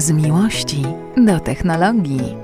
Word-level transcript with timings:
Z 0.00 0.10
miłości 0.10 0.82
do 1.26 1.40
technologii. 1.40 2.36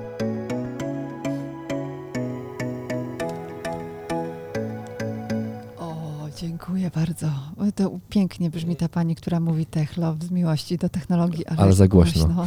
O, 5.79 5.95
dziękuję 6.37 6.91
bardzo. 6.95 7.27
To 7.74 7.98
pięknie 8.09 8.50
brzmi 8.50 8.77
ta 8.77 8.88
pani, 8.88 9.16
która 9.16 9.41
mówi 9.41 9.66
Tech 9.66 9.97
Love 9.97 10.27
z 10.27 10.30
miłości 10.30 10.78
do 10.78 10.88
technologii. 10.88 11.47
Ale, 11.47 11.59
Ale 11.59 11.73
za 11.73 11.88
głośno. 11.88 12.47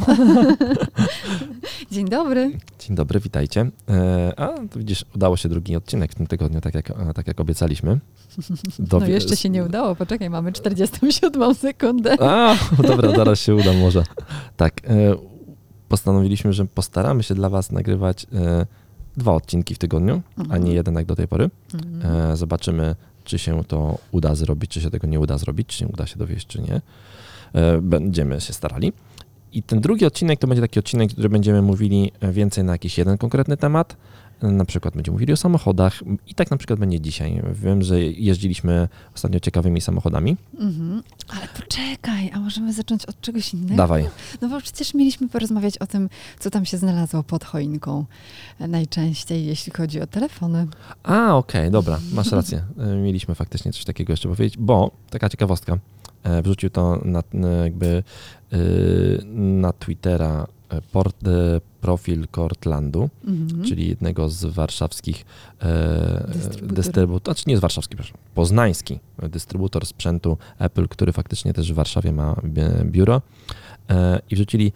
Dzień 1.90 2.08
dobry. 2.08 2.52
Dzień 2.78 2.96
dobry, 2.96 3.20
witajcie. 3.20 3.70
E, 3.88 4.32
A, 4.36 4.48
to 4.48 4.78
widzisz, 4.78 5.04
udało 5.14 5.36
się 5.36 5.48
drugi 5.48 5.76
odcinek 5.76 6.12
w 6.12 6.14
tym 6.14 6.26
tygodniu, 6.26 6.60
tak 6.60 6.74
jak, 6.74 6.92
tak 7.14 7.26
jak 7.26 7.40
obiecaliśmy. 7.40 8.00
No 8.92 9.06
jeszcze 9.06 9.36
się 9.36 9.48
nie 9.48 9.64
udało. 9.64 9.94
Poczekaj, 9.96 10.30
mamy 10.30 10.52
47 10.52 11.54
sekundę. 11.54 12.16
A, 12.20 12.56
dobra, 12.82 13.16
zaraz 13.16 13.40
się 13.40 13.54
uda 13.54 13.72
może. 13.72 14.04
Tak, 14.56 14.80
e, 14.84 15.14
postanowiliśmy, 15.88 16.52
że 16.52 16.64
postaramy 16.66 17.22
się 17.22 17.34
dla 17.34 17.48
was 17.48 17.72
nagrywać 17.72 18.26
e, 18.34 18.66
dwa 19.16 19.32
odcinki 19.34 19.74
w 19.74 19.78
tygodniu, 19.78 20.22
a 20.36 20.40
Mhm. 20.42 20.64
nie 20.64 20.72
jeden 20.72 20.94
jak 20.94 21.06
do 21.06 21.16
tej 21.16 21.28
pory. 21.28 21.50
Mhm. 21.74 22.36
Zobaczymy, 22.36 22.96
czy 23.24 23.38
się 23.38 23.64
to 23.64 23.98
uda 24.12 24.34
zrobić, 24.34 24.70
czy 24.70 24.80
się 24.80 24.90
tego 24.90 25.06
nie 25.06 25.20
uda 25.20 25.38
zrobić, 25.38 25.66
czy 25.68 25.86
uda 25.86 26.06
się 26.06 26.16
dowieść, 26.18 26.46
czy 26.46 26.62
nie. 26.62 26.80
Będziemy 27.82 28.40
się 28.40 28.52
starali. 28.52 28.92
I 29.52 29.62
ten 29.62 29.80
drugi 29.80 30.06
odcinek 30.06 30.38
to 30.38 30.46
będzie 30.46 30.62
taki 30.62 30.78
odcinek, 30.78 31.12
który 31.12 31.28
będziemy 31.28 31.62
mówili 31.62 32.12
więcej 32.32 32.64
na 32.64 32.72
jakiś 32.72 32.98
jeden 32.98 33.18
konkretny 33.18 33.56
temat. 33.56 33.96
Na 34.42 34.64
przykład 34.64 34.94
będziemy 34.94 35.14
mówili 35.14 35.32
o 35.32 35.36
samochodach 35.36 36.02
i 36.26 36.34
tak 36.34 36.50
na 36.50 36.56
przykład 36.56 36.78
będzie 36.78 37.00
dzisiaj. 37.00 37.42
Wiem, 37.52 37.82
że 37.82 38.02
jeździliśmy 38.02 38.88
ostatnio 39.14 39.40
ciekawymi 39.40 39.80
samochodami. 39.80 40.36
Mhm. 40.58 41.02
Ale 41.28 41.48
poczekaj, 41.60 42.30
a 42.34 42.40
możemy 42.40 42.72
zacząć 42.72 43.06
od 43.06 43.20
czegoś 43.20 43.54
innego? 43.54 43.76
Dawaj. 43.76 44.08
No 44.40 44.48
bo 44.48 44.60
przecież 44.60 44.94
mieliśmy 44.94 45.28
porozmawiać 45.28 45.78
o 45.78 45.86
tym, 45.86 46.08
co 46.38 46.50
tam 46.50 46.64
się 46.64 46.78
znalazło 46.78 47.22
pod 47.22 47.44
choinką 47.44 48.04
e, 48.60 48.68
najczęściej, 48.68 49.46
jeśli 49.46 49.72
chodzi 49.72 50.00
o 50.00 50.06
telefony. 50.06 50.66
A, 51.02 51.36
okej, 51.36 51.70
dobra, 51.70 51.98
masz 52.12 52.32
rację. 52.32 52.64
E, 52.78 52.96
Mieliśmy 52.96 53.34
faktycznie 53.34 53.72
coś 53.72 53.84
takiego 53.84 54.12
jeszcze 54.12 54.28
powiedzieć, 54.28 54.58
bo 54.58 54.90
taka 55.10 55.28
ciekawostka. 55.28 55.78
E, 56.22 56.42
Wrzucił 56.42 56.70
to 56.70 57.00
na, 57.04 57.18
e, 57.48 57.64
jakby 57.64 58.02
e, 58.52 58.56
na 59.34 59.72
Twittera 59.72 60.46
port, 60.92 61.16
profil 61.80 62.26
Cortlandu, 62.34 63.08
Mhm. 63.26 63.64
czyli 63.64 63.88
jednego 63.88 64.28
z 64.28 64.44
warszawskich 64.44 65.24
Dystrybutorów. 66.62 67.24
znaczy 67.24 67.44
nie 67.46 67.56
z 67.56 67.60
warszawski, 67.60 67.96
przepraszam, 67.96 68.18
poznański 68.34 68.98
dystrybutor 69.30 69.86
sprzętu 69.86 70.36
Apple, 70.58 70.88
który 70.88 71.12
faktycznie 71.12 71.52
też 71.52 71.72
w 71.72 71.74
Warszawie 71.74 72.12
ma 72.12 72.36
biuro 72.84 73.22
i 74.30 74.34
wrzucili 74.34 74.72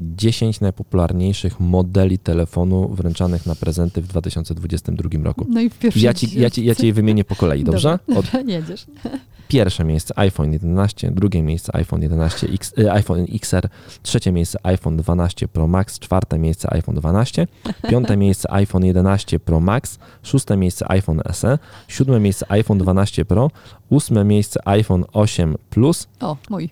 10 0.00 0.60
najpopularniejszych 0.60 1.60
modeli 1.60 2.18
telefonu 2.18 2.88
wręczanych 2.88 3.46
na 3.46 3.54
prezenty 3.54 4.02
w 4.02 4.06
2022 4.06 5.24
roku. 5.24 5.46
No 5.48 5.60
i 5.60 5.70
w 5.70 5.78
pierwszej 5.78 6.02
Ja 6.02 6.14
ci, 6.14 6.40
ja, 6.40 6.50
ci, 6.50 6.64
ja 6.64 6.74
ci 6.74 6.86
je 6.86 6.92
wymienię 6.92 7.24
po 7.24 7.36
kolei, 7.36 7.64
dobrze? 7.64 7.98
Dobra, 8.06 8.20
Od 8.20 8.26
dobra, 8.26 8.40
jedziesz. 8.54 8.86
pierwsze 9.48 9.84
miejsce 9.84 10.18
iPhone 10.18 10.52
11, 10.52 11.10
drugie 11.10 11.42
miejsce 11.42 11.76
iPhone 11.76 12.02
11 12.02 12.48
X, 12.48 12.72
e, 12.78 12.92
iPhone 12.92 13.26
XR, 13.32 13.68
trzecie 14.02 14.32
miejsce 14.32 14.58
iPhone 14.62 14.96
12 14.96 15.48
Pro 15.48 15.68
Max, 15.68 15.98
czwarte 15.98 16.38
miejsce 16.38 16.72
iPhone 16.72 16.94
12, 16.94 17.46
piąte 17.90 18.16
miejsce 18.16 18.52
iPhone 18.52 18.84
11 18.84 19.40
Pro 19.40 19.60
Max, 19.60 19.98
szóste 20.22 20.56
miejsce 20.56 20.90
iPhone 20.90 21.22
SE, 21.32 21.58
siódme 21.88 22.20
miejsce 22.20 22.46
iPhone 22.52 22.78
12 22.78 23.24
Pro, 23.24 23.50
ósme 23.90 24.24
miejsce 24.24 24.60
iPhone 24.68 25.04
8 25.12 25.56
Plus, 25.70 26.08
O, 26.20 26.36
mój. 26.50 26.70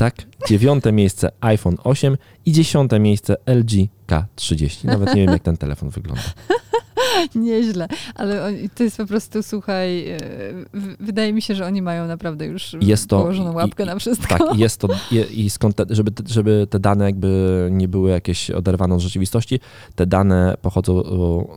Tak, 0.00 0.14
dziewiąte 0.48 0.92
miejsce 0.92 1.30
iPhone 1.40 1.76
8 1.84 2.16
i 2.46 2.52
dziesiąte 2.52 3.00
miejsce 3.00 3.36
LG 3.46 3.70
K30. 4.08 4.84
Nawet 4.94 5.14
nie 5.14 5.20
wiem, 5.22 5.32
jak 5.32 5.42
ten 5.42 5.56
telefon 5.56 5.90
wygląda. 5.90 6.22
Nieźle, 7.34 7.88
ale 8.14 8.44
oni- 8.44 8.70
to 8.70 8.82
jest 8.82 8.96
po 8.96 9.06
prostu, 9.06 9.42
słuchaj, 9.42 10.08
e, 10.08 10.18
w- 10.74 10.96
wydaje 11.00 11.32
mi 11.32 11.42
się, 11.42 11.54
że 11.54 11.66
oni 11.66 11.82
mają 11.82 12.06
naprawdę 12.06 12.46
już 12.46 12.76
Jest 12.80 13.08
to- 13.08 13.18
położoną 13.20 13.52
łapkę 13.52 13.82
i- 13.82 13.86
na 13.86 13.98
wszystko. 13.98 14.38
Tak, 14.38 14.56
i 14.56 14.58
jest 14.58 14.80
to, 14.80 14.88
je- 15.12 15.24
i 15.24 15.50
skąd 15.50 15.76
te, 15.76 15.84
żeby, 15.90 16.10
te- 16.10 16.22
żeby 16.26 16.66
te 16.70 16.78
dane 16.80 17.04
jakby 17.04 17.68
nie 17.72 17.88
były 17.88 18.10
jakieś 18.10 18.50
oderwane 18.50 18.94
od 18.94 19.00
rzeczywistości, 19.00 19.60
te 19.94 20.06
dane 20.06 20.56
pochodzą 20.62 21.02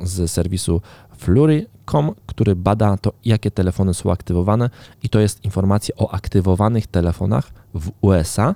z 0.04 0.32
serwisu 0.32 0.82
Flury.com, 1.18 2.12
który 2.26 2.56
bada 2.56 2.98
to, 2.98 3.14
jakie 3.26 3.52
telefony 3.52 3.94
są 3.94 4.12
aktywowane 4.12 4.70
i 5.04 5.10
to 5.10 5.20
jest 5.20 5.46
informacja 5.46 5.96
o 5.98 6.14
aktywowanych 6.14 6.88
telefonach 6.88 7.52
w 7.74 7.92
USA, 8.02 8.56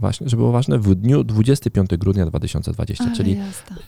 właśnie, 0.00 0.28
żeby 0.28 0.40
było 0.40 0.52
ważne, 0.52 0.78
w 0.78 0.94
dniu 0.94 1.24
25 1.24 1.90
grudnia 1.90 2.26
2020, 2.26 3.04
Ale 3.04 3.16
czyli 3.16 3.36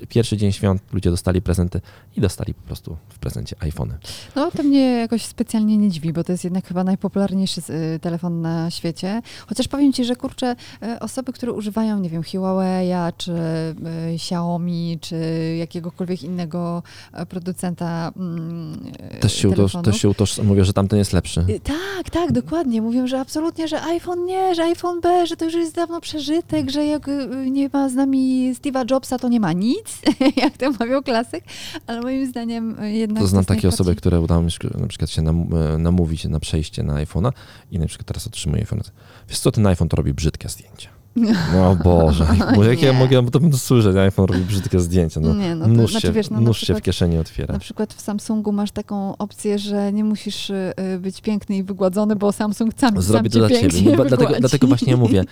pierwszy 0.08 0.36
dzień 0.36 0.52
świąt, 0.52 0.82
ludzie 0.92 1.10
dostali 1.10 1.42
prezenty 1.42 1.80
i 2.16 2.20
dostali 2.20 2.54
po 2.54 2.62
prostu 2.62 2.96
w 3.08 3.18
prezencie 3.18 3.56
iPhony. 3.60 3.98
No 4.36 4.50
to 4.50 4.62
mnie 4.62 4.80
jakoś 4.80 5.24
specjalnie 5.24 5.76
nie 5.76 5.90
dziwi, 5.90 6.12
bo 6.12 6.24
to 6.24 6.32
jest 6.32 6.44
jednak 6.44 6.66
chyba 6.66 6.84
najpopularniejszy 6.84 7.60
y, 7.70 7.98
telefon 7.98 8.40
na 8.40 8.70
świecie. 8.70 9.22
Chociaż 9.46 9.68
powiem 9.68 9.92
ci, 9.92 10.04
że 10.04 10.16
kurczę, 10.16 10.56
y, 10.82 10.98
osoby, 10.98 11.32
które 11.32 11.52
używają, 11.52 11.98
nie 11.98 12.10
wiem, 12.10 12.22
Huawei'a, 12.22 13.12
czy 13.16 13.32
y, 13.32 14.14
Xiaomi, 14.14 14.98
czy 15.00 15.16
jakiegokolwiek 15.58 16.22
innego 16.22 16.82
e, 17.12 17.26
producenta 17.26 18.12
mm, 18.16 18.92
Też 19.20 19.34
się, 19.34 19.48
utoż, 19.48 19.72
też 19.84 19.96
się 19.96 20.08
utoż, 20.08 20.38
mówią, 20.38 20.64
że 20.64 20.72
tamten 20.72 20.98
jest 20.98 21.12
lepszy. 21.12 21.46
Tak, 21.64 22.10
tak, 22.10 22.32
dokładnie. 22.32 22.82
Mówią, 22.82 23.06
że 23.06 23.20
absolutnie, 23.20 23.68
że 23.68 23.82
iPhone 23.82 24.24
nie, 24.26 24.54
że 24.54 24.62
iPhone 24.62 25.00
B, 25.00 25.26
że 25.26 25.36
to 25.36 25.44
już 25.44 25.54
jest 25.54 25.74
dawno 25.74 25.99
przeżytek, 26.00 26.70
że 26.70 26.86
jak 26.86 27.08
y, 27.08 27.50
nie 27.50 27.68
ma 27.72 27.88
z 27.88 27.94
nami 27.94 28.54
Steve'a 28.54 28.90
Jobsa, 28.90 29.18
to 29.18 29.28
nie 29.28 29.40
ma 29.40 29.52
nic, 29.52 30.02
jak 30.42 30.56
to 30.56 30.70
mawiał 30.70 31.02
klasyk, 31.02 31.44
ale 31.86 32.00
moim 32.00 32.26
zdaniem 32.26 32.82
y, 32.82 32.92
jednak 32.92 33.22
To 33.22 33.28
znam 33.28 33.44
takie 33.44 33.68
osoby, 33.68 33.94
które 33.96 34.20
udało 34.20 34.42
mi 34.42 34.50
się 34.50 34.58
na 34.78 34.86
przykład 34.86 35.10
się 35.10 35.22
nam, 35.22 35.46
e, 35.54 35.78
namówić 35.78 36.24
na 36.24 36.40
przejście 36.40 36.82
na 36.82 36.94
iPhone'a 37.04 37.32
i 37.70 37.78
na 37.78 37.86
przykład 37.86 38.06
teraz 38.06 38.26
otrzymuję 38.26 38.62
iPhone. 38.62 38.80
Wiesz 39.28 39.38
co, 39.38 39.52
ten 39.52 39.66
iPhone 39.66 39.88
to 39.88 39.96
robi 39.96 40.14
brzydkie 40.14 40.48
zdjęcia. 40.48 40.99
No 41.16 41.76
Boże, 41.84 42.26
bo 42.56 42.64
jak 42.64 42.82
ja 42.82 42.92
mogę, 42.92 43.30
to 43.30 43.40
będę 43.40 43.58
słyszeć, 43.58 43.96
iPhone 43.96 44.26
robi 44.26 44.40
brzydkie 44.40 44.80
zdjęcia. 44.80 45.20
No, 45.20 45.34
Nie, 45.34 45.54
no 45.54 45.64
to 45.64 45.70
nóż 45.70 45.90
znaczy, 45.90 46.06
się, 46.06 46.12
wiesz, 46.12 46.30
no, 46.30 46.40
nóż 46.40 46.60
się 46.60 46.74
w 46.74 46.82
kieszeni 46.82 47.18
otwiera. 47.18 47.52
Na 47.52 47.60
przykład 47.60 47.94
w 47.94 48.00
Samsungu 48.00 48.52
masz 48.52 48.70
taką 48.70 49.16
opcję, 49.16 49.58
że 49.58 49.92
nie 49.92 50.04
musisz 50.04 50.50
y, 50.50 50.74
być 51.00 51.20
piękny 51.20 51.56
i 51.56 51.62
wygładzony, 51.62 52.16
bo 52.16 52.32
Samsung 52.32 52.72
sam, 52.76 52.90
sam 52.90 53.02
Zrobię 53.02 53.30
to 53.30 53.38
dla 53.38 53.48
ciebie. 53.48 53.96
No, 53.96 54.04
dlatego, 54.04 54.34
dlatego 54.40 54.66
właśnie 54.66 54.96
mówię, 55.06 55.24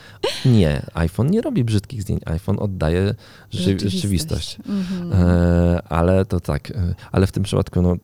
nie, 0.47 0.83
iPhone 0.95 1.31
nie 1.31 1.41
robi 1.41 1.65
brzydkich 1.65 2.03
zdjęć, 2.03 2.23
iPhone 2.27 2.57
oddaje 2.59 3.15
rzeczy, 3.51 3.65
Rzeczywistość. 3.65 3.95
rzeczywistość. 3.95 4.59
Mhm. 4.69 5.13
E, 5.13 5.83
ale 5.89 6.25
to 6.25 6.41
tak, 6.41 6.71
e, 6.71 6.95
ale 7.13 7.27
w 7.27 7.33
tym 7.33 7.43
przypadku 7.43 7.83
no, 7.83 7.97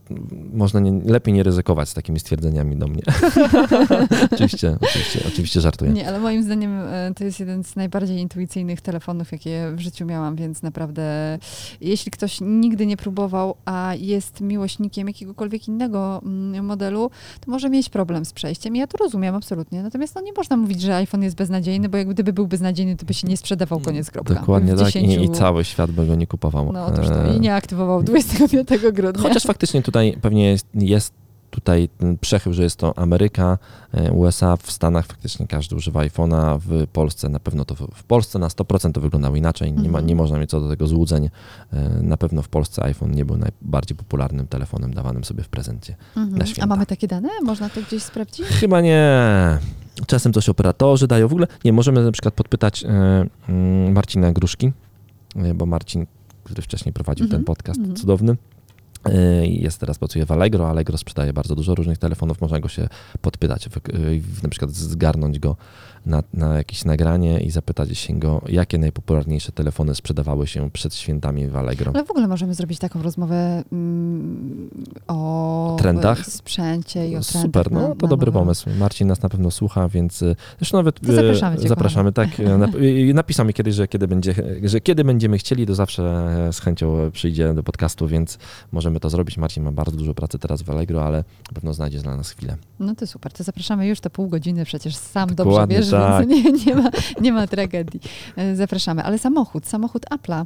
można 0.53 0.81
nie, 0.81 1.01
lepiej 1.13 1.35
nie 1.35 1.43
ryzykować 1.43 1.89
z 1.89 1.95
takimi 1.95 2.21
stwierdzeniami 2.21 2.77
do 2.77 2.87
mnie. 2.87 3.03
oczywiście, 4.33 4.77
oczywiście, 4.81 5.21
oczywiście 5.29 5.61
żartuję. 5.61 5.93
Nie, 5.93 6.09
ale 6.09 6.21
moim 6.21 6.43
zdaniem 6.43 6.71
e, 6.79 7.13
to 7.15 7.25
jest 7.25 7.41
jeden 7.41 7.64
z 7.67 7.77
najbardziej 7.77 8.19
intuicyjnych 8.19 8.81
telefonów, 8.81 9.33
jakie 9.33 9.73
w 9.75 9.81
życiu 9.81 10.07
miałam, 10.07 10.37
więc 10.37 10.63
naprawdę 10.63 11.39
jeśli 11.81 12.11
ktoś 12.11 12.39
nigdy 12.41 12.87
nie 12.87 12.97
próbował, 12.97 13.55
a 13.65 13.95
jest 13.99 14.41
miłośnikiem 14.41 15.09
jakiegokolwiek 15.09 15.69
innego 15.69 16.21
mm, 16.25 16.65
modelu, 16.65 17.11
to 17.41 17.51
może 17.51 17.71
mieć 17.71 17.89
problem 17.89 18.25
z 18.25 18.33
przejściem. 18.33 18.77
Ja 18.77 18.87
to 18.87 18.99
rozumiem 18.99 19.35
absolutnie. 19.35 19.83
Natomiast 19.83 20.15
no, 20.15 20.21
nie 20.21 20.33
można 20.33 20.57
mówić, 20.57 20.81
że 20.81 20.97
iPhone 20.97 21.23
jest 21.23 21.37
beznadziejny, 21.37 21.89
bo 21.89 21.99
jak 21.99 22.09
gdyby 22.09 22.33
był 22.33 22.47
beznadziejny, 22.47 22.97
to 22.97 23.07
by 23.07 23.15
się 23.15 23.29
nie 23.29 23.37
sprzedawał, 23.37 23.81
koniec, 23.81 24.11
kropka. 24.11 24.35
Dokładnie 24.35 24.75
tak 24.75 24.87
10 24.87 25.15
I, 25.15 25.25
i 25.25 25.31
cały 25.31 25.65
świat 25.65 25.91
by 25.91 26.07
go 26.07 26.15
nie 26.15 26.27
kupował. 26.27 26.73
No 26.73 26.87
otóż 26.87 27.09
to. 27.09 27.25
E, 27.25 27.37
I 27.37 27.41
nie 27.41 27.55
aktywował 27.55 28.03
25 28.03 28.69
grudnia. 28.93 29.23
Chociaż 29.23 29.43
faktycznie 29.43 29.83
tutaj 29.83 30.19
pewnie 30.23 30.51
jest, 30.51 30.67
jest 30.75 31.24
tutaj 31.55 31.89
ten 31.99 32.19
przechył, 32.19 32.53
że 32.53 32.63
jest 32.63 32.77
to 32.77 32.99
Ameryka, 32.99 33.59
e, 33.93 34.13
USA, 34.13 34.57
w 34.57 34.71
Stanach 34.71 35.07
faktycznie 35.07 35.47
każdy 35.47 35.77
używa 35.77 36.01
iPhone'a, 36.01 36.59
w 36.61 36.87
Polsce 36.93 37.29
na 37.29 37.41
pewno 37.41 37.65
to, 37.65 37.75
w 37.75 38.05
Polsce 38.05 38.39
na 38.39 38.49
100% 38.49 38.93
to 38.93 39.01
wyglądało 39.01 39.37
inaczej, 39.37 39.73
nie, 39.73 39.79
ma, 39.79 39.87
Mhm. 39.87 40.07
nie 40.07 40.17
można 40.17 40.39
mieć 40.39 40.51
co 40.51 40.61
do 40.61 40.69
tego 40.69 40.87
złudzeń. 40.87 41.31
E, 41.73 41.89
Na 42.03 42.17
pewno 42.17 42.43
w 42.43 42.49
Polsce 42.49 42.83
iPhone 42.85 43.11
nie 43.11 43.25
był 43.25 43.37
najbardziej 43.37 43.97
popularnym 43.97 44.47
telefonem 44.47 44.95
dawanym 44.95 45.25
sobie 45.25 45.43
w 45.43 45.49
prezencie. 45.49 45.97
Mhm. 46.17 46.39
na 46.39 46.45
A 46.45 46.47
święta. 46.47 46.67
mamy 46.67 46.87
takie 46.87 47.09
dane? 47.09 47.29
Można 47.45 47.69
to 47.69 47.81
gdzieś 47.83 48.03
sprawdzić? 48.03 48.47
Chyba 48.47 48.81
nie. 48.81 49.09
Czasem 50.07 50.33
coś 50.33 50.49
operatorzy 50.49 51.07
dają. 51.07 51.29
W 51.29 51.33
ogóle 51.33 51.47
nie, 51.65 51.73
możemy 51.73 52.05
na 52.05 52.13
przykład 52.13 52.35
podpytać 52.35 52.85
e, 52.85 52.89
mm, 53.49 53.93
Marcina 53.93 54.33
Gruszki, 54.33 54.73
bo 55.55 55.67
Marcin, 55.67 56.07
który 56.45 56.63
wcześniej 56.63 56.93
prowadził 56.93 57.25
Mhm, 57.25 57.41
ten 57.41 57.45
podcast 57.45 57.79
mhm. 57.79 57.97
cudowny, 57.97 58.37
Jest 59.43 59.81
teraz, 59.81 59.99
pracuje 59.99 60.27
w 60.27 60.33
Allegro. 60.33 60.71
Allegro 60.71 60.99
sprzedaje 60.99 61.33
bardzo 61.33 61.55
dużo 61.55 61.75
różnych 61.75 61.99
telefonów. 61.99 62.41
Można 62.41 62.61
go 62.61 62.69
się 62.69 62.89
podpytać, 63.21 63.69
w- 63.69 63.77
y, 63.95 64.21
na 64.43 64.49
przykład 64.49 64.71
zgarnąć 64.71 65.39
go 65.39 65.57
na, 66.07 66.23
na 66.35 66.55
jakieś 66.57 66.85
nagranie 66.85 67.41
i 67.41 67.51
zapytać 67.51 67.99
się 67.99 68.19
go, 68.19 68.43
jakie 68.49 68.79
najpopularniejsze 68.79 69.53
telefony 69.53 69.95
sprzedawały 69.95 70.47
się 70.47 70.71
przed 70.71 70.95
świętami 70.95 71.47
w 71.47 71.57
Allegro. 71.57 71.93
Ale 71.95 72.05
w 72.05 72.11
ogóle 72.11 72.29
możemy 72.29 72.55
zrobić 72.55 72.79
taką 72.79 73.03
rozmowę 73.03 73.63
mm, 73.73 74.71
o 75.09 75.77
Trendach? 75.79 76.27
sprzęcie 76.27 77.09
i 77.09 77.17
o 77.17 77.21
trendach. 77.21 77.43
Super, 77.43 77.73
no 77.73 77.81
na- 77.89 77.95
to 77.95 78.07
na 78.07 78.09
dobry 78.09 78.33
pomysł. 78.33 78.71
Marcin 78.79 79.09
nas 79.09 79.23
na 79.23 79.29
pewno 79.29 79.51
słucha, 79.51 79.89
więc 79.89 80.23
y, 80.23 80.37
zresztą 80.59 80.77
nawet 80.79 81.01
To 81.01 81.13
y, 81.13 81.15
zapraszamy 81.15 81.59
cię, 81.59 81.69
zapraszamy 81.69 82.13
tak. 82.13 82.41
y, 82.41 82.59
Nap, 82.59 82.75
y, 82.75 83.15
napisał 83.15 83.47
mi 83.47 83.55
kiedyś, 83.55 83.75
że 83.75 83.89
kiedy, 83.89 84.09
będzie, 84.09 84.35
że 84.63 84.81
kiedy 84.81 85.05
będziemy 85.05 85.39
chcieli, 85.39 85.67
to 85.67 85.75
zawsze 85.75 86.03
z 86.53 86.61
chęcią 86.61 87.11
przyjdzie 87.13 87.55
do 87.55 87.63
podcastu, 87.63 88.09
więc 88.09 88.39
możemy 88.73 88.94
to 89.01 89.11
zrobić. 89.11 89.39
Marcin 89.39 89.63
ma 89.63 89.73
bardzo 89.73 89.97
dużo 89.97 90.15
pracy 90.15 90.39
teraz 90.39 90.63
w 90.63 90.71
Allegro, 90.71 91.05
ale 91.07 91.19
na 91.19 91.55
pewno 91.55 91.75
znajdzie 91.75 91.99
dla 91.99 92.17
nas 92.17 92.31
chwilę. 92.31 92.57
No 92.81 92.95
to 92.95 93.07
super, 93.07 93.33
to 93.33 93.45
zapraszamy 93.45 93.87
już 93.87 94.01
te 94.01 94.11
pół 94.11 94.29
godziny, 94.29 94.65
przecież 94.65 94.97
sam 94.97 95.29
dobrze 95.29 95.45
Dokładnie 95.45 95.77
wiesz, 95.77 95.91
tak. 95.91 96.29
więc 96.29 96.45
nie, 96.45 96.53
nie, 96.67 96.83
ma, 96.83 96.91
nie 97.21 97.33
ma 97.33 97.47
tragedii. 97.47 98.01
E, 98.37 98.57
Zapraszamy, 98.57 99.03
ale 99.05 99.19
samochód, 99.19 99.67
samochód 99.67 100.07
Apple'a. 100.11 100.45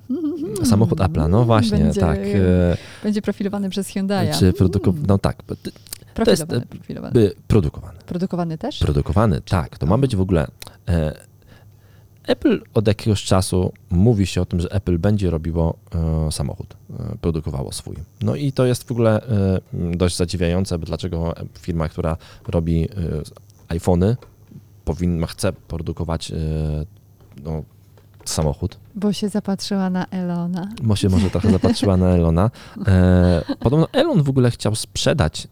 Samochód 0.64 0.98
Apple'a, 0.98 1.30
no 1.30 1.44
właśnie, 1.44 1.78
będzie, 1.78 2.00
tak. 2.00 2.18
y, 2.18 2.76
Będzie 3.02 3.22
profilowany 3.22 3.70
przez 3.70 3.88
Hyundai'a. 3.88 4.38
Czy 4.38 4.52
produku... 4.52 4.94
No 5.06 5.18
tak, 5.18 5.42
Profilowany, 6.14 7.20
jest, 7.20 7.36
e, 7.36 7.40
produkowany. 7.48 7.98
Produkowany 8.06 8.58
też? 8.58 8.78
Produkowany, 8.78 9.40
tak. 9.40 9.78
To 9.78 9.86
ma 9.86 9.98
być 9.98 10.16
w 10.16 10.20
ogóle. 10.20 10.46
E, 10.88 11.14
Apple 12.28 12.60
od 12.74 12.86
jakiegoś 12.86 13.24
czasu 13.24 13.72
mówi 13.90 14.26
się 14.26 14.42
o 14.42 14.44
tym, 14.44 14.60
że 14.60 14.72
Apple 14.72 14.98
będzie 14.98 15.30
robiło 15.30 15.78
e, 15.94 16.32
samochód, 16.32 16.76
e, 16.90 17.16
produkowało 17.20 17.72
swój. 17.72 17.96
No 18.22 18.34
i 18.34 18.52
to 18.52 18.66
jest 18.66 18.84
w 18.84 18.92
ogóle 18.92 19.22
e, 19.22 19.60
dość 19.96 20.16
zadziwiające, 20.16 20.78
dlaczego 20.78 21.34
firma, 21.58 21.88
która 21.88 22.16
robi 22.48 22.84
e, 22.84 22.88
iPhony, 23.68 24.16
powinna, 24.84 25.26
chce 25.26 25.52
produkować 25.52 26.30
e, 26.30 26.34
no, 27.44 27.62
samochód. 28.24 28.78
Bo 28.94 29.12
się 29.12 29.28
zapatrzyła 29.28 29.90
na 29.90 30.06
Elona. 30.06 30.68
Bo 30.82 30.96
się 30.96 31.08
może 31.08 31.30
trochę 31.30 31.50
zapatrzyła 31.50 31.96
na 31.96 32.08
Elona. 32.08 32.50
E, 32.86 33.42
podobno 33.60 33.88
Elon 33.92 34.22
w 34.22 34.28
ogóle 34.28 34.50
chciał 34.50 34.74
sprzedać 34.74 35.48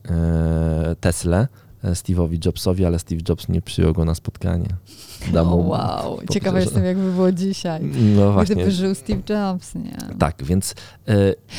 Teslę 1.00 1.38
e, 1.38 1.65
Steve'owi 1.94 2.38
Jobsowi, 2.46 2.84
ale 2.84 2.98
Steve 2.98 3.20
Jobs 3.28 3.48
nie 3.48 3.62
przyjął 3.62 3.92
go 3.92 4.04
na 4.04 4.14
spotkanie. 4.14 4.68
Dał 5.32 5.46
O, 5.46 5.56
mu- 5.62 5.68
wow, 5.68 6.18
ciekawa 6.30 6.60
jestem, 6.60 6.84
jakby 6.84 7.12
było 7.12 7.32
dzisiaj. 7.32 7.80
No 8.16 8.32
właśnie. 8.32 8.54
Gdyby 8.54 8.70
żył 8.70 8.94
Steve 8.94 9.22
Jobs, 9.28 9.74
nie? 9.74 9.96
Tak, 10.18 10.44
więc 10.44 10.74
e, 11.08 11.14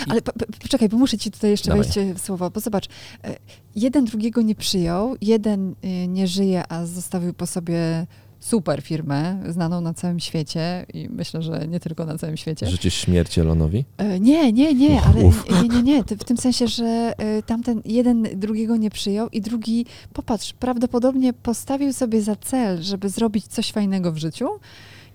Ale 0.09 0.21
po, 0.21 0.33
po, 0.33 0.45
poczekaj, 0.61 0.89
bo 0.89 0.97
muszę 0.97 1.17
ci 1.17 1.31
tutaj 1.31 1.49
jeszcze 1.51 1.69
Dawaj. 1.69 1.83
wejść 1.83 2.19
w 2.21 2.25
słowo, 2.25 2.49
bo 2.49 2.59
zobacz, 2.59 2.85
e, 3.23 3.35
jeden 3.75 4.05
drugiego 4.05 4.41
nie 4.41 4.55
przyjął, 4.55 5.15
jeden 5.21 5.75
nie 6.07 6.27
żyje, 6.27 6.63
a 6.71 6.85
zostawił 6.85 7.33
po 7.33 7.47
sobie 7.47 8.07
super 8.39 8.81
firmę, 8.81 9.39
znaną 9.49 9.81
na 9.81 9.93
całym 9.93 10.19
świecie 10.19 10.85
i 10.93 11.09
myślę, 11.09 11.41
że 11.41 11.67
nie 11.67 11.79
tylko 11.79 12.05
na 12.05 12.17
całym 12.17 12.37
świecie. 12.37 12.67
życzysz 12.67 12.93
śmierci 12.93 13.41
Elonowi? 13.41 13.85
E, 13.97 14.19
Nie, 14.19 14.53
nie, 14.53 14.73
nie, 14.73 15.01
ale 15.01 15.23
nie, 15.23 15.69
nie, 15.69 15.83
nie, 15.83 16.03
w 16.03 16.23
tym 16.23 16.37
sensie, 16.37 16.67
że 16.67 17.13
e, 17.17 17.43
tamten 17.43 17.81
jeden 17.85 18.27
drugiego 18.35 18.77
nie 18.77 18.89
przyjął 18.89 19.29
i 19.29 19.41
drugi, 19.41 19.85
popatrz, 20.13 20.53
prawdopodobnie 20.53 21.33
postawił 21.33 21.93
sobie 21.93 22.21
za 22.21 22.35
cel, 22.35 22.81
żeby 22.83 23.09
zrobić 23.09 23.47
coś 23.47 23.71
fajnego 23.71 24.11
w 24.11 24.17
życiu 24.17 24.47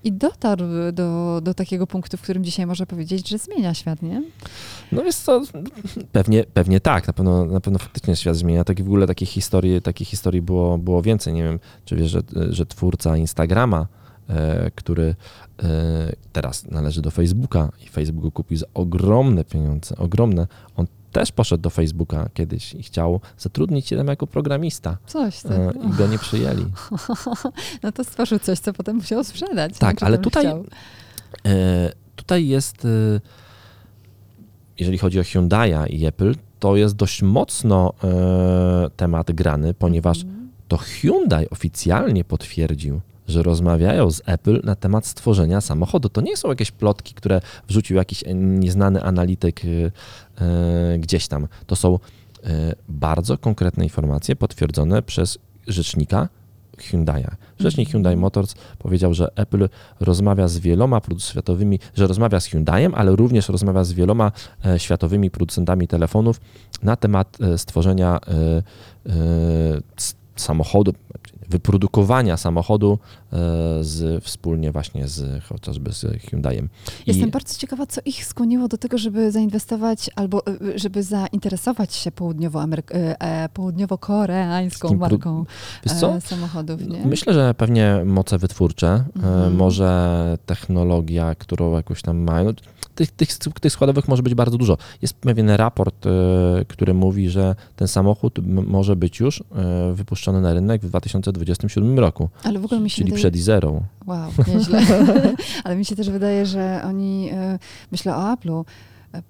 i 0.05 0.13
dotarł 0.13 0.65
do, 0.93 1.41
do 1.43 1.55
takiego 1.55 1.87
punktu, 1.87 2.17
w 2.17 2.23
którym 2.23 2.45
dzisiaj 2.45 2.67
można 2.67 2.87
powiedzieć, 2.87 3.29
że 3.29 3.39
zmienia 3.39 3.75
świat, 3.75 4.03
nie? 4.03 4.23
No 4.93 5.03
jest 5.03 5.27
to 5.27 5.43
pewnie, 6.13 6.45
pewnie 6.55 6.81
tak, 6.81 7.07
na 7.07 7.13
pewno, 7.13 7.45
na 7.45 7.61
pewno 7.61 7.79
faktycznie 7.79 8.17
świat 8.17 8.37
zmienia. 8.37 8.65
Tak 8.65 8.83
w 8.83 8.87
ogóle 8.87 9.07
takich 9.07 9.29
historii, 9.29 9.83
takich 9.83 10.09
historii 10.09 10.43
było, 10.43 10.79
było 10.79 11.03
więcej. 11.03 11.33
Nie 11.33 11.43
wiem, 11.43 11.59
czy 11.85 11.97
wiesz, 11.97 12.11
że, 12.11 12.23
że 12.51 12.67
twórca 12.67 13.17
Instagrama, 13.17 13.87
e, 14.29 14.71
który 14.75 15.15
e, 15.63 16.13
teraz 16.33 16.67
należy 16.71 17.03
do 17.03 17.11
Facebooka 17.11 17.73
i 17.87 17.89
Facebook 17.89 18.35
kupił 18.35 18.59
za 18.59 18.67
ogromne 18.75 19.45
pieniądze, 19.45 19.97
ogromne, 19.97 20.47
on 20.77 20.87
też 21.13 21.33
poszedł 21.33 21.63
do 21.63 21.71
Facebooka 21.71 22.29
kiedyś 22.35 22.75
i 22.75 22.83
chciał 22.83 23.21
zatrudnić 23.39 23.89
się 23.89 23.97
tam 23.97 24.07
jako 24.07 24.27
programista 24.27 24.97
Coś 25.07 25.43
ty. 25.43 25.49
e, 25.55 25.73
i 25.87 25.97
go 25.97 26.07
nie 26.07 26.19
przyjęli. 26.19 26.65
No 27.83 27.93
to 27.93 28.05
stworzył 28.05 28.39
coś, 28.39 28.59
co 28.59 28.73
potem 28.73 28.97
musiał 28.97 29.25
sprzedać. 29.25 29.73
Tak, 29.79 29.91
Znaczy, 29.99 30.05
ale 30.07 30.19
tutaj, 30.19 30.47
e, 30.47 31.93
tutaj 32.17 32.47
jest, 32.47 32.85
e, 32.85 33.21
jeżeli 34.79 34.99
chodzi 34.99 35.21
o 35.21 35.23
Hyundai'a 35.23 35.87
i 35.91 36.07
Apple, 36.07 36.35
to 36.61 36.77
jest 36.77 36.97
dość 36.97 37.23
mocno 37.23 37.93
e, 38.05 38.91
temat 38.97 39.33
grany, 39.33 39.75
ponieważ 39.75 40.23
Mhm. 40.23 40.49
to 40.69 40.77
Hyundai 40.77 41.51
oficjalnie 41.51 42.25
potwierdził, 42.25 43.01
że 43.29 43.43
rozmawiają 43.43 44.11
z 44.11 44.23
Apple 44.27 44.61
na 44.65 44.77
temat 44.77 45.07
stworzenia 45.07 45.61
samochodu. 45.61 46.09
To 46.09 46.21
nie 46.21 46.37
są 46.37 46.49
jakieś 46.49 46.71
plotki, 46.71 47.15
które 47.15 47.41
wrzucił 47.69 47.97
jakiś 47.97 48.25
nieznany 48.35 49.03
analityk 49.03 49.61
e, 49.65 49.69
e, 50.45 50.99
gdzieś 50.99 51.29
tam. 51.29 51.49
To 51.67 51.77
są 51.77 51.99
e, 52.45 52.49
bardzo 52.89 53.39
konkretne 53.39 53.85
informacje 53.85 54.37
potwierdzone 54.37 55.03
przez 55.03 55.39
rzecznika 55.67 56.29
Hyundai'a. 56.79 57.31
Rzecznik 57.59 57.91
Hyundai 57.91 58.17
Motors 58.17 58.55
powiedział, 58.79 59.15
że 59.15 59.29
Apple 59.37 59.69
rozmawia 60.01 60.49
z 60.49 60.59
wieloma 60.59 61.01
światowymi, 61.19 61.79
że 61.95 62.07
rozmawia 62.07 62.41
z 62.41 62.47
Hyundaiem, 62.47 62.95
ale 62.95 63.17
również 63.17 63.49
rozmawia 63.49 63.85
z 63.85 63.93
wieloma 63.93 64.33
e, 64.65 64.79
światowymi 64.79 65.31
producentami 65.31 65.89
telefonów 65.89 66.41
na 66.83 66.97
temat 66.97 67.39
e, 67.41 67.59
stworzenia 67.59 68.21
e, 68.29 70.13
samochodu, 70.37 70.93
wyprodukowania 71.49 72.37
samochodu 72.37 72.99
e, 73.33 73.37
z, 73.81 74.25
wspólnie 74.25 74.73
właśnie 74.73 75.09
z 75.09 75.45
chociażby 75.45 75.93
z 75.93 76.07
Hyundaiem. 76.31 76.69
Jestem 77.07 77.29
I- 77.29 77.31
bardzo 77.31 77.59
ciekawa, 77.59 77.87
co 77.87 78.01
ich 78.05 78.25
skłoniło 78.27 78.69
do 78.69 78.79
tego, 78.79 78.99
żeby 78.99 79.31
zainwestować 79.31 80.11
albo 80.17 80.47
y, 80.47 80.79
żeby 80.79 81.03
zainteresować 81.03 81.95
się 81.95 82.11
e, 82.93 83.49
południowo-koreańską 83.49 84.97
marką 84.97 85.45
e, 85.87 86.21
samochodów, 86.21 86.89
nie? 86.89 87.07
Myślę, 87.07 87.33
że 87.35 87.55
pewnie 87.55 88.03
moce 88.05 88.39
wytwórcze, 88.39 88.89
e, 88.89 89.03
Mhm. 89.17 89.57
może 89.57 90.39
technologia, 90.47 91.35
którą 91.35 91.73
jakoś 91.77 92.03
tam 92.03 92.17
mają. 92.19 92.45
No, 92.47 92.53
tych, 92.95 93.11
tych, 93.11 93.29
tych 93.61 93.73
składowych 93.73 94.09
może 94.09 94.23
być 94.23 94.35
bardzo 94.35 94.59
dużo. 94.59 94.79
Jest 95.03 95.15
pewien 95.15 95.51
raport, 95.51 96.07
e, 96.07 96.11
który 96.69 96.95
mówi, 96.95 97.31
że 97.31 97.55
ten 97.77 97.89
samochód 97.89 98.39
może 98.47 98.97
być 98.97 99.21
już 99.21 99.41
e, 99.41 99.45
wypuszczony 100.23 100.41
na 100.41 100.55
rynek 100.55 100.83
w 100.83 100.89
2027 100.89 101.99
roku, 101.99 102.29
Ale 102.45 102.59
w 102.59 102.65
ogóle 102.65 102.81
mi 102.81 102.91
się 102.91 102.97
czyli 102.97 103.05
wydaje... 103.05 103.21
przed 103.23 103.37
Izerą. 103.37 103.83
Wow, 104.07 104.31
nieźle. 104.47 104.83
Ale 105.65 105.77
mi 105.77 105.85
się 105.85 105.97
też 105.97 106.11
wydaje, 106.11 106.47
że 106.47 106.83
oni, 106.85 107.31
e, 107.33 107.59
myślę 107.93 108.17
o 108.17 108.35
Apple'u, 108.35 108.65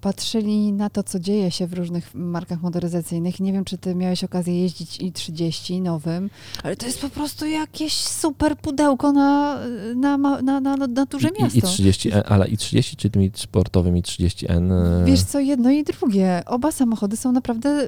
patrzyli 0.00 0.72
na 0.72 0.90
to, 0.90 1.02
co 1.02 1.18
dzieje 1.20 1.50
się 1.50 1.66
w 1.66 1.72
różnych 1.72 2.14
markach 2.14 2.62
motoryzacyjnych. 2.62 3.40
Nie 3.40 3.52
wiem, 3.52 3.64
czy 3.64 3.78
ty 3.78 3.94
miałeś 3.94 4.24
okazję 4.24 4.62
jeździć 4.62 5.00
i 5.00 5.12
30 5.12 5.80
nowym, 5.80 6.30
ale 6.62 6.76
to 6.76 6.86
jest 6.86 7.00
po 7.00 7.08
prostu 7.08 7.46
jakieś 7.46 7.92
super 7.94 8.56
pudełko 8.56 9.12
na, 9.12 9.58
na, 9.96 10.16
na, 10.18 10.60
na, 10.60 10.76
na 10.76 11.06
duże 11.06 11.28
I, 11.28 11.42
miasto. 11.42 11.58
i 11.58 11.62
30, 11.62 12.12
e, 12.12 12.26
ale 12.26 12.48
i 12.48 12.56
30, 12.56 12.96
czy 12.96 13.10
tymi 13.10 13.30
sportowym 13.34 13.96
i 13.96 14.02
30N. 14.02 14.72
e, 14.72 15.04
Wiesz 15.04 15.22
co, 15.22 15.40
jedno 15.40 15.70
i 15.70 15.84
drugie. 15.84 16.42
Oba 16.46 16.72
samochody 16.72 17.16
są 17.16 17.32
naprawdę 17.32 17.68
e, 17.68 17.86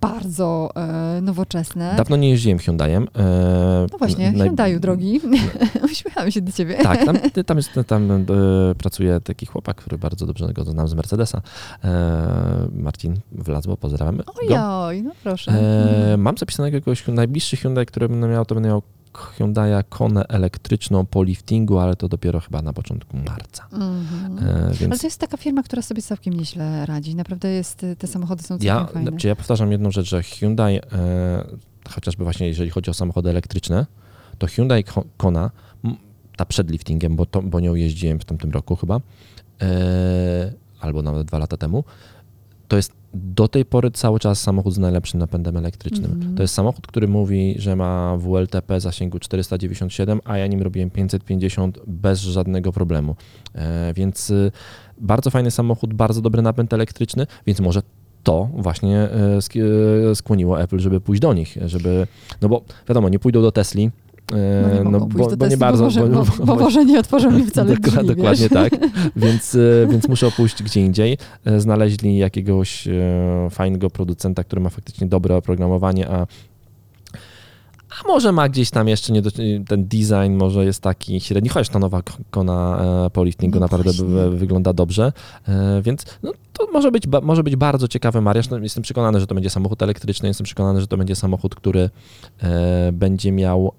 bardzo 0.00 0.70
e, 0.76 1.20
nowoczesne. 1.20 1.94
Dawno 1.96 2.16
nie 2.16 2.30
jeździłem 2.30 2.58
Hyundaiem. 2.58 3.08
e, 3.16 3.86
no 3.92 3.98
właśnie, 3.98 4.32
naj- 4.32 4.42
Hyundaiu 4.42 4.80
drogi. 4.80 5.20
Uśmiechałam 5.92 6.30
się 6.30 6.40
do 6.40 6.52
ciebie. 6.52 6.74
Tak, 6.82 7.04
tam, 7.04 7.18
tam, 7.46 7.56
jest, 7.60 7.70
tam 7.86 8.10
e, 8.10 8.24
pracuje 8.78 9.20
taki 9.20 9.46
chłopak, 9.46 9.76
który 9.76 9.98
bardzo 9.98 10.26
dobrze 10.26 10.52
go 10.52 10.64
znam 10.64 10.88
z 10.88 10.94
Mercedesa. 11.10 11.42
E, 11.84 12.68
Marcin 12.72 13.20
Wlazło, 13.32 13.76
pozdrawiamy. 13.76 14.22
Ojoj, 14.42 15.02
no 15.02 15.10
proszę. 15.22 15.52
E, 16.12 16.16
mam 16.16 16.38
zapisanego 16.38 16.76
jakiegoś 16.76 17.08
najbliższy 17.08 17.56
Hyundai, 17.56 17.86
który 17.86 18.08
będę 18.08 18.28
miał, 18.28 18.44
to 18.44 18.54
będę 18.54 18.68
miał 18.68 18.82
Hyundai 19.14 19.84
Konę 19.88 20.24
elektryczną 20.28 21.06
po 21.06 21.22
liftingu, 21.22 21.78
ale 21.78 21.96
to 21.96 22.08
dopiero 22.08 22.40
chyba 22.40 22.62
na 22.62 22.72
początku 22.72 23.16
marca. 23.16 23.66
Mhm. 23.72 24.48
E, 24.48 24.64
Ale 24.64 24.74
więc 24.74 25.00
to 25.00 25.06
jest 25.06 25.20
taka 25.20 25.36
firma, 25.36 25.62
która 25.62 25.82
sobie 25.82 26.02
całkiem 26.02 26.34
nieźle 26.34 26.86
radzi. 26.86 27.14
Naprawdę 27.14 27.48
jest, 27.48 27.86
te 27.98 28.06
samochody 28.06 28.42
są 28.42 28.48
całkiem 28.48 28.66
ja, 28.66 28.86
fajne. 28.86 29.12
czy 29.16 29.28
ja 29.28 29.36
powtarzam 29.36 29.72
jedną 29.72 29.90
rzecz, 29.90 30.08
że 30.08 30.22
Hyundai, 30.22 30.76
e, 30.76 30.80
chociażby 31.90 32.24
właśnie 32.24 32.46
jeżeli 32.48 32.70
chodzi 32.70 32.90
o 32.90 32.94
samochody 32.94 33.30
elektryczne, 33.30 33.86
to 34.38 34.46
Hyundai 34.46 34.84
Ko- 34.84 35.04
Kona, 35.16 35.50
ta 36.36 36.44
przed 36.44 36.70
liftingiem, 36.70 37.16
bo, 37.16 37.26
to, 37.26 37.42
bo 37.42 37.60
nią 37.60 37.74
jeździłem 37.74 38.20
w 38.20 38.24
tamtym 38.24 38.50
roku 38.50 38.76
chyba, 38.76 39.00
e, 39.62 40.52
albo 40.80 41.02
nawet 41.02 41.26
dwa 41.26 41.38
lata 41.38 41.56
temu, 41.56 41.84
to 42.68 42.76
jest 42.76 42.92
do 43.14 43.48
tej 43.48 43.64
pory 43.64 43.90
cały 43.90 44.18
czas 44.20 44.40
samochód 44.40 44.74
z 44.74 44.78
najlepszym 44.78 45.20
napędem 45.20 45.56
elektrycznym. 45.56 46.12
Mhm. 46.12 46.34
To 46.34 46.42
jest 46.42 46.54
samochód, 46.54 46.86
który 46.86 47.08
mówi, 47.08 47.54
że 47.58 47.76
ma 47.76 48.16
WLTP 48.16 48.80
zasięgu 48.80 49.18
497, 49.18 50.20
a 50.24 50.38
ja 50.38 50.46
nim 50.46 50.62
robiłem 50.62 50.90
550 50.90 51.78
bez 51.86 52.20
żadnego 52.20 52.72
problemu. 52.72 53.16
E, 53.54 53.94
więc 53.94 54.30
y, 54.30 54.52
bardzo 54.98 55.30
fajny 55.30 55.50
samochód, 55.50 55.94
bardzo 55.94 56.20
dobry 56.20 56.42
napęd 56.42 56.72
elektryczny, 56.72 57.26
więc 57.46 57.60
może 57.60 57.82
to 58.22 58.48
właśnie 58.54 58.98
e, 58.98 59.38
e, 60.10 60.14
skłoniło 60.14 60.60
Apple, 60.60 60.78
żeby 60.78 61.00
pójść 61.00 61.22
do 61.22 61.34
nich, 61.34 61.56
żeby, 61.66 62.06
no 62.42 62.48
bo 62.48 62.62
wiadomo, 62.88 63.08
nie 63.08 63.18
pójdą 63.18 63.42
do 63.42 63.52
Tesli, 63.52 63.90
No 64.30 64.90
mogą 64.90 64.90
no, 64.90 65.00
bo, 65.06 65.36
bo 65.36 65.46
nie 65.46 65.56
bardzo, 65.56 65.78
bo, 65.78 65.84
może, 65.84 66.06
bo, 66.06 66.24
bo- 66.38 66.46
bo 66.46 66.54
może 66.54 66.84
nie 66.84 66.98
otworzą 67.00 67.30
mi 67.30 67.44
wcale 67.46 67.76
drzwi, 67.76 68.06
Dokładnie 68.06 68.48
wiesz? 68.48 68.70
tak, 68.70 68.72
więc, 69.16 69.54
e, 69.54 69.86
więc 69.90 70.08
muszą 70.08 70.30
pójść 70.30 70.62
gdzie 70.62 70.80
indziej. 70.80 71.18
E, 71.44 71.60
Znaleźli 71.60 72.16
jakiegoś 72.18 72.88
e, 72.88 72.92
fajnego 73.50 73.90
producenta, 73.90 74.44
który 74.44 74.62
ma 74.62 74.70
faktycznie 74.70 75.06
dobre 75.06 75.36
oprogramowanie, 75.36 76.08
a 76.08 76.26
a 77.90 78.08
może 78.08 78.32
ma 78.32 78.48
gdzieś 78.48 78.70
tam 78.70 78.88
jeszcze 78.88 79.12
nie 79.12 79.22
do, 79.22 79.30
ten 79.68 79.84
design 79.88 80.32
może 80.32 80.64
jest 80.64 80.82
taki 80.82 81.20
średni, 81.20 81.48
chociaż 81.48 81.68
ta 81.68 81.78
nowa 81.78 82.02
kona 82.30 82.82
e, 83.06 83.10
po 83.10 83.24
liftingu 83.24 83.58
No 83.58 83.60
naprawdę 83.60 83.90
wygląda 84.30 84.72
dobrze, 84.72 85.12
e, 85.48 85.82
więc 85.82 86.04
no, 86.22 86.32
to 86.52 86.66
może 86.72 86.90
być, 86.90 87.04
może 87.22 87.42
być 87.42 87.56
bardzo 87.56 87.88
ciekawy 87.88 88.20
mariaż. 88.20 88.50
No, 88.50 88.58
jestem 88.58 88.82
przekonany, 88.82 89.20
że 89.20 89.26
to 89.26 89.34
będzie 89.34 89.50
samochód 89.50 89.82
elektryczny, 89.82 90.28
jestem 90.28 90.44
przekonany, 90.44 90.80
że 90.80 90.86
to 90.86 90.96
będzie 90.96 91.16
samochód, 91.16 91.54
który 91.54 91.90
e, 92.42 92.92
będzie 92.92 93.32
miał 93.32 93.72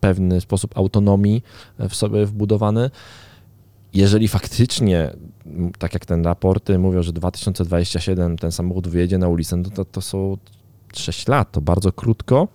pewny 0.00 0.40
sposób 0.40 0.78
autonomii 0.78 1.42
w 1.78 1.94
sobie 1.94 2.26
wbudowany. 2.26 2.90
Jeżeli 3.94 4.28
faktycznie, 4.28 5.12
tak 5.78 5.94
jak 5.94 6.06
ten 6.06 6.24
raporty 6.24 6.78
mówią, 6.78 7.02
że 7.02 7.12
2027 7.12 8.38
ten 8.38 8.52
samochód 8.52 8.88
wyjedzie 8.88 9.18
na 9.18 9.28
ulicę, 9.28 9.56
no 9.56 9.70
to, 9.70 9.84
to 9.84 10.00
są 10.00 10.36
6 10.94 11.28
lat, 11.28 11.52
to 11.52 11.60
bardzo 11.60 11.92
krótko. 11.92 12.48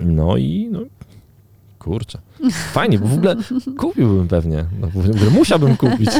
No 0.00 0.36
i 0.36 0.68
no, 0.72 0.80
kurczę. 1.78 2.18
Fajnie, 2.72 2.98
bo 2.98 3.06
w 3.08 3.12
ogóle 3.14 3.36
kupiłbym 3.78 4.28
pewnie. 4.28 4.64
No, 4.80 4.86
w 4.88 5.10
ogóle 5.10 5.30
musiałbym 5.30 5.76
kupić, 5.76 6.10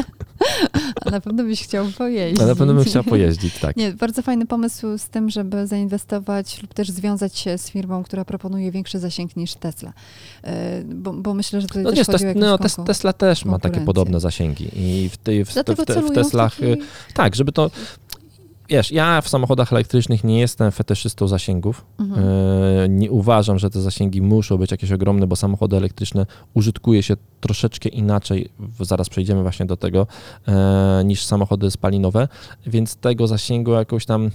A 1.05 1.09
na 1.11 1.21
pewno 1.21 1.43
byś 1.43 1.63
chciał 1.63 1.85
pojeździć. 1.97 2.39
ale 2.39 2.49
na 2.49 2.55
pewno 2.55 2.73
bym 2.73 2.83
chciał 2.83 3.03
pojeździć, 3.03 3.59
tak. 3.59 3.77
Nie, 3.77 3.91
bardzo 3.91 4.21
fajny 4.21 4.45
pomysł 4.45 4.97
z 4.97 5.09
tym, 5.09 5.29
żeby 5.29 5.67
zainwestować 5.67 6.61
lub 6.61 6.73
też 6.73 6.91
związać 6.91 7.37
się 7.37 7.57
z 7.57 7.69
firmą, 7.69 8.03
która 8.03 8.25
proponuje 8.25 8.71
większy 8.71 8.99
zasięg 8.99 9.35
niż 9.35 9.53
Tesla. 9.53 9.93
E, 10.43 10.83
Bo, 10.83 11.13
bo 11.13 11.33
myślę, 11.33 11.61
że 11.61 11.67
tutaj 11.67 11.83
No 11.83 11.91
też 11.91 12.09
o 12.09 12.11
tes, 12.11 12.23
no, 12.35 12.57
tes, 12.57 12.75
Tesla 12.85 13.13
też 13.13 13.45
ma 13.45 13.59
takie 13.59 13.81
podobne 13.81 14.19
zasięgi 14.19 14.69
i 14.75 15.09
w, 15.09 15.17
tej, 15.17 15.45
w, 15.45 15.49
w, 15.49 15.51
w, 15.51 15.63
te, 15.63 15.75
w 15.75 15.85
celują 15.85 16.13
Teslach, 16.13 16.55
taki- 16.55 16.81
tak, 17.13 17.35
żeby 17.35 17.51
to, 17.51 17.71
wiesz, 18.69 18.91
ja 18.91 19.21
w 19.21 19.29
samochodach 19.29 19.73
elektrycznych 19.73 20.23
nie 20.23 20.39
jestem 20.39 20.71
fetyszystą 20.71 21.27
zasięgów, 21.27 21.85
Mhm. 21.99 22.25
E, 22.83 22.89
Nie 22.89 23.11
uważam, 23.11 23.59
że 23.59 23.69
te 23.69 23.81
zasięgi 23.81 24.21
muszą 24.21 24.57
być 24.57 24.71
jakieś 24.71 24.91
ogromne, 24.91 25.27
bo 25.27 25.35
samochody 25.35 25.77
elektryczne 25.77 26.25
użytkuje 26.53 27.03
się 27.03 27.15
troszeczkę 27.41 27.89
inaczej, 27.89 28.49
zaraz 28.79 29.09
przejdziemy 29.09 29.41
właśnie 29.41 29.65
do 29.65 29.77
tego, 29.77 30.07
e, 30.47 31.01
niż 31.05 31.25
samochody 31.25 31.71
spalinowe, 31.71 32.27
więc 32.67 32.95
tego 32.95 33.27
zasięgu 33.27 33.71
jakoś 33.71 34.05
tam. 34.05 34.31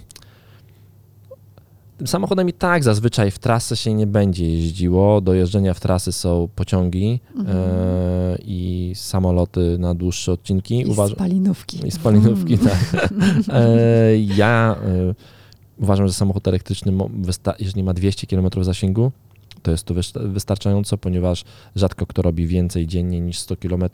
Tym 1.99 2.07
samochodem 2.07 2.49
i 2.49 2.53
tak 2.53 2.85
zazwyczaj 2.85 3.31
w 3.31 3.39
trasę 3.39 3.77
się 3.77 3.95
nie 3.95 4.07
będzie 4.07 4.51
jeździło. 4.51 5.21
Do 5.21 5.35
jeżdżenia 5.35 5.75
w 5.75 5.81
trasy 5.81 6.13
są 6.13 6.49
pociągi 6.55 7.21
Mhm. 7.37 7.57
e, 7.59 8.39
i 8.45 8.93
samoloty 8.95 9.77
na 9.79 9.95
dłuższe 9.95 10.33
odcinki. 10.33 10.81
I 10.81 10.85
Uważam, 10.87 11.17
spalinówki. 11.17 11.87
i 11.87 11.91
spalinówki, 11.91 12.55
Mm. 12.55 12.67
tak. 12.67 13.09
E, 13.49 14.17
ja 14.37 14.77
e, 14.85 15.15
uważam, 15.79 16.07
że 16.07 16.13
samochód 16.13 16.49
elektryczny, 16.49 16.93
jeżeli 17.59 17.83
ma 17.85 17.95
200 17.95 18.27
km 18.27 18.49
zasięgu, 18.65 19.13
to 19.63 19.71
jest 19.71 19.85
to 19.85 19.95
wysta- 19.95 20.33
wystarczająco, 20.33 20.99
ponieważ 20.99 21.45
rzadko 21.77 22.07
kto 22.07 22.23
robi 22.23 22.47
więcej 22.47 22.87
dziennie 22.87 23.21
niż 23.21 23.39
100 23.39 23.57
km 23.57 23.85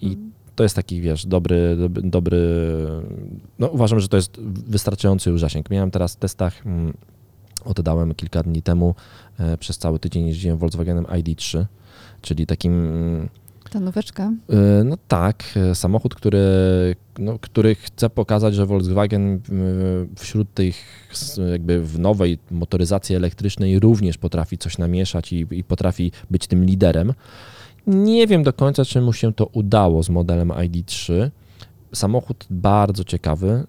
i 0.00 0.06
Mhm. 0.06 0.32
to 0.56 0.62
jest 0.62 0.76
taki, 0.76 1.00
wiesz, 1.00 1.26
dobry, 1.26 1.76
dobry, 1.78 2.02
dobry, 2.02 2.40
no 3.58 3.66
uważam, 3.66 4.00
że 4.00 4.08
to 4.08 4.16
jest 4.16 4.40
wystarczający 4.68 5.30
już 5.30 5.40
zasięg. 5.40 5.70
Miałem 5.70 5.90
teraz 5.90 6.12
w 6.12 6.16
testach, 6.16 6.66
mm, 6.66 6.92
oddałem 7.66 8.14
kilka 8.14 8.42
dni 8.42 8.62
temu, 8.62 8.94
e, 9.38 9.56
przez 9.56 9.78
cały 9.78 9.98
tydzień 9.98 10.26
jeździłem 10.26 10.58
Volkswagenem 10.58 11.04
ID3, 11.04 11.64
czyli 12.22 12.46
takim 12.46 12.72
mm, 12.72 13.28
Ta 13.70 13.80
nóweczka. 13.80 14.32
E, 14.50 14.84
No 14.84 14.96
tak, 15.08 15.44
e, 15.56 15.74
samochód, 15.74 16.14
który, 16.14 16.40
no, 17.18 17.38
który 17.38 17.74
chce 17.74 18.10
pokazać, 18.10 18.54
że 18.54 18.66
Volkswagen 18.66 19.40
wśród 20.16 20.54
tych 20.54 20.76
jakby 21.52 21.82
w 21.82 21.98
nowej 21.98 22.38
motoryzacji 22.50 23.16
elektrycznej 23.16 23.80
również 23.80 24.18
potrafi 24.18 24.58
coś 24.58 24.78
namieszać 24.78 25.32
i, 25.32 25.46
i 25.50 25.64
potrafi 25.64 26.12
być 26.30 26.46
tym 26.46 26.64
liderem. 26.64 27.12
Nie 27.86 28.26
wiem 28.26 28.42
do 28.42 28.52
końca, 28.52 28.84
czy 28.84 29.00
mu 29.00 29.12
się 29.12 29.32
to 29.32 29.46
udało 29.46 30.02
z 30.02 30.08
modelem 30.08 30.48
ID3. 30.48 31.30
Samochód 31.94 32.46
bardzo 32.50 33.04
ciekawy. 33.04 33.66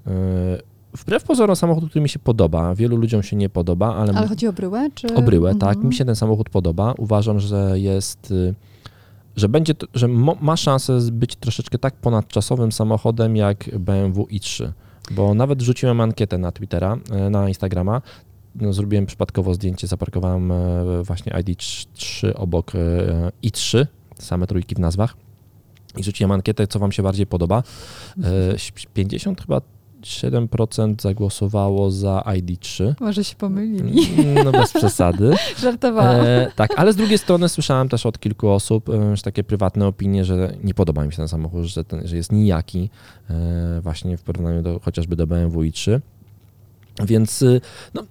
Wbrew 0.97 1.23
pozorom 1.23 1.55
samochód, 1.55 1.89
który 1.89 2.01
mi 2.01 2.09
się 2.09 2.19
podoba. 2.19 2.75
Wielu 2.75 2.97
ludziom 2.97 3.23
się 3.23 3.35
nie 3.35 3.49
podoba, 3.49 3.95
ale 3.95 4.13
Ale 4.13 4.27
chodzi 4.27 4.47
o 4.47 4.53
bryłę? 4.53 4.89
Czy... 4.95 5.15
o 5.15 5.21
bryłę, 5.21 5.55
tak. 5.55 5.69
Mhm. 5.69 5.87
Mi 5.87 5.95
się 5.95 6.05
ten 6.05 6.15
samochód 6.15 6.49
podoba. 6.49 6.93
Uważam, 6.97 7.39
że 7.39 7.79
jest, 7.79 8.31
y, 8.31 8.55
że 9.35 9.49
będzie, 9.49 9.73
że 9.93 10.07
ma 10.41 10.57
szansę 10.57 10.99
być 11.11 11.35
troszeczkę 11.35 11.77
tak 11.77 11.95
ponadczasowym 11.95 12.71
samochodem 12.71 13.35
jak 13.35 13.79
BMW 13.79 14.23
i3. 14.23 14.71
Bo 15.11 15.33
nawet 15.33 15.59
wrzuciłem 15.59 16.01
ankietę 16.01 16.37
na 16.37 16.51
Twittera, 16.51 16.97
e, 17.11 17.29
na 17.29 17.47
Instagrama. 17.47 18.01
No, 18.55 18.73
zrobiłem 18.73 19.05
przypadkowo 19.05 19.53
zdjęcie, 19.53 19.87
zaparkowałem 19.87 20.51
e, 20.51 21.03
właśnie 21.03 21.33
ID3 21.33 22.31
obok 22.35 22.75
e, 22.75 22.79
i3, 23.43 23.85
same 24.19 24.47
trójki 24.47 24.75
w 24.75 24.79
nazwach. 24.79 25.15
I 25.97 26.03
rzuciłem 26.03 26.31
ankietę, 26.31 26.67
co 26.67 26.79
wam 26.79 26.91
się 26.91 27.03
bardziej 27.03 27.27
podoba. 27.27 27.63
E, 28.23 28.93
50 28.93 29.41
chyba 29.41 29.61
7% 30.07 31.01
zagłosowało 31.01 31.91
za 31.91 32.23
ID3. 32.25 32.93
Może 32.99 33.23
się 33.23 33.35
pomylili. 33.35 34.07
No 34.45 34.51
bez 34.51 34.73
przesady. 34.73 35.33
Żartowałam. 35.61 36.25
E, 36.25 36.51
tak, 36.55 36.73
ale 36.75 36.93
z 36.93 36.95
drugiej 36.95 37.17
strony 37.17 37.49
słyszałem 37.49 37.89
też 37.89 38.05
od 38.05 38.19
kilku 38.19 38.49
osób 38.49 38.89
e, 38.89 39.15
że 39.15 39.23
takie 39.23 39.43
prywatne 39.43 39.87
opinie, 39.87 40.25
że 40.25 40.53
nie 40.63 40.73
podoba 40.73 41.05
mi 41.05 41.11
się 41.11 41.17
ten 41.17 41.27
samochód, 41.27 41.65
że, 41.65 41.83
ten, 41.83 42.07
że 42.07 42.15
jest 42.15 42.31
nijaki 42.31 42.89
e, 43.29 43.81
właśnie 43.81 44.17
w 44.17 44.23
porównaniu 44.23 44.61
do, 44.61 44.79
chociażby 44.79 45.15
do 45.15 45.27
BMW 45.27 45.61
i3. 45.61 45.99
Więc 47.05 47.41
y, 47.41 47.61
no, 47.93 48.03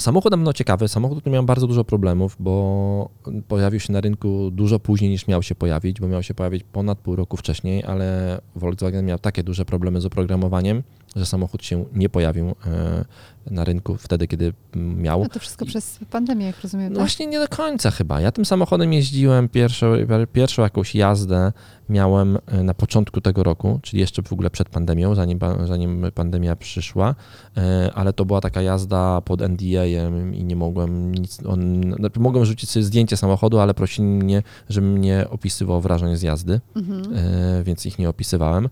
samochód 0.00 0.30
na 0.30 0.36
pewno 0.36 0.52
ciekawy, 0.52 0.88
samochód, 0.88 1.20
który 1.20 1.32
miał 1.32 1.44
bardzo 1.44 1.66
dużo 1.66 1.84
problemów, 1.84 2.36
bo 2.40 3.10
pojawił 3.48 3.80
się 3.80 3.92
na 3.92 4.00
rynku 4.00 4.50
dużo 4.50 4.78
później 4.78 5.10
niż 5.10 5.26
miał 5.26 5.42
się 5.42 5.54
pojawić, 5.54 6.00
bo 6.00 6.08
miał 6.08 6.22
się 6.22 6.34
pojawić 6.34 6.64
ponad 6.72 6.98
pół 6.98 7.16
roku 7.16 7.36
wcześniej, 7.36 7.84
ale 7.84 8.40
Volkswagen 8.56 9.06
miał 9.06 9.18
takie 9.18 9.42
duże 9.42 9.64
problemy 9.64 10.00
z 10.00 10.06
oprogramowaniem, 10.06 10.82
że 11.16 11.26
samochód 11.26 11.64
się 11.64 11.84
nie 11.94 12.08
pojawił 12.08 12.48
e, 12.66 13.04
na 13.50 13.64
rynku 13.64 13.96
wtedy, 13.96 14.26
kiedy 14.28 14.52
miał. 14.76 15.22
No 15.22 15.28
to 15.28 15.38
wszystko 15.40 15.66
przez 15.66 15.98
pandemię, 16.10 16.46
jak 16.46 16.60
rozumiem, 16.62 16.92
No 16.92 16.96
tak? 16.96 17.02
właśnie 17.06 17.26
nie 17.26 17.38
do 17.38 17.48
końca 17.48 17.90
chyba. 17.90 18.20
Ja 18.20 18.32
tym 18.32 18.44
samochodem 18.44 18.92
jeździłem 18.92 19.48
pierwszą, 19.48 19.86
pierwszą 20.32 20.62
jakąś 20.62 20.94
jazdę 20.94 21.52
miałem 21.88 22.38
e, 22.46 22.62
na 22.62 22.74
początku 22.74 23.20
tego 23.20 23.42
roku, 23.42 23.78
czyli 23.82 24.00
jeszcze 24.00 24.22
w 24.22 24.32
ogóle 24.32 24.50
przed 24.50 24.68
pandemią, 24.68 25.14
zanim, 25.14 25.38
zanim 25.64 26.06
pandemia 26.14 26.56
przyszła, 26.56 27.14
e, 27.56 27.90
ale 27.94 28.12
to 28.12 28.24
była 28.24 28.40
taka 28.40 28.62
jazda 28.62 29.20
pod 29.20 29.40
NDA-em 29.42 30.34
i 30.34 30.44
nie 30.44 30.56
mogłem 30.56 31.14
nic, 31.14 31.38
on, 31.46 31.82
znaczy 31.98 32.20
mogłem 32.20 32.44
rzucić 32.44 32.70
sobie 32.70 32.84
zdjęcie 32.84 33.16
samochodu, 33.16 33.58
ale 33.58 33.74
prosili 33.74 34.08
mnie, 34.08 34.42
żebym 34.68 34.98
nie 35.00 35.26
opisywał 35.30 35.80
wrażeń 35.80 36.16
z 36.16 36.22
jazdy, 36.22 36.60
Mhm. 36.76 37.02
e, 37.16 37.64
więc 37.64 37.86
ich 37.86 37.98
nie 37.98 38.08
opisywałem. 38.08 38.68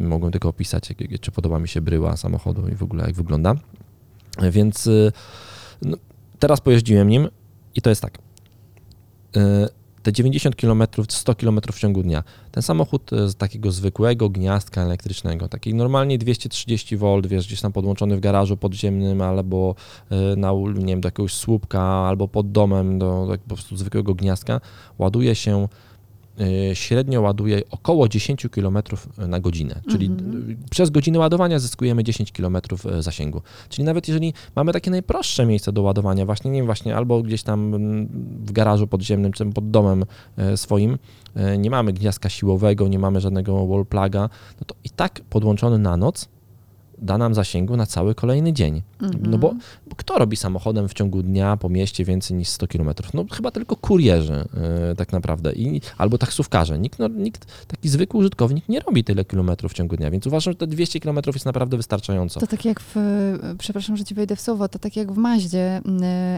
E, 0.00 0.04
Mogłem 0.04 0.32
tylko 0.32 0.48
opisać, 0.48 0.88
czy 1.20 1.30
podoba 1.32 1.58
mi 1.58 1.68
się 1.68 1.80
bryła 1.80 2.16
samochodu 2.16 2.68
i 2.68 2.74
w 2.74 2.82
ogóle 2.82 3.04
jak 3.04 3.14
wygląda. 3.14 3.54
E, 4.38 4.50
Więc 4.50 4.86
y, 4.86 5.12
no, 5.82 5.96
teraz 6.38 6.60
pojeździłem 6.60 7.08
nim 7.08 7.28
i 7.74 7.82
to 7.82 7.90
jest 7.90 8.02
tak. 8.02 8.18
E, 9.36 9.68
Te 10.02 10.12
90 10.12 10.56
km, 10.56 10.82
100 11.08 11.34
km 11.34 11.60
w 11.72 11.78
ciągu 11.78 12.02
dnia. 12.02 12.24
Ten 12.52 12.62
samochód 12.62 13.12
e, 13.12 13.28
z 13.28 13.36
takiego 13.36 13.72
zwykłego 13.72 14.28
gniazdka 14.28 14.82
elektrycznego, 14.82 15.48
takiej 15.48 15.74
normalnie 15.74 16.18
230 16.18 16.96
V, 16.96 17.20
wiesz, 17.28 17.46
gdzieś 17.46 17.60
tam 17.60 17.72
podłączony 17.72 18.16
w 18.16 18.20
garażu 18.20 18.56
podziemnym 18.56 19.22
albo 19.22 19.74
e, 20.10 20.36
na, 20.36 20.52
nie 20.74 20.86
wiem, 20.86 21.00
do 21.00 21.06
jakiegoś 21.06 21.34
słupka 21.34 21.82
albo 21.82 22.28
pod 22.28 22.52
domem, 22.52 22.98
do 22.98 23.26
tak 23.30 23.40
po 23.40 23.54
prostu 23.54 23.76
zwykłego 23.76 24.14
gniazdka, 24.14 24.60
ładuje 24.98 25.34
się 25.34 25.62
e, 25.62 25.68
średnio 26.74 27.20
ładuje 27.20 27.62
około 27.70 28.08
10 28.08 28.46
km 28.50 28.78
na 29.28 29.40
godzinę, 29.40 29.80
czyli 29.90 30.06
Mhm. 30.06 30.46
d- 30.46 30.54
przez 30.70 30.90
godzinę 30.90 31.18
ładowania 31.18 31.58
zyskujemy 31.58 32.04
10 32.04 32.32
km 32.32 32.56
zasięgu. 33.00 33.42
Czyli 33.68 33.84
nawet 33.84 34.08
jeżeli 34.08 34.32
mamy 34.56 34.72
takie 34.72 34.90
najprostsze 34.90 35.46
miejsce 35.46 35.72
do 35.72 35.82
ładowania, 35.82 36.26
właśnie 36.26 36.50
nie 36.50 36.58
wiem, 36.58 36.66
właśnie 36.66 36.96
albo 36.96 37.22
gdzieś 37.22 37.42
tam 37.42 37.72
w 38.44 38.52
garażu 38.52 38.86
podziemnym, 38.86 39.32
czy 39.32 39.46
pod 39.46 39.70
domem 39.70 40.04
swoim, 40.56 40.98
nie 41.58 41.70
mamy 41.70 41.92
gniazdka 41.92 42.28
siłowego, 42.28 42.88
nie 42.88 42.98
mamy 42.98 43.20
żadnego 43.20 43.66
wall 43.66 43.86
pluga, 43.86 44.20
no 44.60 44.64
to 44.66 44.74
i 44.84 44.90
tak 44.90 45.20
podłączony 45.30 45.78
na 45.78 45.96
noc 45.96 46.28
da 47.04 47.18
nam 47.18 47.34
zasięgu 47.34 47.76
na 47.76 47.86
cały 47.86 48.14
kolejny 48.14 48.52
dzień. 48.52 48.82
No 49.22 49.38
bo 49.38 49.50
Mhm. 49.50 49.60
kto 49.96 50.18
robi 50.18 50.36
samochodem 50.36 50.88
w 50.88 50.94
ciągu 50.94 51.22
dnia 51.22 51.56
po 51.56 51.68
mieście 51.68 52.04
więcej 52.04 52.36
niż 52.36 52.48
100 52.48 52.66
km? 52.68 52.90
No 53.14 53.24
chyba 53.32 53.50
tylko 53.50 53.76
kurierzy 53.76 54.44
e, 54.90 54.94
tak 54.96 55.12
naprawdę 55.12 55.52
i, 55.52 55.80
albo 55.98 56.18
taksówkarze. 56.18 56.78
Nikt, 56.78 56.98
no, 56.98 57.08
nikt, 57.08 57.66
taki 57.66 57.88
zwykły 57.88 58.20
użytkownik 58.20 58.68
nie 58.68 58.80
robi 58.80 59.04
tyle 59.04 59.24
kilometrów 59.24 59.72
w 59.72 59.74
ciągu 59.74 59.96
dnia, 59.96 60.10
więc 60.10 60.26
uważam, 60.26 60.52
że 60.52 60.58
te 60.58 60.66
200 60.66 61.00
km 61.00 61.18
jest 61.34 61.46
naprawdę 61.46 61.76
wystarczająco. 61.76 62.40
To 62.40 62.46
tak 62.46 62.64
jak 62.64 62.80
w, 62.80 62.94
przepraszam, 63.58 63.96
że 63.96 64.04
ci 64.04 64.14
wejdę 64.14 64.36
w 64.36 64.40
słowo, 64.40 64.68
to 64.68 64.78
tak 64.78 64.96
jak 64.96 65.12
w 65.12 65.16
Maździe 65.16 65.80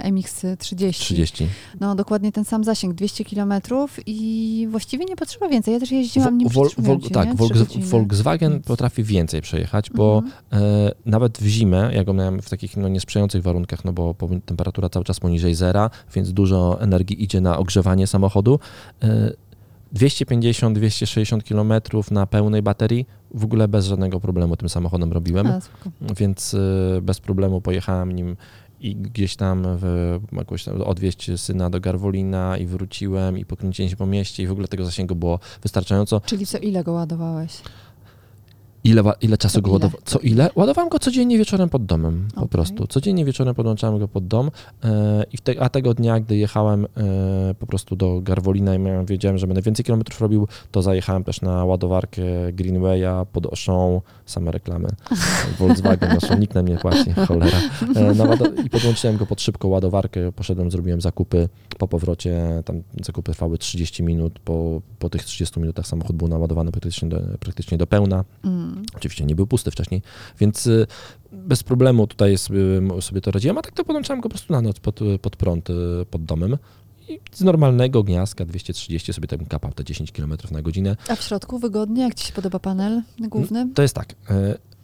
MX-30. 0.05 0.91
30. 0.99 1.49
No 1.81 1.95
dokładnie 1.95 2.33
ten 2.33 2.45
sam 2.45 2.65
zasięg, 2.65 2.95
200 2.95 3.25
km 3.25 3.55
i 4.07 4.69
właściwie 4.71 5.05
nie 5.05 5.17
potrzeba 5.17 5.49
więcej. 5.49 5.75
Ja 5.75 5.81
też 5.81 5.91
jeździłam 5.93 6.39
nim 6.39 6.49
Vol- 6.49 7.01
ci, 7.03 7.11
tak. 7.11 7.29
Volkswagen 7.81 8.63
potrafi 8.63 9.05
więcej 9.05 9.43
przejechać, 9.43 9.91
bo 9.91 10.23
Mhm. 10.25 10.33
E, 10.57 10.93
nawet 11.07 11.39
w 11.39 11.47
zimę, 11.47 11.91
ja 11.95 12.05
go 12.05 12.15
miałem 12.15 12.43
w 12.43 12.51
takich 12.51 12.77
no, 12.77 12.89
niesprzyjających 12.89 13.43
warunkach, 13.43 13.85
no 13.85 13.93
bo 13.93 14.15
temperatura 14.47 14.89
cały 14.89 15.05
czas 15.05 15.21
poniżej 15.21 15.55
zera, 15.55 15.91
więc 16.15 16.33
dużo 16.33 16.81
energii 16.81 17.25
idzie 17.25 17.41
na 17.41 17.59
ogrzewanie 17.59 18.07
samochodu. 18.07 18.59
E, 19.03 19.33
250-260 19.95 21.43
km 21.43 21.73
na 22.11 22.27
pełnej 22.27 22.63
baterii 22.63 23.07
w 23.35 23.45
ogóle 23.45 23.69
bez 23.69 23.87
żadnego 23.87 24.21
problemu 24.21 24.57
tym 24.57 24.69
samochodem 24.69 25.13
robiłem, 25.13 25.47
A, 25.47 25.61
więc 26.17 26.55
e, 26.55 27.01
bez 27.03 27.21
problemu 27.21 27.61
pojechałem 27.61 28.13
nim 28.13 28.37
i 28.81 28.97
gdzieś 28.97 29.37
tam 29.37 29.63
w, 29.67 30.19
jakoś 30.33 30.65
tam 30.65 30.83
odwieźć 30.83 31.31
syna 31.41 31.71
do 31.71 31.81
Garwolina 31.81 32.57
i 32.57 32.67
wróciłem 32.67 33.39
i 33.39 33.45
pokręciłem 33.45 33.91
się 33.91 33.97
po 33.97 34.07
mieście 34.07 34.43
i 34.43 34.47
w 34.47 34.53
ogóle 34.53 34.69
tego 34.69 34.85
zasięgu 34.85 35.15
było 35.15 35.39
wystarczająco. 35.63 36.21
Czyli 36.21 36.47
co, 36.47 36.59
ile 36.59 36.85
go 36.85 36.93
ładowałeś? 36.93 37.53
Ile, 38.87 39.02
ile 39.21 39.38
czasu 39.38 39.62
go 39.62 39.71
ile? 39.71 39.78
ładowa- 39.78 39.99
Co 40.05 40.19
ile? 40.19 40.50
Ładowałem 40.57 40.88
go 40.88 40.99
codziennie 40.99 41.38
wieczorem 41.38 41.69
pod 41.69 41.87
domem, 41.87 42.28
po 42.35 42.40
Okej. 42.40 42.49
prostu. 42.49 42.87
Codziennie 42.87 43.25
wieczorem 43.25 43.55
podłączałem 43.55 43.99
go 43.99 44.09
pod 44.09 44.26
dom 44.26 44.50
e, 44.85 45.25
i 45.33 45.38
te, 45.38 45.61
a 45.62 45.69
tego 45.69 45.95
dnia, 45.95 46.21
gdy 46.21 46.37
jechałem 46.37 46.85
e, 46.97 47.55
po 47.59 47.66
prostu 47.66 47.97
do 47.97 48.21
Garwolina 48.21 48.75
i 48.75 48.78
miałem, 48.78 49.07
wiedziałem, 49.07 49.38
że 49.38 49.47
będę 49.47 49.62
więcej 49.62 49.85
kilometrów 49.85 50.21
robił, 50.21 50.49
to 50.71 50.83
zajechałem 50.83 51.25
też 51.25 51.40
na 51.40 51.64
ładowarkę 51.64 52.23
Greenwaya 52.52 53.26
pod 53.33 53.47
Oszą, 53.47 54.00
same 54.26 54.50
reklamy. 54.52 54.88
Volkswagen, 55.59 56.16
Oszą, 56.16 56.38
nikt 56.38 56.55
nam 56.55 56.69
nie 56.69 56.76
płaci, 56.76 57.12
cholera. 57.12 57.59
E, 57.95 58.14
na 58.14 58.35
I 58.64 58.71
podłączyłem 58.71 59.16
go 59.16 59.26
pod 59.26 59.40
szybką 59.40 59.69
ładowarkę, 59.69 60.33
poszedłem, 60.33 60.71
zrobiłem 60.71 61.00
zakupy 61.00 61.49
po 61.78 61.88
powrocie, 61.88 62.62
tam 62.64 62.83
zakupy 63.05 63.33
trwały 63.33 63.59
30 63.59 64.02
minut, 64.02 64.38
po, 64.38 64.83
po 64.99 65.11
tych 65.11 65.25
30 65.25 65.61
minutach 65.61 65.87
samochód 65.87 66.16
był 66.16 66.28
naładowany 66.28 66.71
praktycznie 66.73 67.09
do, 67.09 67.21
praktycznie 67.40 67.78
do 67.78 67.87
pełna. 67.87 68.25
Mm. 68.45 68.75
Oczywiście 68.97 69.25
nie 69.25 69.35
był 69.35 69.47
pusty 69.47 69.71
wcześniej, 69.71 70.02
więc 70.40 70.66
y, 70.66 70.87
bez 71.33 71.62
problemu 71.62 72.06
tutaj 72.06 72.38
sobie, 72.38 72.61
sobie 73.00 73.21
to 73.21 73.30
radziłem, 73.30 73.59
a 73.59 73.62
tak 73.62 73.73
to 73.73 73.85
podłączałem 73.85 74.21
go 74.21 74.28
po 74.28 74.30
prostu 74.35 74.52
na 74.52 74.61
noc 74.61 74.80
pod, 74.80 75.00
pod 75.23 75.37
prąd 75.37 75.71
y, 75.71 75.75
pod 76.11 76.25
domem. 76.25 76.56
I 77.09 77.21
z 77.33 77.40
normalnego 77.40 78.02
gniazdka 78.02 78.45
230 78.45 79.12
sobie 79.12 79.28
tam 79.28 79.47
kapał 79.47 79.73
te 79.73 79.85
10 79.85 80.12
km 80.12 80.35
na 80.50 80.62
godzinę. 80.62 80.97
A 81.09 81.16
w 81.16 81.23
środku 81.23 81.59
wygodnie? 81.59 82.02
Jak 82.02 82.14
ci 82.14 82.26
się 82.26 82.33
podoba 82.33 82.59
panel 82.59 83.02
główny? 83.21 83.68
To 83.75 83.83
jest 83.83 83.95
tak. 83.95 84.12
y, 84.12 84.14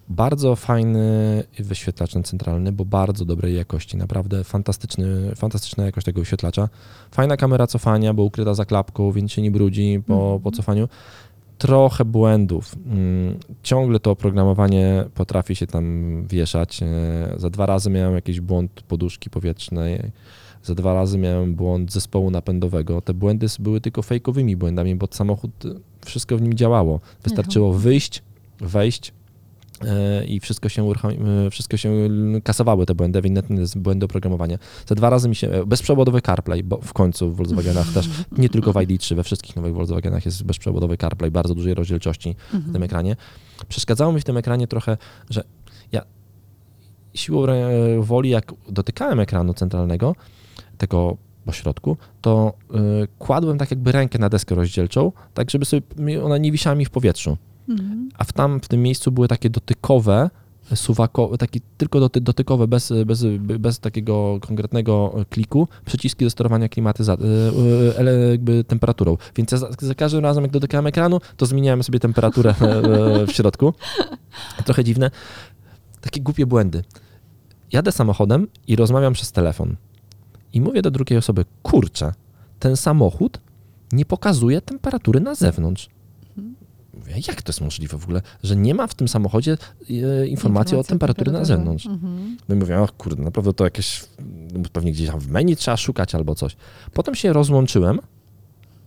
Bardzo 0.08 0.56
fajny 0.56 1.44
wyświetlacz 1.58 2.11
centralny, 2.25 2.72
bo 2.72 2.84
bardzo 2.84 3.25
dobrej 3.25 3.56
jakości. 3.56 3.96
Naprawdę 3.96 4.44
fantastyczny, 4.44 5.34
fantastyczna 5.37 5.84
jakość 5.84 6.04
tego 6.04 6.20
wyświetlacza. 6.20 6.68
Fajna 7.11 7.37
kamera 7.37 7.66
cofania, 7.66 8.14
bo 8.14 8.22
ukryta 8.22 8.54
za 8.54 8.64
klapką, 8.64 9.12
więc 9.12 9.32
się 9.32 9.42
nie 9.42 9.50
brudzi 9.50 10.00
po, 10.06 10.14
Mhm. 10.14 10.40
po 10.40 10.50
cofaniu. 10.50 10.88
Trochę 11.62 12.04
błędów. 12.04 12.75
Mm, 12.87 13.38
Ciągle 13.62 14.00
to 14.00 14.11
oprogramowanie 14.11 15.04
potrafi 15.14 15.57
się 15.57 15.66
tam 15.66 16.26
wieszać. 16.26 16.83
E, 16.83 16.87
Za 17.37 17.50
dwa 17.50 17.66
razy 17.66 17.90
miałem 17.90 18.14
jakiś 18.14 18.40
błąd 18.40 18.83
poduszki 18.88 19.31
powietrznej. 19.31 20.00
Za 20.62 20.75
dwa 20.75 20.95
razy 20.95 21.19
miałem 21.19 21.54
błąd 21.54 21.92
zespołu 21.92 22.31
napędowego. 22.31 23.00
Te 23.00 23.14
błędy 23.14 23.47
były 23.59 23.81
tylko 23.81 24.02
fejkowymi 24.02 24.57
błędami, 24.57 24.95
bo 24.95 25.09
samochód, 25.11 25.50
wszystko 26.04 26.37
w 26.37 26.42
nim 26.42 26.54
działało. 26.54 27.00
Wystarczyło 27.23 27.73
wyjść, 27.73 28.23
wejść 28.61 29.12
i 30.27 30.41
wszystko 30.41 30.69
się, 30.69 30.91
e, 31.47 31.51
wszystko 31.51 31.77
się 31.77 31.93
kasowały 32.45 32.87
te 32.87 32.95
błędy, 32.95 33.19
ewidentne 33.19 33.62
błędy 33.77 34.07
oprogramowania. 34.07 34.59
Za 34.87 34.95
dwa 34.95 35.11
razy 35.11 35.29
mi 35.29 35.37
się, 35.37 35.51
e, 35.51 35.67
bezprzewodowy 35.67 36.21
CarPlay, 36.23 36.62
bo 36.65 36.77
w 36.83 36.93
końcu 36.93 37.31
w 37.31 37.37
Volkswagenach 37.37 37.93
też, 37.93 38.09
nie 38.39 38.49
tylko 38.49 38.73
w 38.73 38.77
ID3, 38.77 39.15
we 39.15 39.25
wszystkich 39.25 39.57
nowych 39.57 39.75
Volkswagenach 39.75 40.25
jest 40.25 40.43
bezprzewodowy 40.45 40.97
CarPlay, 40.97 41.31
bardzo 41.31 41.55
dużej 41.55 41.75
rozdzielczości 41.75 42.37
w 42.51 42.55
Mhm. 42.55 42.73
tym 42.73 42.83
ekranie. 42.83 43.16
Przeszkadzało 43.68 44.12
mi 44.12 44.21
w 44.21 44.25
tym 44.25 44.37
ekranie 44.37 44.66
trochę, 44.66 44.97
że 45.31 45.45
ja 45.92 46.03
siłą 47.14 47.47
woli, 48.01 48.31
jak 48.31 48.53
dotykałem 48.68 49.21
ekranu 49.21 49.55
centralnego, 49.55 50.14
tego 50.79 51.16
po 51.45 51.53
środku, 51.53 51.97
to 52.21 52.53
kładłem 53.18 53.59
tak 53.59 53.71
jakby 53.71 53.92
rękę 53.92 54.18
na 54.18 54.29
deskę 54.29 54.55
rozdzielczą, 54.55 55.12
tak 55.35 55.51
żeby 55.51 55.64
sobie 55.64 55.83
ona 56.25 56.38
nie 56.38 56.53
wisiała 56.53 56.77
mi 56.77 56.85
w 56.85 56.90
powietrzu. 56.90 57.37
Mhm. 57.68 58.09
A 58.18 58.25
w 58.25 58.33
tam 58.33 58.61
w 58.61 58.68
tym 58.68 58.83
miejscu 58.83 59.12
były 59.12 59.29
takie 59.29 59.51
dotykowe, 59.51 60.31
suwakowe, 60.75 61.38
takie 61.38 61.61
tylko 61.79 62.01
doty, 62.01 62.20
dotykowe, 62.20 62.68
bez, 62.68 62.92
bez, 63.07 63.25
bez 63.38 63.79
takiego 63.79 64.38
konkretnego 64.40 65.14
kliku, 65.31 65.68
przyciski 65.85 66.25
do 66.25 66.31
sterowania 66.31 66.68
klimatyzacji, 66.68 67.27
jakby 68.31 68.64
temperaturą. 68.64 69.16
Więc 69.37 69.53
ja 69.53 69.59
za, 69.59 69.68
za 69.81 69.94
każdym 69.94 70.20
razem, 70.20 70.44
jak 70.44 70.53
dotykałem 70.53 70.87
ekranu, 70.87 71.20
to 71.37 71.46
zmieniałem 71.46 71.83
sobie 71.83 72.01
temperaturę 72.01 72.51
e, 72.51 73.27
w 73.27 73.33
środku. 73.33 73.75
Trochę 74.64 74.85
dziwne. 74.85 75.11
Takie 76.01 76.20
głupie 76.20 76.46
błędy. 76.46 76.85
Jadę 77.72 77.92
samochodem 77.92 78.46
i 78.66 78.77
rozmawiam 78.77 79.12
przez 79.12 79.33
telefon. 79.33 79.77
I 80.53 80.61
mówię 80.61 80.83
do 80.83 80.90
drugiej 80.90 81.18
osoby, 81.18 81.44
kurczę, 81.62 82.12
ten 82.59 82.77
samochód 82.77 83.40
nie 83.92 84.05
pokazuje 84.05 84.61
temperatury 84.61 85.20
na 85.20 85.35
zewnątrz. 85.35 85.88
Jak 87.16 87.42
to 87.42 87.51
jest 87.51 87.61
możliwe 87.61 87.98
w 87.98 88.05
ogóle, 88.05 88.22
że 88.42 88.57
nie 88.57 88.75
ma 88.75 88.87
w 88.87 88.94
tym 88.94 89.09
samochodzie 89.09 89.57
e, 89.90 90.27
informacji 90.27 90.77
o 90.77 90.85
temperatury 90.85 91.33
na 91.33 91.44
zewnątrz. 91.44 91.87
Mhm. 91.87 92.37
No 92.48 92.55
i 92.55 92.59
mówię, 92.59 92.81
o 92.81 92.88
kurde, 92.98 93.22
naprawdę 93.22 93.53
to 93.53 93.64
jakieś, 93.64 94.05
no 94.53 94.61
pewnie 94.72 94.92
gdzieś 94.92 95.09
tam 95.09 95.20
w 95.20 95.29
menu 95.29 95.57
trzeba 95.57 95.77
szukać 95.77 96.14
albo 96.14 96.35
coś. 96.35 96.57
Potem 96.92 97.14
się 97.14 97.33
rozłączyłem 97.33 98.01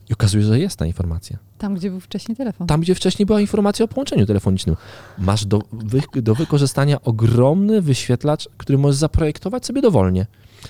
i 0.10 0.14
okazuje 0.14 0.44
się, 0.44 0.48
że 0.48 0.60
jest 0.60 0.78
ta 0.78 0.86
informacja. 0.86 1.38
Tam, 1.58 1.76
gdzie 1.76 1.90
był 1.90 2.00
wcześniej 2.00 2.36
telefon. 2.36 2.68
Tam, 2.68 2.82
gdzie 2.82 2.96
wcześniej 2.96 3.26
była 3.26 3.42
informacja 3.42 3.86
o 3.86 3.88
połączeniu 3.88 4.26
telefonicznym. 4.26 4.76
Masz 5.18 5.46
do, 5.46 5.62
wy, 5.74 6.22
do 6.22 6.36
wykorzystania 6.36 7.02
ogromny 7.02 7.82
wyświetlacz, 7.82 8.50
który 8.58 8.78
możesz 8.78 8.96
zaprojektować 8.96 9.66
sobie 9.66 9.82
dowolnie. 9.82 10.26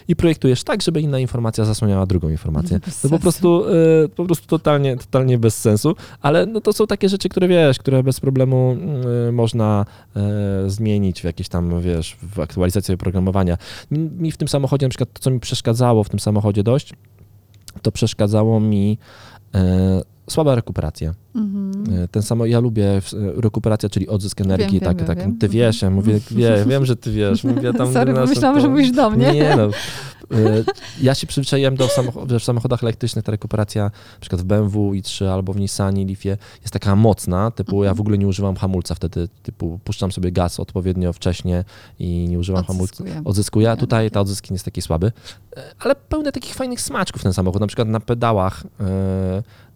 I 0.08 0.16
projektujesz 0.16 0.64
tak, 0.64 0.82
żeby 0.82 1.02
inna 1.02 1.20
informacja 1.20 1.66
zasłaniała 1.66 2.06
drugą 2.06 2.30
informację. 2.30 2.80
Bez 2.86 3.02
To 3.02 3.10
po 3.10 3.20
prostu, 3.20 3.66
e, 3.70 4.10
po 4.16 4.26
prostu 4.26 4.48
totalnie, 4.48 4.98
totalnie 4.98 5.38
bez 5.38 5.58
sensu, 5.58 5.96
ale 6.22 6.46
no 6.46 6.62
to 6.62 6.74
są 6.74 6.88
takie 6.88 7.10
rzeczy, 7.10 7.30
które 7.30 7.48
wiesz, 7.48 7.80
które 7.80 8.04
bez 8.04 8.20
problemu 8.20 8.78
e, 9.28 9.32
można 9.32 9.86
e, 10.16 10.70
zmienić 10.70 11.22
w 11.22 11.24
jakieś 11.24 11.50
tam, 11.50 11.82
wiesz, 11.82 12.18
w 12.22 12.40
aktualizacji 12.40 12.94
oprogramowania. 12.94 13.58
Mi, 13.92 14.00
mi 14.00 14.32
w 14.32 14.38
tym 14.38 14.48
samochodzie, 14.48 14.86
na 14.86 14.90
przykład 14.90 15.14
to, 15.14 15.20
co 15.20 15.32
mi 15.32 15.40
przeszkadzało 15.40 16.04
w 16.04 16.10
tym 16.10 16.20
samochodzie 16.20 16.64
dość, 16.64 16.94
to 17.82 17.92
przeszkadzało 17.92 18.60
mi 18.60 18.98
e, 19.56 20.02
słaba 20.30 20.56
rekuperacja. 20.56 21.14
Mhm. 21.36 22.04
E, 22.04 22.08
Ten 22.08 22.24
samo, 22.24 22.46
ja 22.46 22.60
lubię 22.60 22.86
e, 22.88 23.02
rekuperacja, 23.42 23.90
czyli 23.90 24.08
odzysk 24.08 24.42
energii, 24.42 24.80
wiem, 24.80 24.88
tak, 24.90 24.98
wiem, 24.98 25.08
tak, 25.08 25.18
wiem. 25.18 25.38
ty 25.38 25.50
wiesz, 25.50 25.82
ja 25.82 25.90
mówię, 25.90 26.20
wie, 26.32 26.66
wiem, 26.68 26.86
że 26.86 26.96
ty 26.96 27.12
wiesz, 27.12 27.44
mówię 27.44 27.74
tam... 27.74 27.92
Sorry, 27.94 28.14
nasze 28.14 28.24
pomyślałam, 28.28 28.56
to- 28.58 28.62
że 28.62 28.70
mówisz 28.70 28.92
do 28.92 29.10
mnie. 29.10 29.32
Nie 29.34 29.56
no, 29.56 29.70
E, 30.34 30.64
ja 31.02 31.16
się 31.16 31.28
przyzwyczaiłem 31.28 31.76
do 31.76 31.88
samochodów, 31.88 32.42
w 32.42 32.44
samochodach 32.44 32.84
elektrycznych 32.84 33.26
ta 33.26 33.32
rekuperacja, 33.32 33.84
na 33.84 34.20
przykład 34.20 34.42
w 34.42 34.44
BMW 34.44 34.92
i3 34.92 35.26
albo 35.26 35.54
w 35.54 35.60
Nissanie 35.60 36.06
Leafie 36.06 36.38
jest 36.62 36.74
taka 36.74 36.96
mocna, 36.96 37.52
typu 37.52 37.84
ja 37.84 37.94
w 37.94 38.02
ogóle 38.02 38.18
nie 38.18 38.28
używam 38.28 38.56
hamulca 38.56 38.96
wtedy, 38.96 39.30
typu 39.44 39.80
puszczam 39.84 40.12
sobie 40.12 40.32
gaz 40.32 40.60
odpowiednio 40.60 41.14
wcześnie 41.14 41.64
i 42.00 42.28
nie 42.30 42.40
używam 42.40 42.64
hamulca. 42.64 43.04
Odzyskuję. 43.26 43.72
A 43.72 43.78
tutaj 43.78 44.12
ta 44.12 44.22
odzysk 44.22 44.50
nie 44.50 44.54
jest 44.54 44.66
taki 44.66 44.82
słaby, 44.82 45.12
ale 45.80 45.96
pełne 45.96 46.32
takich 46.32 46.56
fajnych 46.56 46.82
smaczków 46.82 47.24
ten 47.24 47.34
samochód, 47.34 47.62
na 47.62 47.68
przykład 47.68 47.88
na 47.88 48.00
pedałach 48.00 48.64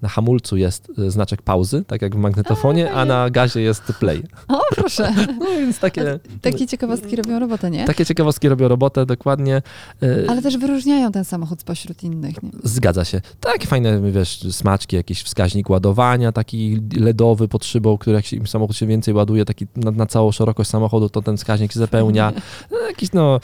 na 0.01 0.09
hamulcu 0.09 0.57
jest 0.57 0.91
znaczek 1.07 1.41
pauzy, 1.49 1.83
tak 1.87 2.01
jak 2.01 2.15
w 2.15 2.17
magnetofonie, 2.17 2.91
a 2.91 3.05
na 3.05 3.29
gazie 3.29 3.61
jest 3.61 3.83
play. 3.99 4.23
O, 4.47 4.61
proszę. 4.75 5.13
No 5.39 5.45
więc 5.45 5.79
takie, 5.79 6.19
Takie 6.41 6.67
ciekawostki 6.67 7.15
robią 7.15 7.39
robotę, 7.39 7.71
nie? 7.71 7.85
takie 7.85 8.05
ciekawostki 8.05 8.49
robią 8.49 8.67
robotę 8.67 9.05
dokładnie. 9.05 9.61
E, 10.03 10.29
Ale 10.29 10.41
też 10.41 10.57
wyróżniają 10.57 11.11
ten 11.11 11.25
samochód 11.25 11.61
spośród 11.61 12.03
innych. 12.03 12.43
Nie? 12.43 12.49
Zgadza 12.63 13.05
się. 13.05 13.21
Takie 13.39 13.67
fajne, 13.67 14.11
wiesz, 14.11 14.39
smaczki, 14.51 14.95
jakiś 14.95 15.23
wskaźnik 15.23 15.69
ładowania, 15.69 16.31
taki 16.31 16.81
LEDowy 16.99 17.47
pod 17.47 17.65
szybą, 17.65 17.97
który 17.97 18.15
jak 18.15 18.25
się, 18.25 18.47
samochód 18.47 18.77
się 18.77 18.87
więcej 18.87 19.13
ładuje, 19.13 19.45
taki 19.45 19.67
na, 19.75 19.91
na 19.91 20.05
całą 20.05 20.31
szerokość 20.31 20.69
samochodu, 20.69 21.09
to 21.09 21.21
ten 21.21 21.37
wskaźnik 21.37 21.71
się 21.71 21.79
zapełnia. 21.79 22.31
No, 22.71 22.77
Jakiś, 22.87 23.11
no... 23.13 23.39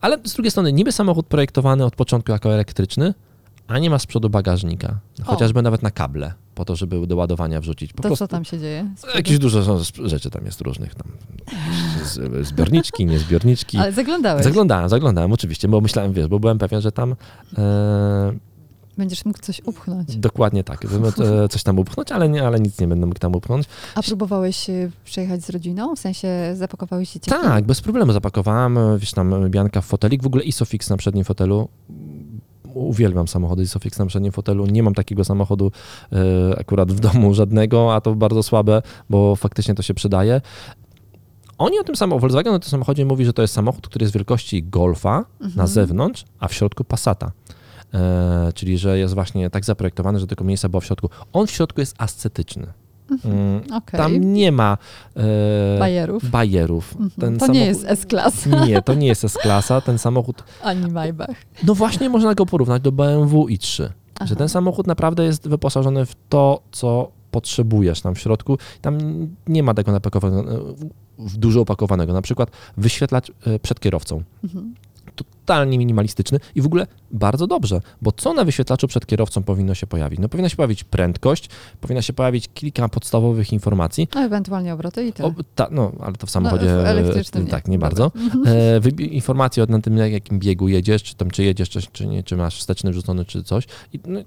Ale 0.00 0.18
z 0.24 0.32
drugiej 0.34 0.50
strony, 0.50 0.72
niby 0.72 0.92
samochód 0.92 1.26
projektowany 1.26 1.84
od 1.84 1.96
początku 1.96 2.32
jako 2.32 2.54
elektryczny, 2.54 3.14
a 3.68 3.78
nie 3.78 3.90
ma 3.90 3.98
z 3.98 4.06
przodu 4.06 4.30
bagażnika. 4.30 4.98
O. 5.20 5.24
Chociażby 5.24 5.62
nawet 5.62 5.82
na 5.82 5.90
kable. 5.90 6.32
po 6.54 6.64
to, 6.64 6.76
żeby 6.76 7.06
do 7.06 7.16
ładowania 7.16 7.60
wrzucić. 7.60 7.92
Po 7.92 8.02
to 8.02 8.08
prostu 8.08 8.24
co 8.24 8.28
tam 8.28 8.44
się 8.44 8.58
dzieje? 8.58 8.94
jakieś 9.14 9.38
dużo 9.38 9.80
rzeczy 10.04 10.30
tam 10.30 10.44
jest 10.44 10.60
różnych. 10.60 10.94
Tam, 10.94 11.06
zbiorniczki, 12.42 13.06
niezbiorniczki. 13.06 13.78
Ale 13.78 13.92
zaglądałeś. 13.92 14.44
Zaglądałem, 14.44 14.88
zaglądałem 14.88 15.32
oczywiście, 15.32 15.68
bo 15.68 15.80
myślałem, 15.80 16.12
wiesz, 16.12 16.26
bo 16.28 16.40
byłem 16.40 16.58
pewien, 16.58 16.80
że 16.80 16.92
tam 16.92 17.14
e, 17.58 18.32
Będziesz 18.98 19.24
mógł 19.24 19.38
coś 19.38 19.60
upchnąć. 19.64 20.16
dokładnie 20.16 20.64
tak, 20.64 20.84
e, 20.84 21.48
coś 21.48 21.62
tam 21.62 21.78
upchnąć, 21.78 22.12
ale, 22.12 22.28
nie, 22.28 22.46
ale 22.46 22.60
nic 22.60 22.80
nie 22.80 22.88
będę 22.88 23.06
mógł 23.06 23.18
tam 23.18 23.34
upchnąć. 23.34 23.66
A 23.94 24.02
próbowałeś 24.02 24.70
y, 24.70 24.90
przejechać 25.04 25.44
z 25.44 25.50
rodziną? 25.50 25.96
W 25.96 25.98
sensie 25.98 26.28
zapakowałeś 26.54 27.10
się 27.10 27.20
ciepło? 27.20 27.42
Tak, 27.42 27.64
bez 27.64 27.80
problemu 27.80 28.12
zapakowałem, 28.12 28.78
e, 28.78 28.98
wiesz, 28.98 29.12
tam 29.12 29.50
Bianka 29.50 29.80
w 29.80 29.86
fotelik, 29.86 30.22
w 30.22 30.26
ogóle 30.26 30.44
Isofix 30.44 30.90
na 30.90 30.96
przednim 30.96 31.24
fotelu. 31.24 31.68
Uwielbiam 32.74 33.28
samochody 33.28 33.62
Isofix 33.62 33.98
na 33.98 34.06
przednim 34.06 34.32
fotelu. 34.32 34.66
Nie 34.66 34.82
mam 34.82 34.94
takiego 34.94 35.24
samochodu 35.24 35.72
e, 36.12 36.16
akurat 36.58 36.92
w 36.92 37.00
domu 37.00 37.34
żadnego, 37.34 37.94
a 37.94 38.00
to 38.00 38.14
bardzo 38.14 38.42
słabe, 38.42 38.82
bo 39.10 39.36
faktycznie 39.36 39.74
to 39.74 39.82
się 39.82 39.94
przydaje. 39.94 40.40
Oni 41.58 41.78
o 41.78 41.84
tym 41.84 41.96
samochodzie, 41.96 42.20
Volkswagen 42.20 42.54
o 42.54 42.58
tym 42.58 42.70
samochodzie 42.70 43.04
mówi, 43.04 43.24
że 43.24 43.32
to 43.32 43.42
jest 43.42 43.54
samochód, 43.54 43.88
który 43.88 44.02
jest 44.04 44.14
wielkości 44.14 44.62
Golfa 44.62 45.24
Mhm. 45.40 45.52
na 45.56 45.66
zewnątrz, 45.66 46.24
a 46.38 46.48
w 46.48 46.54
środku 46.54 46.84
Passata. 46.84 47.32
E, 47.94 48.52
czyli, 48.54 48.78
że 48.78 48.98
jest 48.98 49.14
właśnie 49.14 49.50
tak 49.50 49.64
zaprojektowany, 49.64 50.20
że 50.20 50.26
tylko 50.26 50.44
miejsca 50.44 50.68
było 50.68 50.80
w 50.80 50.84
środku. 50.84 51.08
On 51.32 51.46
w 51.46 51.50
środku 51.50 51.80
jest 51.80 51.94
ascetyczny. 51.98 52.66
Mm, 53.24 53.60
Okej. 53.74 53.98
Tam 54.00 54.32
nie 54.34 54.52
ma 54.52 54.78
e, 55.16 55.78
Bajerów. 55.78 56.30
bajerów. 56.30 56.94
Mhm. 57.00 57.10
To 57.18 57.30
nie 57.30 57.38
samochód- 57.38 57.66
jest 57.66 57.84
S-Class, 57.84 58.46
Nie, 58.66 58.82
to 58.82 58.94
nie 58.94 59.06
jest 59.06 59.24
S-klasa. 59.24 59.80
Ten 59.80 59.98
samochód, 59.98 60.44
ani 60.62 60.90
Maybach. 60.92 61.36
no 61.66 61.74
właśnie 61.74 62.08
można 62.08 62.34
go 62.34 62.46
porównać 62.46 62.82
do 62.82 62.92
BMW 62.92 63.46
i3. 63.46 63.88
Aha. 64.14 64.26
Że 64.26 64.36
ten 64.36 64.48
samochód 64.48 64.86
naprawdę 64.86 65.24
jest 65.24 65.48
wyposażony 65.48 66.06
w 66.06 66.14
to, 66.28 66.60
co 66.72 67.10
potrzebujesz 67.30 68.00
tam 68.00 68.14
w 68.14 68.18
środku. 68.18 68.58
Tam 68.82 68.98
nie 69.46 69.62
ma 69.62 69.74
tego 69.74 69.92
napakowanego, 69.92 70.64
dużo 71.18 71.60
opakowanego. 71.60 72.12
Na 72.12 72.22
przykład 72.22 72.50
wyświetlacz 72.76 73.32
e, 73.46 73.58
przed 73.58 73.80
kierowcą. 73.80 74.22
Mhm. 74.44 74.74
Totalnie 75.18 75.78
minimalistyczny 75.78 76.38
i 76.54 76.62
w 76.62 76.66
ogóle 76.66 76.86
bardzo 77.10 77.46
dobrze, 77.46 77.80
bo 78.02 78.12
co 78.12 78.32
na 78.32 78.44
wyświetlaczu 78.44 78.88
przed 78.88 79.06
kierowcą 79.06 79.42
powinno 79.42 79.74
się 79.74 79.86
pojawić? 79.86 80.20
No 80.20 80.28
powinna 80.28 80.48
się 80.48 80.56
pojawić 80.56 80.84
prędkość, 80.84 81.48
powinna 81.80 82.02
się 82.02 82.12
pojawić 82.12 82.48
kilka 82.54 82.88
podstawowych 82.88 83.52
informacji. 83.52 84.08
A 84.14 84.20
ewentualnie 84.20 84.74
obroty 84.74 85.06
i 85.06 85.12
tyle. 85.12 85.28
O, 85.28 85.34
ta, 85.54 85.68
no, 85.70 85.92
ale 86.00 86.14
to 86.14 86.26
w 86.26 86.30
samochodzie 86.30 86.66
w 86.66 86.70
elektrycznym 86.70 87.42
e, 87.42 87.44
nie. 87.44 87.50
tak, 87.50 87.68
nie 87.68 87.78
Dobra. 87.78 87.88
bardzo. 87.88 88.12
E, 88.46 88.80
wybi- 88.80 89.12
informacje 89.12 89.66
na 89.68 89.80
tym, 89.80 89.94
na 89.94 90.06
jakim 90.06 90.38
biegu 90.38 90.68
jedziesz, 90.68 91.02
czy 91.02 91.14
tam 91.14 91.30
czy 91.30 91.44
jedziesz, 91.44 91.68
czy, 91.68 91.80
czy 91.92 92.06
nie, 92.06 92.22
czy 92.22 92.36
masz 92.36 92.58
wsteczny 92.58 92.90
wrzucony, 92.90 93.24
czy 93.24 93.42
coś. 93.44 93.64
I, 93.92 94.00
no, 94.06 94.20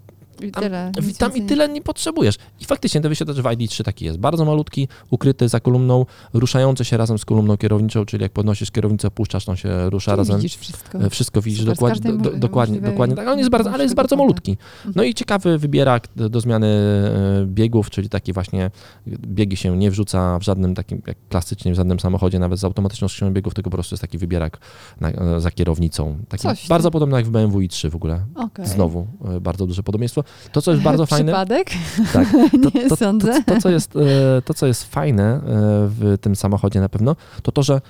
I 0.43 0.51
tam, 0.51 0.63
tyle. 0.63 0.91
tam 1.17 1.35
i 1.35 1.41
tyle 1.41 1.69
nie 1.69 1.81
potrzebujesz. 1.81 2.35
I 2.59 2.65
faktycznie 2.65 3.01
ten 3.01 3.09
wyświetlacz 3.09 3.37
w 3.37 3.43
ID3 3.43 3.83
taki 3.83 4.05
jest. 4.05 4.17
Bardzo 4.19 4.45
malutki, 4.45 4.87
ukryty 5.09 5.49
za 5.49 5.59
kolumną, 5.59 6.05
ruszający 6.33 6.85
się 6.85 6.97
razem 6.97 7.19
z 7.19 7.25
kolumną 7.25 7.57
kierowniczą, 7.57 8.05
czyli 8.05 8.23
jak 8.23 8.31
podnosisz 8.31 8.71
kierownicę, 8.71 9.11
puszczasz, 9.11 9.49
on 9.49 9.55
się 9.55 9.89
rusza 9.89 10.11
Czyli 10.11 10.17
razem. 10.17 10.35
widzisz 10.37 10.55
wszystko. 10.57 10.97
E, 10.97 11.09
Wszystko 11.09 11.41
widzisz 11.41 11.59
Super, 11.59 11.75
dokładnie, 11.75 12.13
do, 12.13 12.29
dokładnie, 12.31 12.81
dokładnie 12.81 13.15
tak, 13.15 13.25
ale 13.25 13.33
on 13.33 13.39
jest 13.39 13.51
bardzo, 13.51 13.71
ale 13.71 13.83
jest 13.83 13.95
bardzo 13.95 14.15
malutki. 14.15 14.51
Mhm. 14.51 14.93
No 14.95 15.03
i 15.03 15.13
ciekawy 15.13 15.57
wybierak 15.57 16.07
do, 16.15 16.41
zmiany 16.41 16.67
e, 16.67 17.45
biegów, 17.45 17.89
czyli 17.89 18.09
taki 18.09 18.33
właśnie 18.33 18.71
biegi 19.07 19.57
się 19.57 19.77
nie 19.77 19.91
wrzuca 19.91 20.39
w 20.39 20.43
żadnym 20.43 20.75
takim, 20.75 21.01
jak 21.07 21.17
klasycznie 21.29 21.71
w 21.71 21.75
żadnym 21.75 21.99
samochodzie, 21.99 22.39
nawet 22.39 22.59
z 22.59 22.63
automatyczną 22.63 23.07
skrzynią 23.07 23.33
biegów, 23.33 23.53
tylko 23.53 23.69
po 23.69 23.77
prostu 23.77 23.93
jest 23.95 24.01
taki 24.01 24.17
wybierak 24.17 24.59
na, 24.99 25.09
e, 25.11 25.39
za 25.39 25.51
kierownicą. 25.51 26.17
Taki 26.29 26.41
Coś 26.43 26.61
ty. 26.61 26.67
bardzo 26.67 26.91
podobny 26.91 27.15
jak 27.17 27.25
w 27.25 27.29
BMW 27.29 27.59
i3 27.59 27.89
w 27.89 27.95
ogóle. 27.95 28.25
Okej. 28.35 28.65
Znowu 28.65 29.07
bardzo 29.41 29.67
duże 29.67 29.83
podobieństwo. 29.83 30.23
To, 30.51 30.61
co 30.61 30.71
jest 30.71 30.83
bardzo 30.83 31.05
fajne, 31.05 31.31
Przypadek? 31.31 31.69
tak, 32.13 32.27
nie 32.75 32.89
to, 32.89 32.95
sądzę. 32.95 33.43
to, 33.43 33.53
to, 33.55 33.61
co 33.61 33.69
jest, 33.69 33.95
e, 33.95 34.41
to, 34.41 34.53
co 34.53 34.67
jest 34.67 34.83
fajne 34.83 35.23
e, 35.23 35.39
w 35.87 36.17
tym 36.21 36.35
samochodzie 36.35 36.79
na 36.81 36.89
pewno, 36.89 37.15
to 37.43 37.51
to, 37.51 37.63
że 37.63 37.81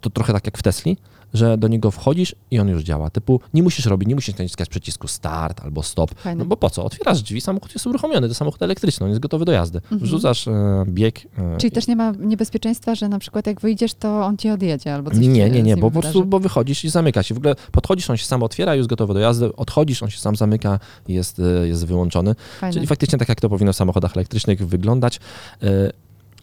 to 0.00 0.10
trochę 0.10 0.32
tak 0.32 0.44
jak 0.44 0.58
w 0.58 0.62
Tesli, 0.62 0.96
że 1.34 1.58
do 1.58 1.68
niego 1.68 1.90
wchodzisz 1.90 2.34
i 2.50 2.58
on 2.58 2.68
już 2.68 2.82
działa. 2.82 3.10
Typu 3.10 3.40
nie 3.54 3.62
musisz 3.62 3.86
robić, 3.86 4.08
nie 4.08 4.14
musisz 4.14 4.36
naciskać 4.38 4.68
przycisku 4.68 5.08
start 5.08 5.60
albo 5.64 5.82
stop. 5.82 6.14
Fajne. 6.14 6.38
No 6.38 6.44
bo 6.44 6.56
po 6.56 6.70
co? 6.70 6.84
Otwierasz 6.84 7.22
drzwi, 7.22 7.40
samochód 7.40 7.74
jest 7.74 7.86
uruchomiony, 7.86 8.28
to 8.28 8.34
samochód 8.34 8.62
elektryczny, 8.62 9.04
on 9.04 9.10
jest 9.10 9.20
gotowy 9.20 9.44
do 9.44 9.52
jazdy. 9.52 9.78
Mhm. 9.78 10.00
Wrzucasz 10.00 10.48
e, 10.48 10.84
bieg. 10.88 11.26
E, 11.38 11.56
Czyli 11.58 11.70
też 11.70 11.86
nie 11.86 11.96
ma 11.96 12.12
niebezpieczeństwa, 12.18 12.94
że 12.94 13.08
na 13.08 13.18
przykład 13.18 13.46
jak 13.46 13.60
wyjdziesz, 13.60 13.94
to 13.94 14.24
on 14.24 14.36
ci 14.36 14.50
odjedzie 14.50 14.94
albo 14.94 15.10
coś 15.10 15.18
nie, 15.20 15.50
nie, 15.50 15.62
nie, 15.62 15.76
bo 15.76 15.90
po 15.90 16.00
prostu 16.00 16.24
bo 16.24 16.40
wychodzisz 16.40 16.84
i 16.84 16.90
zamyka 16.90 17.22
się. 17.22 17.34
W 17.34 17.38
ogóle 17.38 17.54
podchodzisz, 17.72 18.10
on 18.10 18.16
się 18.16 18.24
sam 18.24 18.42
otwiera, 18.42 18.74
już 18.74 18.86
gotowy 18.86 19.14
do 19.14 19.20
jazdy, 19.20 19.56
odchodzisz, 19.56 20.02
on 20.02 20.10
się 20.10 20.18
sam 20.18 20.36
zamyka 20.36 20.78
i 21.08 21.14
jest, 21.14 21.40
e, 21.40 21.68
jest 21.68 21.86
wyłączony. 21.86 22.34
Fajne. 22.60 22.74
Czyli 22.74 22.86
faktycznie 22.86 23.18
tak 23.18 23.28
jak 23.28 23.40
to 23.40 23.48
powinno 23.48 23.72
w 23.72 23.76
samochodach 23.76 24.16
elektrycznych 24.16 24.66
wyglądać. 24.66 25.20
E, 25.62 25.66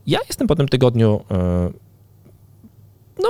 Ja 0.07 0.19
jestem 0.27 0.47
po 0.47 0.55
tym 0.55 0.67
tygodniu 0.67 1.21
e, 1.31 1.69
no 3.23 3.29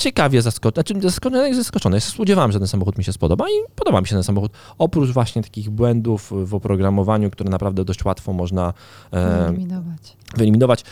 ciekawie 0.00 0.42
zaskoczony, 0.42 0.74
znaczy 0.74 1.00
zaskoczony, 1.00 1.54
zaskoczony. 1.54 1.96
Ja 1.96 2.00
się 2.00 2.10
spodziewałem, 2.10 2.52
że 2.52 2.58
ten 2.58 2.68
samochód 2.68 2.98
mi 2.98 3.04
się 3.04 3.12
spodoba 3.12 3.44
i 3.48 3.72
podoba 3.74 4.00
mi 4.00 4.06
się 4.06 4.14
ten 4.14 4.22
samochód. 4.24 4.52
Oprócz 4.78 5.10
właśnie 5.10 5.42
takich 5.42 5.70
błędów 5.70 6.32
w 6.44 6.54
oprogramowaniu, 6.54 7.30
które 7.30 7.50
naprawdę 7.50 7.84
dość 7.84 8.04
łatwo 8.04 8.32
można 8.32 8.72
e, 9.12 9.48
Eliminować. 9.48 10.16
wyeliminować. 10.36 10.84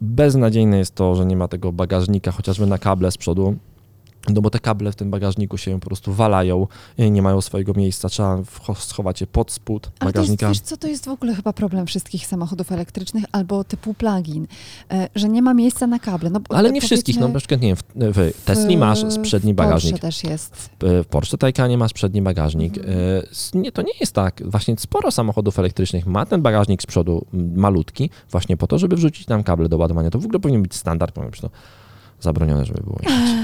Beznadziejne 0.00 0.78
jest 0.78 0.94
to, 0.94 1.14
że 1.14 1.26
nie 1.26 1.36
ma 1.36 1.48
tego 1.48 1.72
bagażnika, 1.72 2.32
chociażby 2.32 2.66
na 2.66 2.78
kable 2.78 3.10
z 3.10 3.16
przodu. 3.16 3.56
No 4.28 4.40
bo 4.40 4.50
te 4.50 4.58
kable 4.58 4.92
w 4.92 4.96
tym 4.96 5.10
bagażniku 5.10 5.58
się 5.58 5.80
po 5.80 5.86
prostu 5.86 6.12
walają, 6.12 6.66
i 6.98 7.10
nie 7.10 7.22
mają 7.22 7.40
swojego 7.40 7.74
miejsca, 7.74 8.08
trzeba 8.08 8.38
schować 8.74 9.20
je 9.20 9.26
pod 9.26 9.52
spód 9.52 9.90
Ale 10.00 10.12
bagażnika. 10.12 10.48
wiesz 10.48 10.60
co, 10.60 10.76
to 10.76 10.88
jest 10.88 11.04
w 11.04 11.08
ogóle 11.08 11.34
chyba 11.34 11.52
problem 11.52 11.86
wszystkich 11.86 12.26
samochodów 12.26 12.72
elektrycznych 12.72 13.24
albo 13.32 13.64
typu 13.64 13.94
plug-in, 13.94 14.46
e, 14.90 15.08
że 15.14 15.28
nie 15.28 15.42
ma 15.42 15.54
miejsca 15.54 15.86
na 15.86 15.98
kable. 15.98 16.30
No, 16.30 16.40
Ale 16.48 16.68
e, 16.68 16.72
nie 16.72 16.80
wszystkich, 16.80 17.20
no 17.20 17.28
na 17.28 17.38
przykład 17.38 17.60
nie 17.60 17.68
wiem, 17.68 17.76
w, 17.76 17.82
w 18.18 18.44
Tesli 18.44 18.76
masz 18.76 19.04
przedni 19.22 19.52
w 19.52 19.56
bagażnik, 19.56 19.92
Porsche 20.00 20.06
też 20.06 20.24
jest. 20.24 20.56
w 20.80 21.04
w 21.04 21.06
Porsche 21.06 21.38
Taycanie 21.38 21.78
masz 21.78 21.92
przedni 21.92 22.22
bagażnik. 22.22 22.78
Mhm. 22.78 22.98
E, 23.54 23.58
Nie, 23.58 23.72
to 23.72 23.82
nie 23.82 23.92
jest 24.00 24.12
tak. 24.12 24.42
Właśnie 24.44 24.74
sporo 24.78 25.10
samochodów 25.10 25.58
elektrycznych 25.58 26.06
ma 26.06 26.26
ten 26.26 26.42
bagażnik 26.42 26.82
z 26.82 26.86
przodu 26.86 27.26
malutki, 27.56 28.10
właśnie 28.30 28.56
po 28.56 28.66
to, 28.66 28.78
żeby 28.78 28.96
wrzucić 28.96 29.26
tam 29.26 29.44
kable 29.44 29.68
do 29.68 29.76
ładowania. 29.76 30.10
To 30.10 30.18
w 30.18 30.24
ogóle 30.24 30.40
powinien 30.40 30.62
być 30.62 30.74
standard, 30.74 31.14
powinno 31.14 31.30
być 31.30 31.40
to 31.40 31.50
zabronione, 32.20 32.64
żeby 32.64 32.80
było. 32.82 32.98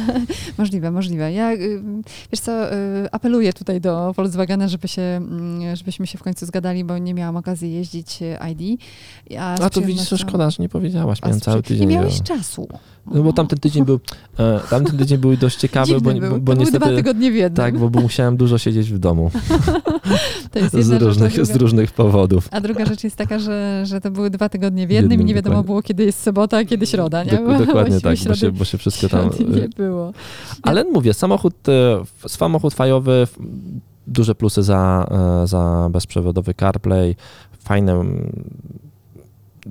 Możliwe, 0.58 0.90
możliwe. 0.90 1.32
Ja, 1.32 1.52
y, 1.52 1.82
wiesz 2.32 2.40
co, 2.40 2.74
y, 2.74 2.76
apeluję 3.12 3.52
tutaj 3.52 3.80
do 3.80 4.12
Volkswagena, 4.12 4.68
żeby 4.68 4.88
się, 4.88 5.02
mm, 5.02 5.76
żebyśmy 5.76 6.06
się 6.06 6.18
w 6.18 6.22
końcu 6.22 6.46
zgadali, 6.46 6.84
bo 6.84 6.98
nie 6.98 7.14
miałam 7.14 7.36
okazji 7.36 7.72
jeździć 7.72 8.22
y, 8.22 8.36
ID. 8.52 8.80
A, 9.38 9.54
A 9.54 9.70
to 9.70 9.80
widzisz, 9.80 10.08
że 10.08 10.16
przyjemnością- 10.16 10.28
szkoda, 10.28 10.50
że 10.50 10.62
nie 10.62 10.68
powiedziałaś. 10.68 11.22
Miałem 11.22 11.40
cały 11.40 11.62
tydzień. 11.62 11.88
Nie 11.88 11.94
miałeś 11.94 12.22
czasu. 12.22 12.68
No 13.10 13.22
bo 13.22 13.32
tamten 13.32 13.58
tydzień 13.58 13.84
był, 13.84 14.00
e, 14.38 14.60
tamten 14.70 14.98
tydzień 14.98 15.18
był 15.18 15.36
dość 15.36 15.56
ciekawy, 15.56 16.00
bo, 16.00 16.00
bo, 16.00 16.20
był. 16.20 16.20
bo 16.20 16.28
to 16.28 16.40
były 16.40 16.54
dwa 16.54 16.54
niestety... 16.54 16.96
tygodnie 16.96 17.30
w 17.30 17.34
jednym. 17.34 17.56
Tak, 17.56 17.78
bo, 17.78 17.90
bo 17.90 18.00
musiałem 18.00 18.36
dużo 18.36 18.58
siedzieć 18.58 18.92
w 18.92 18.98
domu 18.98 19.30
to 20.52 20.58
jest 20.58 20.74
z 20.74 20.88
rzecz, 20.90 21.02
różnych, 21.02 21.32
druga- 21.32 21.44
z 21.52 21.56
różnych 21.56 21.92
powodów. 21.92 22.48
A 22.50 22.60
druga 22.60 22.84
rzecz 22.84 23.04
jest 23.04 23.16
taka, 23.16 23.38
że, 23.38 23.82
że 23.86 24.00
to 24.00 24.10
były 24.10 24.30
dwa 24.30 24.48
tygodnie 24.48 24.86
w 24.86 24.90
jednym, 24.90 25.10
Jednym, 25.10 25.20
i 25.20 25.24
nie 25.28 25.34
wiadomo 25.34 25.54
dokładnie. 25.54 25.66
było, 25.66 25.82
kiedy 25.82 26.04
jest 26.04 26.22
sobota, 26.22 26.56
a 26.56 26.64
kiedy 26.64 26.86
środa, 26.86 27.24
nie? 27.24 27.30
Dok- 27.32 27.46
Bo 27.58 27.66
dokładnie 27.66 28.00
tak, 28.00 28.12
bo 28.12 28.16
środy, 28.16 28.38
się, 28.40 28.52
bo 28.52 28.64
się 28.64 28.78
wszystko 28.78 29.08
tam... 29.08 29.30
nie 29.54 29.68
było. 29.76 30.12
Ale 30.62 30.84
mówię, 30.84 31.14
samochód, 31.14 31.68
e, 31.68 32.02
samochód 32.28 32.74
fajowy, 32.74 33.26
duże 34.06 34.34
plusy 34.34 34.62
za, 34.62 35.06
e, 35.42 35.46
za 35.46 35.88
bezprzewodowy 35.92 36.54
CarPlay, 36.54 37.16
fajne 37.64 38.04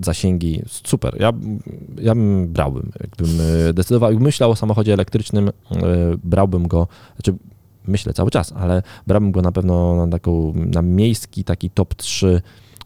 zasięgi, 0.01 0.61
super. 0.67 1.15
Ja, 1.19 1.31
ja 2.01 2.15
bym 2.15 2.47
brałbym, 2.47 2.91
jakbym 2.99 3.41
e, 3.69 3.73
decydował, 3.73 4.09
jakbym 4.09 4.25
myślał 4.25 4.51
o 4.51 4.55
samochodzie 4.55 4.93
elektrycznym, 4.93 5.47
e, 5.47 5.51
brałbym 6.23 6.67
go, 6.67 6.87
znaczy 7.15 7.37
myślę 7.87 8.13
cały 8.13 8.31
czas, 8.31 8.53
ale 8.57 8.83
brałbym 9.07 9.31
go 9.31 9.41
na 9.41 9.51
pewno 9.51 10.05
na 10.05 10.11
taką, 10.11 10.53
na 10.55 10.81
miejski 10.81 11.43
taki 11.43 11.69
top 11.69 11.95
3, 11.95 12.41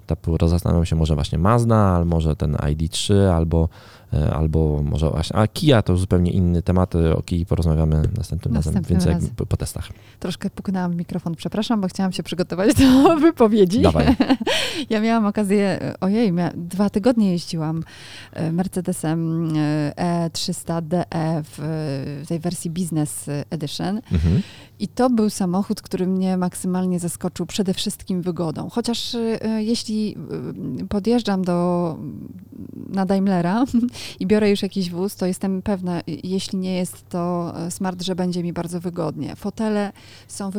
tak 0.06 0.20
zastanawiam 0.48 0.86
się 0.86 0.96
może 0.96 1.16
właśnie 1.16 1.38
Mazda, 1.38 1.76
albo 1.76 2.16
może 2.16 2.36
ten 2.36 2.56
ID3, 2.56 3.14
albo, 3.14 3.70
albo 4.34 4.84
może 4.84 5.10
właśnie, 5.10 5.36
a 5.36 5.48
Kia 5.48 5.82
to 5.82 5.98
zupełnie 5.98 6.32
inny 6.32 6.62
temat, 6.62 6.96
e, 6.96 7.16
o 7.16 7.22
Kii 7.22 7.46
porozmawiamy 7.46 7.96
następnym, 8.18 8.56
razem, 8.56 8.74
Następnym 8.74 8.84
więc 9.00 9.06
jak 9.06 9.14
razem. 9.14 9.30
po, 9.36 9.46
po 9.46 9.58
testach. 9.58 9.90
Troszkę 10.20 10.50
puknęłam 10.50 10.96
mikrofon, 10.96 11.36
przepraszam, 11.36 11.82
bo 11.82 11.88
chciałam 11.88 12.12
się 12.12 12.24
przygotować 12.24 12.74
do 12.76 13.16
wypowiedzi. 13.26 13.82
Dawaj. 13.82 14.06
Ja 14.90 15.02
miałam 15.02 15.26
okazję, 15.26 15.80
ojej, 16.02 16.32
mia, 16.32 16.52
dwa 16.56 16.90
tygodnie 16.90 17.32
jeździłam 17.32 17.84
e, 18.34 18.52
Mercedesem 18.52 19.50
e, 19.58 20.30
E300DE 20.30 21.44
w, 21.44 22.24
tej 22.28 22.40
wersji 22.40 22.72
Business 22.72 23.26
Edition 23.50 24.02
Mhm. 24.12 24.42
i 24.80 24.88
to 24.88 25.10
był 25.10 25.30
samochód, 25.30 25.82
który 25.82 26.08
mnie 26.08 26.38
maksymalnie 26.38 27.00
zaskoczył 27.00 27.46
przede 27.46 27.74
wszystkim 27.74 28.22
wygodą. 28.22 28.70
Chociaż 28.70 29.16
e, 29.16 29.40
jeśli 29.64 30.16
e, 30.82 30.86
podjeżdżam 30.88 31.44
do, 31.44 31.98
na 32.90 33.06
Daimlera 33.06 33.66
i 34.20 34.28
biorę 34.28 34.50
już 34.50 34.62
jakiś 34.62 34.90
wóz, 34.90 35.16
to 35.16 35.26
jestem 35.26 35.62
pewna, 35.62 36.02
jeśli 36.08 36.60
nie 36.60 36.76
jest 36.76 37.10
to 37.10 37.54
e, 37.58 37.72
smart, 37.72 38.02
że 38.02 38.16
będzie 38.16 38.44
mi 38.44 38.54
bardzo 38.54 38.80
wygodnie. 38.80 39.36
Fotele 39.36 39.92
są 40.28 40.52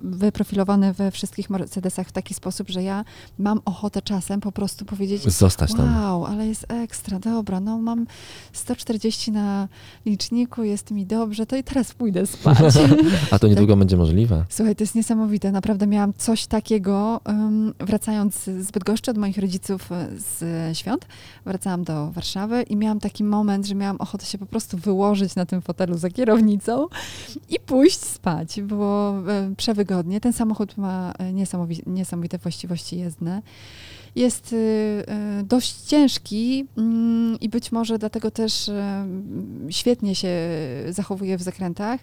wyprofilowane 0.00 0.92
we 0.92 1.10
wszystkich 1.10 1.50
Mercedesach 1.50 2.08
w 2.08 2.12
taki 2.12 2.34
sposób, 2.34 2.70
że 2.70 2.82
ja 2.82 3.04
mam 3.38 3.60
ochotę 3.64 4.02
czasem 4.02 4.40
po 4.40 4.52
prostu 4.52 4.84
powiedzieć 4.84 5.22
Zostać 5.22 5.70
wow, 5.70 5.78
tam. 5.78 6.02
Wow, 6.02 6.26
ale 6.26 6.46
jest 6.46 6.66
ekstra, 6.68 7.18
dobra, 7.18 7.60
no 7.60 7.78
mam 7.78 8.06
140 8.52 9.32
na 9.32 9.68
liczniku, 10.06 10.62
jest 10.62 10.90
mi 10.90 11.06
dobrze, 11.06 11.46
to 11.46 11.56
i 11.56 11.64
teraz 11.64 11.94
pójdę 11.94 12.26
spać. 12.26 12.74
A 13.30 13.38
to 13.38 13.48
niedługo 13.48 13.72
tak. 13.72 13.78
będzie 13.78 13.96
możliwe. 13.96 14.44
Słuchaj, 14.48 14.76
to 14.76 14.82
jest 14.82 14.94
niesamowite. 14.94 15.52
Naprawdę 15.52 15.86
miałam 15.86 16.12
coś 16.14 16.46
takiego, 16.46 17.20
wracając 17.80 18.44
z 18.44 18.70
Bydgoszczy 18.70 19.10
od 19.10 19.18
moich 19.18 19.38
rodziców 19.38 19.92
e, 19.92 20.06
z 20.16 20.78
świąt, 20.78 21.06
wracałam 21.44 21.84
do 21.84 22.10
Warszawy 22.10 22.62
i 22.62 22.73
miałam 22.76 23.00
taki 23.00 23.24
moment, 23.24 23.66
że 23.66 23.74
miałam 23.74 23.96
ochotę 23.96 24.26
się 24.26 24.38
po 24.38 24.46
prostu 24.46 24.78
wyłożyć 24.78 25.34
na 25.34 25.46
tym 25.46 25.62
fotelu 25.62 25.98
za 25.98 26.10
kierownicą 26.10 26.86
i 27.50 27.60
pójść 27.60 28.00
spać. 28.00 28.60
Było 28.60 29.14
e, 29.30 29.54
przewygodnie. 29.56 30.20
Ten 30.20 30.32
samochód 30.32 30.76
ma 30.76 31.12
e, 31.18 31.32
niesamowite 31.86 32.38
właściwości 32.38 32.98
jezdne 32.98 33.42
jest 34.16 34.52
y, 34.52 34.56
y, 35.40 35.44
dość 35.44 35.80
ciężki 35.80 36.66
mm, 36.78 37.40
i 37.40 37.48
być 37.48 37.72
może 37.72 37.98
dlatego 37.98 38.30
też 38.30 38.68
y, 38.68 38.72
świetnie 39.70 40.14
się 40.14 40.28
zachowuje 40.88 41.38
w 41.38 41.42
zakrętach. 41.42 42.00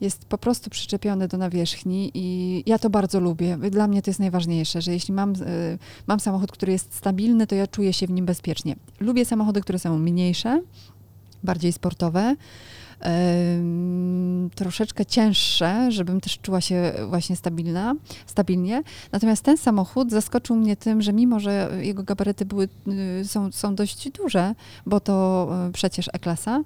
Jest 0.00 0.24
po 0.24 0.38
prostu 0.38 0.70
przyczepiony 0.70 1.28
do 1.28 1.38
nawierzchni 1.38 2.10
i 2.14 2.62
ja 2.66 2.78
to 2.78 2.90
bardzo 2.90 3.20
lubię. 3.20 3.56
Dla 3.56 3.88
mnie 3.88 4.02
to 4.02 4.10
jest 4.10 4.20
najważniejsze, 4.20 4.82
że 4.82 4.92
jeśli 4.92 5.14
mam, 5.14 5.34
mam 6.06 6.20
samochód, 6.20 6.52
który 6.52 6.72
jest 6.72 6.94
stabilny, 6.94 7.46
to 7.46 7.54
ja 7.54 7.66
czuję 7.66 7.92
się 7.92 8.06
w 8.06 8.10
nim 8.10 8.26
bezpiecznie. 8.26 8.76
Lubię 9.00 9.24
samochody, 9.24 9.60
które 9.60 9.78
są 9.78 9.98
mniejsze, 9.98 10.62
bardziej 11.44 11.72
sportowe 11.72 12.36
troszeczkę 14.54 15.06
cięższe, 15.06 15.92
żebym 15.92 16.20
też 16.20 16.38
czuła 16.38 16.60
się 16.60 16.92
właśnie 17.08 17.36
stabilna, 17.36 17.94
stabilnie. 18.26 18.82
Natomiast 19.12 19.42
ten 19.42 19.56
samochód 19.56 20.10
zaskoczył 20.10 20.56
mnie 20.56 20.76
tym, 20.76 21.02
że 21.02 21.12
mimo, 21.12 21.40
że 21.40 21.70
jego 21.80 22.02
gabaryty 22.02 22.44
były, 22.44 22.68
y, 23.20 23.24
są, 23.24 23.52
są 23.52 23.74
dość 23.74 24.10
duże, 24.10 24.54
bo 24.86 25.00
to 25.00 25.48
y, 25.68 25.72
przecież 25.72 26.08
E-klasa, 26.12 26.62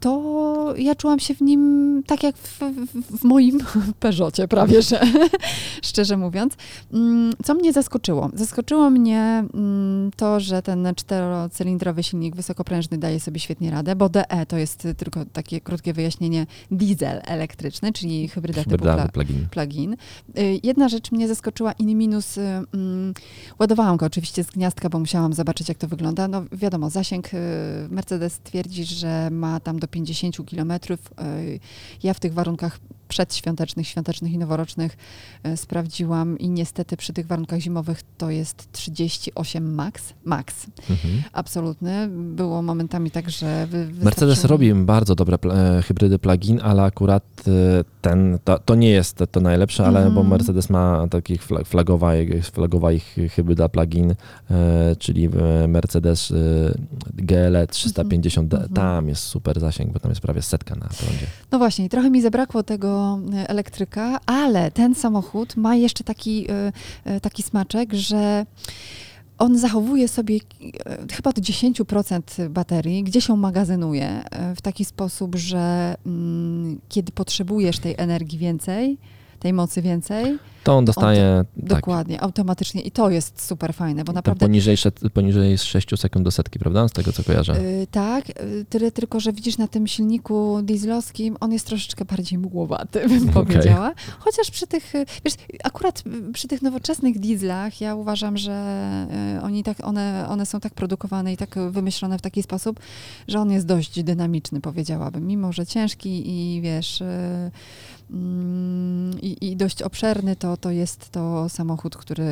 to 0.00 0.74
ja 0.76 0.94
czułam 0.94 1.18
się 1.18 1.34
w 1.34 1.40
nim 1.40 2.02
tak 2.06 2.22
jak 2.22 2.36
w, 2.36 2.58
w, 2.58 3.18
w 3.20 3.24
moim 3.24 3.58
Peugeotie 4.00 4.48
prawie, 4.48 4.82
że 4.82 5.00
szczerze 5.82 6.16
mówiąc. 6.16 6.54
Mm, 6.92 7.32
co 7.44 7.54
mnie 7.54 7.72
zaskoczyło? 7.72 8.30
Zaskoczyło 8.34 8.90
mnie 8.90 9.44
mm, 9.54 10.10
to, 10.16 10.40
że 10.40 10.62
ten 10.62 10.88
czterocylindrowy 10.96 12.02
silnik 12.02 12.36
wysokoprężny 12.36 12.98
daje 12.98 13.20
sobie 13.20 13.40
świetnie 13.40 13.70
radę, 13.70 13.96
bo 13.96 14.08
DE 14.08 14.46
to 14.48 14.56
jest 14.56 14.88
tylko 14.96 15.24
takie 15.24 15.60
krótkie 15.60 15.92
wyjaśnienie 15.92 16.46
diesel 16.70 17.20
elektryczny, 17.24 17.92
czyli 17.92 18.28
hybryda 18.28 18.64
typu 18.64 18.82
pla 18.82 19.08
plug-in. 19.08 19.48
plug-in. 19.50 19.92
Y, 20.38 20.60
jedna 20.62 20.88
rzecz 20.88 21.12
mnie 21.12 21.28
zaskoczyła 21.28 21.72
in 21.72 21.98
minus, 21.98 22.38
y, 22.38 22.40
mm, 22.40 23.14
ładowałam 23.60 23.96
go 23.96 24.06
oczywiście 24.06 24.44
z 24.44 24.50
gniazdka, 24.50 24.88
bo 24.88 24.98
musiałam 24.98 25.32
zobaczyć 25.32 25.68
jak 25.68 25.78
to 25.78 25.88
wygląda. 25.88 26.28
No 26.28 26.44
wiadomo, 26.52 26.90
zasięg 26.90 27.34
y, 27.34 27.38
Mercedes 27.90 28.40
twierdzi, 28.44 28.84
że 28.84 29.28
ma 29.30 29.60
tam 29.60 29.78
do 29.78 29.88
50 29.88 30.46
kilometrów. 30.46 31.00
E, 31.18 31.42
ja 32.02 32.14
w 32.14 32.20
tych 32.20 32.34
warunkach 32.34 32.78
przedświątecznych, 33.10 33.88
świątecznych 33.88 34.32
i 34.32 34.38
noworocznych 34.38 34.96
e, 35.42 35.56
sprawdziłam 35.56 36.38
i 36.38 36.48
niestety 36.48 36.96
przy 36.96 37.12
tych 37.12 37.26
warunkach 37.26 37.60
zimowych 37.60 38.00
to 38.18 38.30
jest 38.30 38.72
38 38.72 39.74
max. 39.74 40.14
Max. 40.24 40.66
Mhm. 40.90 41.22
Absolutny. 41.32 42.08
Było 42.08 42.62
momentami 42.62 43.10
tak, 43.10 43.30
że 43.30 43.66
wy, 43.66 43.88
Mercedes 44.02 44.44
robi 44.44 44.74
bardzo 44.74 45.14
dobre 45.14 45.38
e, 45.44 45.82
hybrydy 45.82 46.18
plug-in, 46.18 46.60
ale 46.62 46.82
akurat 46.82 47.24
e, 47.46 47.50
ten, 48.00 48.38
to, 48.44 48.58
to, 48.58 48.74
nie 48.74 48.90
jest 48.90 49.24
to 49.30 49.40
najlepsze, 49.40 49.86
ale 49.86 49.98
mhm. 49.98 50.14
bo 50.14 50.22
Mercedes 50.22 50.70
ma 50.70 51.06
takich 51.10 51.42
flagowa, 51.64 52.12
flagowa 52.42 52.92
ich 52.92 53.16
hybryda 53.34 53.68
plug-in, 53.68 54.14
czyli 54.98 55.28
Mercedes 55.68 56.30
e, 56.30 56.34
GL 57.14 57.56
350, 57.70 58.54
mhm. 58.54 58.72
tam 58.72 59.08
jest 59.08 59.22
super 59.22 59.60
zasięg, 59.60 59.92
bo 59.92 60.00
tam 60.00 60.10
jest 60.10 60.20
prawie 60.20 60.42
setka 60.42 60.74
na 60.74 60.88
prądzie. 60.88 61.26
No 61.52 61.58
właśnie, 61.58 61.88
trochę 61.88 62.10
mi 62.10 62.22
zabrakło 62.22 62.62
tego 62.62 62.99
elektryka, 63.46 64.20
ale 64.26 64.70
ten 64.70 64.94
samochód 64.94 65.56
ma 65.56 65.76
jeszcze 65.76 66.04
taki, 66.04 66.50
e, 66.50 66.72
e, 67.04 67.20
taki 67.20 67.42
smaczek, 67.42 67.94
że 67.94 68.46
on 69.38 69.58
zachowuje 69.58 70.08
sobie 70.08 70.36
e, 70.36 70.98
chyba 71.12 71.32
do 71.32 71.42
10% 71.42 72.48
baterii, 72.48 73.02
gdzie 73.02 73.20
się 73.20 73.36
magazynuje 73.36 74.22
w 74.56 74.60
taki 74.60 74.84
sposób, 74.84 75.36
że 75.36 75.94
mm, 76.06 76.80
kiedy 76.88 77.12
potrzebujesz 77.12 77.78
tej 77.78 77.94
energii 77.98 78.38
więcej, 78.38 78.98
tej 79.40 79.52
mocy 79.52 79.82
więcej, 79.82 80.38
to 80.64 80.76
on 80.76 80.84
dostaje. 80.84 81.44
Tak. 81.60 81.68
Dokładnie, 81.68 82.20
automatycznie. 82.20 82.80
I 82.80 82.90
to 82.90 83.10
jest 83.10 83.46
super 83.46 83.74
fajne, 83.74 84.04
bo 84.04 84.12
naprawdę. 84.12 84.46
Poniżej, 84.46 84.76
poniżej 85.14 85.58
6 85.58 85.88
sekund 85.96 86.24
do 86.24 86.30
setki, 86.30 86.58
prawda? 86.58 86.88
Z 86.88 86.92
tego 86.92 87.12
co 87.12 87.24
kojarzę. 87.24 87.62
Yy, 87.62 87.86
tak, 87.86 88.28
yy, 88.28 88.64
tyle 88.68 88.90
tylko, 88.90 89.20
że 89.20 89.32
widzisz 89.32 89.58
na 89.58 89.68
tym 89.68 89.86
silniku 89.86 90.62
dieslowskim, 90.62 91.36
on 91.40 91.52
jest 91.52 91.66
troszeczkę 91.66 92.04
bardziej 92.04 92.38
mgłowaty, 92.38 93.08
bym 93.08 93.22
okay. 93.22 93.32
powiedziała. 93.32 93.92
Chociaż 94.18 94.50
przy 94.50 94.66
tych, 94.66 94.94
y, 94.94 95.06
wiesz, 95.24 95.34
akurat 95.64 96.02
przy 96.32 96.48
tych 96.48 96.62
nowoczesnych 96.62 97.18
dieslach 97.18 97.80
ja 97.80 97.94
uważam, 97.94 98.38
że 98.38 99.06
yy, 99.34 99.42
oni 99.42 99.62
tak, 99.64 99.86
one, 99.86 100.26
one 100.28 100.46
są 100.46 100.60
tak 100.60 100.74
produkowane 100.74 101.32
i 101.32 101.36
tak 101.36 101.58
wymyślone 101.70 102.18
w 102.18 102.22
taki 102.22 102.42
sposób, 102.42 102.80
że 103.28 103.40
on 103.40 103.50
jest 103.50 103.66
dość 103.66 104.02
dynamiczny, 104.02 104.60
powiedziałabym. 104.60 105.26
Mimo, 105.26 105.52
że 105.52 105.66
ciężki 105.66 106.22
i 106.30 106.60
wiesz. 106.60 107.00
Y, 107.00 107.04
mm, 108.10 109.20
i, 109.20 109.50
i 109.50 109.56
dość 109.56 109.82
obszerny, 109.82 110.36
to 110.36 110.49
to, 110.56 110.70
jest 110.70 111.10
to 111.10 111.48
samochód, 111.48 111.96
który 111.96 112.24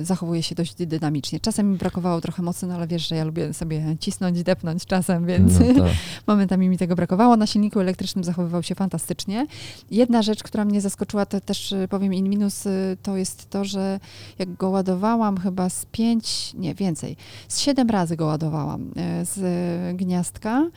y, 0.00 0.04
zachowuje 0.04 0.42
się 0.42 0.54
dość 0.54 0.74
dynamicznie. 0.74 1.40
Czasem 1.40 1.72
mi 1.72 1.78
brakowało 1.78 2.20
trochę 2.20 2.42
mocy, 2.42 2.66
no 2.66 2.74
ale 2.74 2.86
wiesz, 2.86 3.08
że 3.08 3.16
ja 3.16 3.24
lubię 3.24 3.54
sobie 3.54 3.96
cisnąć, 4.00 4.42
depnąć 4.42 4.86
czasem, 4.86 5.26
więc 5.26 5.52
no 5.76 5.84
momentami 6.26 6.68
mi 6.68 6.78
tego 6.78 6.96
brakowało. 6.96 7.36
Na 7.36 7.46
silniku 7.46 7.80
elektrycznym 7.80 8.24
zachowywał 8.24 8.62
się 8.62 8.74
fantastycznie. 8.74 9.46
Jedna 9.90 10.22
rzecz, 10.22 10.42
która 10.42 10.64
mnie 10.64 10.80
zaskoczyła, 10.80 11.26
to 11.26 11.40
też 11.40 11.72
e, 11.72 11.88
powiem 11.88 12.14
in 12.14 12.28
minus, 12.28 12.66
y, 12.66 12.96
to 13.02 13.16
jest 13.16 13.50
to, 13.50 13.64
że 13.64 14.00
jak 14.38 14.54
go 14.54 14.70
ładowałam 14.70 15.38
chyba 15.38 15.68
z 15.68 15.86
pięć, 15.86 16.54
nie 16.54 16.74
więcej, 16.74 17.16
z 17.48 17.60
siedem 17.60 17.90
razy 17.90 18.16
go 18.16 18.26
ładowałam 18.26 18.90
z 19.22 19.96
gniazdka, 19.96 20.70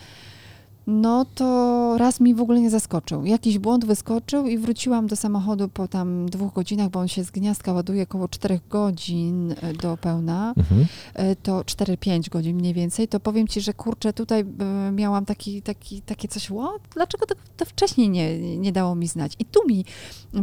no 0.87 1.25
to 1.25 1.97
raz 1.97 2.19
mi 2.19 2.35
w 2.35 2.41
ogóle 2.41 2.61
nie 2.61 2.69
zaskoczył. 2.69 3.25
Jakiś 3.25 3.59
błąd 3.59 3.85
wyskoczył 3.85 4.47
i 4.47 4.57
wróciłam 4.57 5.07
do 5.07 5.15
samochodu 5.15 5.67
po 5.67 5.87
tam 5.87 6.29
dwóch 6.29 6.53
godzinach, 6.53 6.89
bo 6.89 6.99
on 6.99 7.07
się 7.07 7.23
z 7.23 7.31
gniazdka 7.31 7.73
ładuje 7.73 8.03
około 8.03 8.27
czterech 8.27 8.67
godzin 8.67 9.55
e, 9.61 9.73
do 9.73 9.97
pełna. 9.97 10.53
Mhm. 10.57 10.85
E, 11.13 11.35
to 11.35 11.61
4-5 11.61 12.29
godzin 12.29 12.57
mniej 12.57 12.73
więcej. 12.73 13.07
To 13.07 13.19
powiem 13.19 13.47
ci, 13.47 13.61
że 13.61 13.73
kurczę, 13.73 14.13
tutaj 14.13 14.45
e, 14.59 14.91
miałam 14.91 15.25
taki, 15.25 15.61
taki, 15.61 16.01
takie 16.01 16.27
coś, 16.27 16.51
o, 16.51 16.79
dlaczego 16.93 17.25
to, 17.25 17.35
to 17.57 17.65
wcześniej 17.65 18.09
nie, 18.09 18.57
nie 18.57 18.71
dało 18.71 18.95
mi 18.95 19.07
znać? 19.07 19.33
I 19.39 19.45
tu 19.45 19.67
mi 19.67 19.85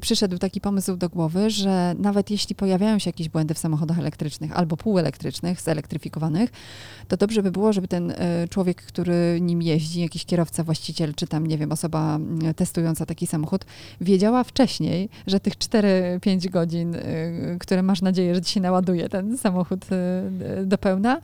przyszedł 0.00 0.38
taki 0.38 0.60
pomysł 0.60 0.96
do 0.96 1.08
głowy, 1.08 1.50
że 1.50 1.94
nawet 1.98 2.30
jeśli 2.30 2.54
pojawiają 2.54 2.98
się 2.98 3.08
jakieś 3.08 3.28
błędy 3.28 3.54
w 3.54 3.58
samochodach 3.58 3.98
elektrycznych 3.98 4.56
albo 4.56 4.76
półelektrycznych, 4.76 5.60
zelektryfikowanych, 5.60 6.50
to 7.08 7.16
dobrze 7.16 7.42
by 7.42 7.50
było, 7.50 7.72
żeby 7.72 7.88
ten 7.88 8.14
człowiek, 8.50 8.82
który 8.82 9.38
nim 9.40 9.62
jeździ, 9.62 10.00
jakiś 10.00 10.24
kierowca, 10.34 10.64
właściciel, 10.64 11.14
czy 11.14 11.26
tam, 11.26 11.46
nie 11.46 11.58
wiem, 11.58 11.72
osoba 11.72 12.16
mm, 12.16 12.54
testująca 12.54 13.06
taki 13.06 13.26
samochód, 13.26 13.64
wiedziała 14.00 14.44
wcześniej, 14.44 15.08
że 15.26 15.40
tych 15.40 15.54
4-5 15.54 16.50
godzin, 16.50 16.94
y, 16.94 17.56
które 17.60 17.82
masz 17.82 18.02
nadzieję, 18.02 18.34
że 18.34 18.42
ci 18.42 18.52
się 18.52 18.60
naładuje 18.60 19.08
ten 19.08 19.38
samochód 19.38 19.84
y, 19.84 19.94
y, 20.62 20.66
do 20.66 20.78
pełna, 20.78 21.20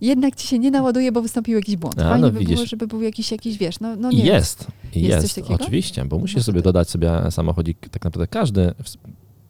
jednak 0.00 0.36
ci 0.36 0.48
się 0.48 0.58
nie 0.58 0.70
naładuje, 0.70 1.12
bo 1.12 1.22
wystąpił 1.22 1.56
jakiś 1.56 1.76
błąd. 1.76 1.98
A, 1.98 2.02
Fajnie 2.02 2.26
no, 2.26 2.32
by 2.32 2.38
widzisz. 2.38 2.54
było, 2.54 2.66
żeby 2.66 2.86
był 2.86 3.02
jakiś, 3.02 3.32
jakiś 3.32 3.58
wiesz, 3.58 3.80
no, 3.80 3.96
no 3.96 4.10
nie 4.10 4.24
jest. 4.24 4.66
Jest, 4.94 5.36
jest 5.36 5.50
oczywiście, 5.50 6.04
bo 6.04 6.18
musisz 6.18 6.36
no 6.36 6.42
sobie 6.42 6.62
dodać 6.62 6.90
sobie 6.90 7.10
samochodzik, 7.30 7.88
tak 7.88 8.04
naprawdę 8.04 8.26
każdy 8.26 8.74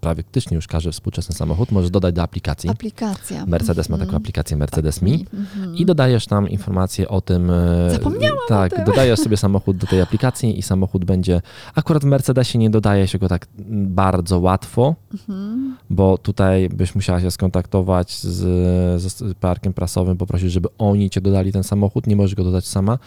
praktycznie 0.04 0.54
już 0.54 0.66
każdy 0.66 0.92
współczesny 0.92 1.34
samochód 1.34 1.72
możesz 1.72 1.90
dodać 1.90 2.14
do 2.14 2.22
aplikacji. 2.22 2.70
Aplikacja. 2.70 3.46
Mercedes 3.46 3.88
ma 3.88 3.96
taką 3.96 4.08
mhm. 4.08 4.22
aplikację 4.22 4.56
Mercedes 4.56 5.02
Mi 5.02 5.26
mhm. 5.34 5.76
i 5.76 5.86
dodajesz 5.86 6.26
tam 6.26 6.48
informacje 6.48 7.08
o 7.08 7.20
tym. 7.20 7.50
E, 7.50 7.90
Zapomniałam 7.90 8.38
Tak, 8.48 8.72
o 8.72 8.76
tym. 8.76 8.84
dodajesz 8.84 9.20
sobie 9.20 9.36
samochód 9.36 9.76
do 9.76 9.86
tej 9.86 10.00
aplikacji 10.00 10.58
i 10.58 10.62
samochód 10.62 11.04
będzie. 11.04 11.42
Akurat 11.74 12.02
w 12.02 12.06
Mercedesie 12.06 12.58
nie 12.58 12.70
dodaje 12.70 13.08
się 13.08 13.18
go 13.18 13.28
tak 13.28 13.46
bardzo 13.68 14.38
łatwo, 14.38 14.94
mhm. 15.12 15.76
bo 15.90 16.18
tutaj 16.18 16.68
byś 16.68 16.94
musiała 16.94 17.20
się 17.20 17.30
skontaktować 17.30 18.18
z, 18.18 19.02
z 19.02 19.34
parkiem 19.38 19.72
prasowym, 19.72 20.16
poprosić, 20.16 20.52
żeby 20.52 20.68
oni 20.78 21.10
cię 21.10 21.20
dodali 21.20 21.52
ten 21.52 21.64
samochód. 21.64 22.06
Nie 22.06 22.16
możesz 22.16 22.34
go 22.34 22.44
dodać 22.44 22.66
sama. 22.66 22.92
E, 22.92 22.98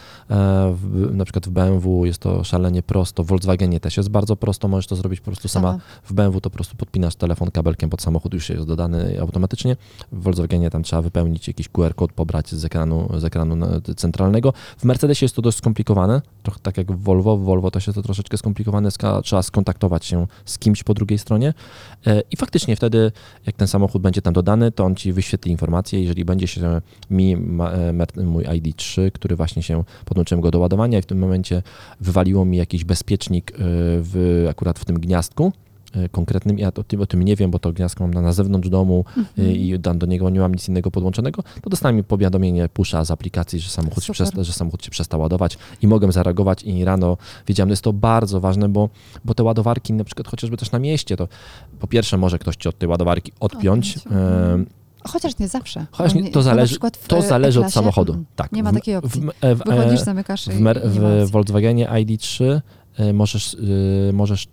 w, 0.74 1.14
na 1.14 1.24
przykład 1.24 1.46
w 1.46 1.50
BMW 1.50 2.06
jest 2.06 2.18
to 2.18 2.44
szalenie 2.44 2.82
prosto, 2.82 3.24
w 3.24 3.26
Volkswagenie 3.26 3.80
też 3.80 3.96
jest 3.96 4.08
bardzo 4.08 4.36
prosto, 4.36 4.68
możesz 4.68 4.86
to 4.86 4.96
zrobić 4.96 5.20
po 5.20 5.26
prostu 5.26 5.48
sama. 5.48 5.68
sama. 5.68 5.80
W 6.04 6.12
BMW 6.12 6.40
to 6.40 6.50
po 6.50 6.54
prostu 6.54 6.76
podpinasz 6.88 7.16
telefon 7.16 7.50
kabelkiem 7.50 7.90
pod 7.90 8.02
samochód, 8.02 8.34
już 8.34 8.48
jest 8.48 8.64
dodany 8.64 9.20
automatycznie. 9.20 9.76
W 10.12 10.22
Volkswagenie 10.22 10.70
tam 10.70 10.82
trzeba 10.82 11.02
wypełnić 11.02 11.48
jakiś 11.48 11.68
QR 11.68 11.94
kod, 11.94 12.12
pobrać 12.12 12.50
z 12.50 12.64
ekranu, 12.64 13.08
z 13.18 13.24
ekranu 13.24 13.66
centralnego. 13.96 14.52
W 14.78 14.84
Mercedesie 14.84 15.24
jest 15.24 15.36
to 15.36 15.42
dość 15.42 15.58
skomplikowane, 15.58 16.22
trochę 16.42 16.60
tak 16.62 16.76
jak 16.76 16.92
w 16.92 17.02
Volvo. 17.02 17.36
W 17.36 17.42
Volvo 17.44 17.70
też 17.70 17.86
jest 17.86 17.94
to 17.94 18.02
troszeczkę 18.02 18.36
skomplikowane, 18.38 18.88
trzeba 19.22 19.42
skontaktować 19.42 20.04
się 20.04 20.26
z 20.44 20.58
kimś 20.58 20.82
po 20.82 20.94
drugiej 20.94 21.18
stronie 21.18 21.54
e, 22.06 22.22
i 22.30 22.36
faktycznie 22.36 22.76
wtedy, 22.76 23.12
jak 23.46 23.56
ten 23.56 23.68
samochód 23.68 24.02
będzie 24.02 24.22
tam 24.22 24.34
dodany, 24.34 24.72
to 24.72 24.84
on 24.84 24.96
ci 24.96 25.12
wyświetli 25.12 25.52
informację, 25.52 26.02
jeżeli 26.02 26.24
będzie 26.24 26.46
się 26.46 26.80
mi 27.10 27.36
mój 28.16 28.44
ID3, 28.44 29.10
który 29.12 29.36
właśnie 29.36 29.62
się 29.62 29.84
podłączyłem 30.04 30.40
go 30.40 30.50
do 30.50 30.58
ładowania 30.58 30.98
i 30.98 31.02
w 31.02 31.06
tym 31.06 31.18
momencie 31.18 31.62
wywaliło 32.00 32.44
mi 32.44 32.56
jakiś 32.56 32.84
bezpiecznik 32.84 33.52
w, 33.58 34.46
akurat 34.50 34.78
w 34.78 34.84
tym 34.84 35.00
gniazdku, 35.00 35.52
E, 35.67 35.67
konkretnym, 36.10 36.58
ja 36.58 36.68
o 36.68 36.82
tym, 36.82 37.00
o 37.00 37.06
tym 37.06 37.22
nie 37.22 37.36
wiem, 37.36 37.50
bo 37.50 37.58
to 37.58 37.72
gniazdko 37.72 38.04
mam 38.04 38.14
na, 38.14 38.22
na 38.22 38.32
zewnątrz 38.32 38.68
domu 38.68 39.04
mhm. 39.16 39.56
i 39.56 39.78
do 39.78 40.06
niego 40.06 40.30
nie 40.30 40.40
mam 40.40 40.52
nic 40.52 40.68
innego 40.68 40.90
podłączonego, 40.90 41.42
to 41.62 41.70
dostałem 41.70 42.04
powiadomienie 42.04 42.68
pusza 42.68 43.04
z 43.04 43.10
aplikacji, 43.10 43.60
że 43.60 43.70
samochód, 43.70 44.04
się 44.04 44.12
przesta, 44.12 44.44
że 44.44 44.52
samochód 44.52 44.84
się 44.84 44.90
przestał 44.90 45.20
ładować 45.20 45.58
i 45.82 45.86
mogłem 45.86 46.12
zareagować 46.12 46.62
i 46.62 46.84
rano 46.84 47.16
wiedziałem, 47.46 47.68
że 47.68 47.72
jest 47.72 47.82
to 47.82 47.92
bardzo 47.92 48.40
ważne, 48.40 48.68
bo, 48.68 48.88
bo 49.24 49.34
te 49.34 49.42
ładowarki, 49.42 49.92
na 49.92 50.04
przykład 50.04 50.28
chociażby 50.28 50.56
też 50.56 50.72
na 50.72 50.78
mieście, 50.78 51.16
to 51.16 51.28
po 51.78 51.86
pierwsze 51.86 52.18
może 52.18 52.38
ktoś 52.38 52.56
ci 52.56 52.68
od 52.68 52.78
tej 52.78 52.88
ładowarki 52.88 53.32
odpiąć, 53.40 53.96
mhm. 53.96 54.66
Chociaż 55.04 55.38
nie 55.38 55.48
zawsze. 55.48 55.86
Chociaż 55.90 56.14
nie, 56.14 56.30
to 56.30 56.42
zależy, 56.42 56.76
to 57.06 57.22
zależy 57.22 57.60
od 57.60 57.72
samochodu. 57.72 58.12
Mhm. 58.12 58.26
Tak. 58.36 58.52
Nie 58.52 58.62
ma 58.62 58.72
takiej 58.72 58.96
opcji. 58.96 59.20
W, 59.20 59.24
w, 59.42 59.64
Wychodzisz, 59.66 60.00
zamykasz 60.00 60.46
w, 60.46 60.62
w, 60.84 61.26
w 61.26 61.30
Volkswagenie 61.30 61.88
ID3 61.88 62.60
e, 62.96 63.12
możesz, 63.12 63.56
e, 64.08 64.12
możesz 64.12 64.48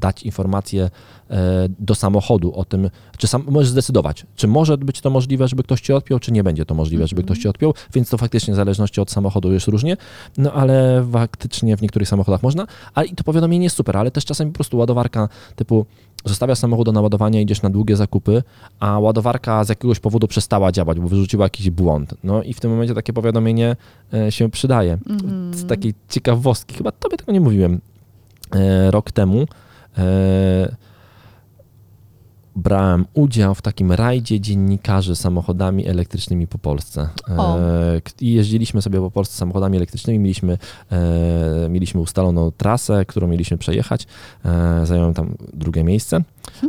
dać 0.00 0.22
informację 0.22 0.90
e, 1.30 1.68
do 1.78 1.94
samochodu 1.94 2.54
o 2.54 2.64
tym, 2.64 2.90
czy 3.18 3.26
sam 3.26 3.44
możesz 3.50 3.68
zdecydować, 3.68 4.26
czy 4.36 4.48
może 4.48 4.78
być 4.78 5.00
to 5.00 5.10
możliwe, 5.10 5.48
żeby 5.48 5.62
ktoś 5.62 5.80
ci 5.80 5.92
odpiął, 5.92 6.18
czy 6.18 6.32
nie 6.32 6.44
będzie 6.44 6.64
to 6.64 6.74
możliwe, 6.74 7.06
żeby 7.06 7.22
ktoś 7.22 7.38
ci 7.38 7.48
mhm. 7.48 7.50
odpiął, 7.50 7.74
więc 7.94 8.10
to 8.10 8.18
faktycznie 8.18 8.54
w 8.54 8.56
zależności 8.56 9.00
od 9.00 9.10
samochodu 9.10 9.52
jest 9.52 9.68
różnie, 9.68 9.96
no 10.38 10.52
ale 10.52 11.06
faktycznie 11.12 11.76
w 11.76 11.82
niektórych 11.82 12.08
samochodach 12.08 12.42
można, 12.42 12.66
a 12.94 13.02
i 13.04 13.14
to 13.14 13.24
powiadomienie 13.24 13.64
jest 13.64 13.76
super, 13.76 13.96
ale 13.96 14.10
też 14.10 14.24
czasami 14.24 14.50
po 14.50 14.54
prostu 14.54 14.78
ładowarka 14.78 15.28
typu 15.56 15.86
zostawia 16.24 16.54
samochód 16.54 16.86
do 16.86 16.92
naładowania, 16.92 17.40
idziesz 17.40 17.62
na 17.62 17.70
długie 17.70 17.96
zakupy, 17.96 18.42
a 18.80 18.98
ładowarka 18.98 19.64
z 19.64 19.68
jakiegoś 19.68 20.00
powodu 20.00 20.28
przestała 20.28 20.72
działać, 20.72 21.00
bo 21.00 21.08
wyrzuciła 21.08 21.46
jakiś 21.46 21.70
błąd. 21.70 22.14
No 22.24 22.42
i 22.42 22.54
w 22.54 22.60
tym 22.60 22.70
momencie 22.70 22.94
takie 22.94 23.12
powiadomienie 23.12 23.76
e, 24.12 24.32
się 24.32 24.50
przydaje. 24.50 24.98
Mm. 25.08 25.54
Z 25.54 25.66
takiej 25.66 25.94
ciekawostki, 26.08 26.74
chyba 26.74 26.92
tobie 26.92 27.16
tego 27.16 27.32
nie 27.32 27.40
mówiłem, 27.40 27.80
rok 28.90 29.12
temu 29.12 29.46
e, 29.98 30.76
brałem 32.56 33.06
udział 33.14 33.54
w 33.54 33.62
takim 33.62 33.92
rajdzie 33.92 34.40
dziennikarzy 34.40 35.16
samochodami 35.16 35.86
elektrycznymi 35.88 36.46
po 36.46 36.58
Polsce. 36.58 37.08
O. 37.36 37.58
E, 37.58 38.00
I 38.20 38.32
jeździliśmy 38.32 38.82
sobie 38.82 39.00
po 39.00 39.10
Polsce 39.10 39.36
samochodami 39.36 39.76
elektrycznymi, 39.76 40.18
mieliśmy, 40.18 40.58
mieliśmy 41.70 42.00
ustaloną 42.00 42.50
trasę, 42.50 43.04
którą 43.04 43.28
mieliśmy 43.28 43.58
przejechać. 43.58 44.06
Zająłem 44.84 45.14
tam 45.14 45.34
drugie 45.52 45.84
miejsce 45.84 46.22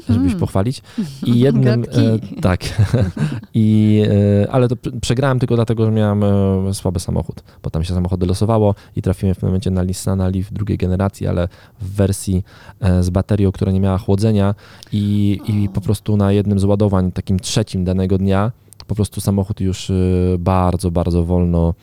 żeby 0.10 0.30
się 0.30 0.36
pochwalić. 0.36 0.82
I 1.26 1.39
jednym, 1.39 1.84
e, 1.84 2.42
tak, 2.42 2.62
I, 3.54 4.02
e, 4.44 4.52
ale 4.52 4.68
to 4.68 4.76
przegrałem 5.02 5.39
tylko 5.39 5.56
dlatego, 5.56 5.86
że 5.86 5.92
miałem 5.92 6.24
e, 6.24 6.74
słaby 6.74 7.00
samochód, 7.00 7.44
bo 7.63 7.70
tam 7.70 7.84
się 7.84 7.94
samochody 7.94 8.26
losowało 8.26 8.76
i 8.96 9.02
trafiłem 9.02 9.36
w 9.36 9.38
tym 9.38 9.50
momencie 9.50 9.72
na 9.72 9.84
Nissana 9.84 10.28
Leaf 10.30 10.54
drugiej 10.54 10.78
generacji, 10.78 11.28
ale 11.28 11.48
w 11.82 11.96
wersji 11.96 12.44
e, 12.80 13.04
z 13.04 13.10
baterią, 13.10 13.52
która 13.52 13.72
nie 13.72 13.80
miała 13.80 13.98
chłodzenia 13.98 14.56
i, 14.92 15.39
i 15.48 15.70
po 15.70 15.82
prostu 15.82 16.18
na 16.18 16.32
jednym 16.32 16.60
z 16.60 16.63
ładowań, 16.63 17.12
takim 17.12 17.39
trzecim 17.39 17.84
danego 17.84 18.18
dnia, 18.18 18.52
po 18.88 18.96
prostu 18.96 19.22
samochód 19.22 19.62
już 19.62 19.89
e, 19.89 19.94
bardzo, 20.39 20.92
bardzo 20.92 21.26
wolno 21.26 21.74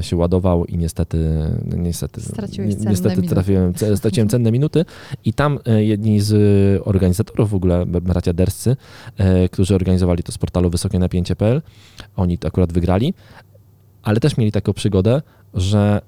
się 0.00 0.16
ładował 0.16 0.64
i 0.64 0.78
niestety, 0.78 1.18
niestety, 1.76 2.20
niestety 2.86 3.22
trafiłem, 3.22 3.72
straciłem 3.96 4.28
cenne 4.28 4.52
minuty. 4.52 4.84
I 5.24 5.32
tam 5.32 5.58
e, 5.66 5.84
jedni 5.84 6.20
z 6.20 6.32
organizatorów 6.84 7.50
w 7.50 7.54
ogóle, 7.54 7.86
bracia 7.86 8.32
Derscy, 8.32 8.76
e, 9.16 9.48
którzy 9.48 9.74
organizowali 9.74 10.22
to 10.22 10.32
z 10.32 10.38
portalu 10.38 10.70
wysokie 10.70 10.98
napięcie.pl, 10.98 11.62
oni 12.16 12.38
to 12.38 12.48
akurat 12.48 12.72
wygrali, 12.72 13.14
ale 14.02 14.20
też 14.20 14.36
mieli 14.36 14.52
taką 14.52 14.72
przygodę, 14.72 15.22
że 15.54 16.00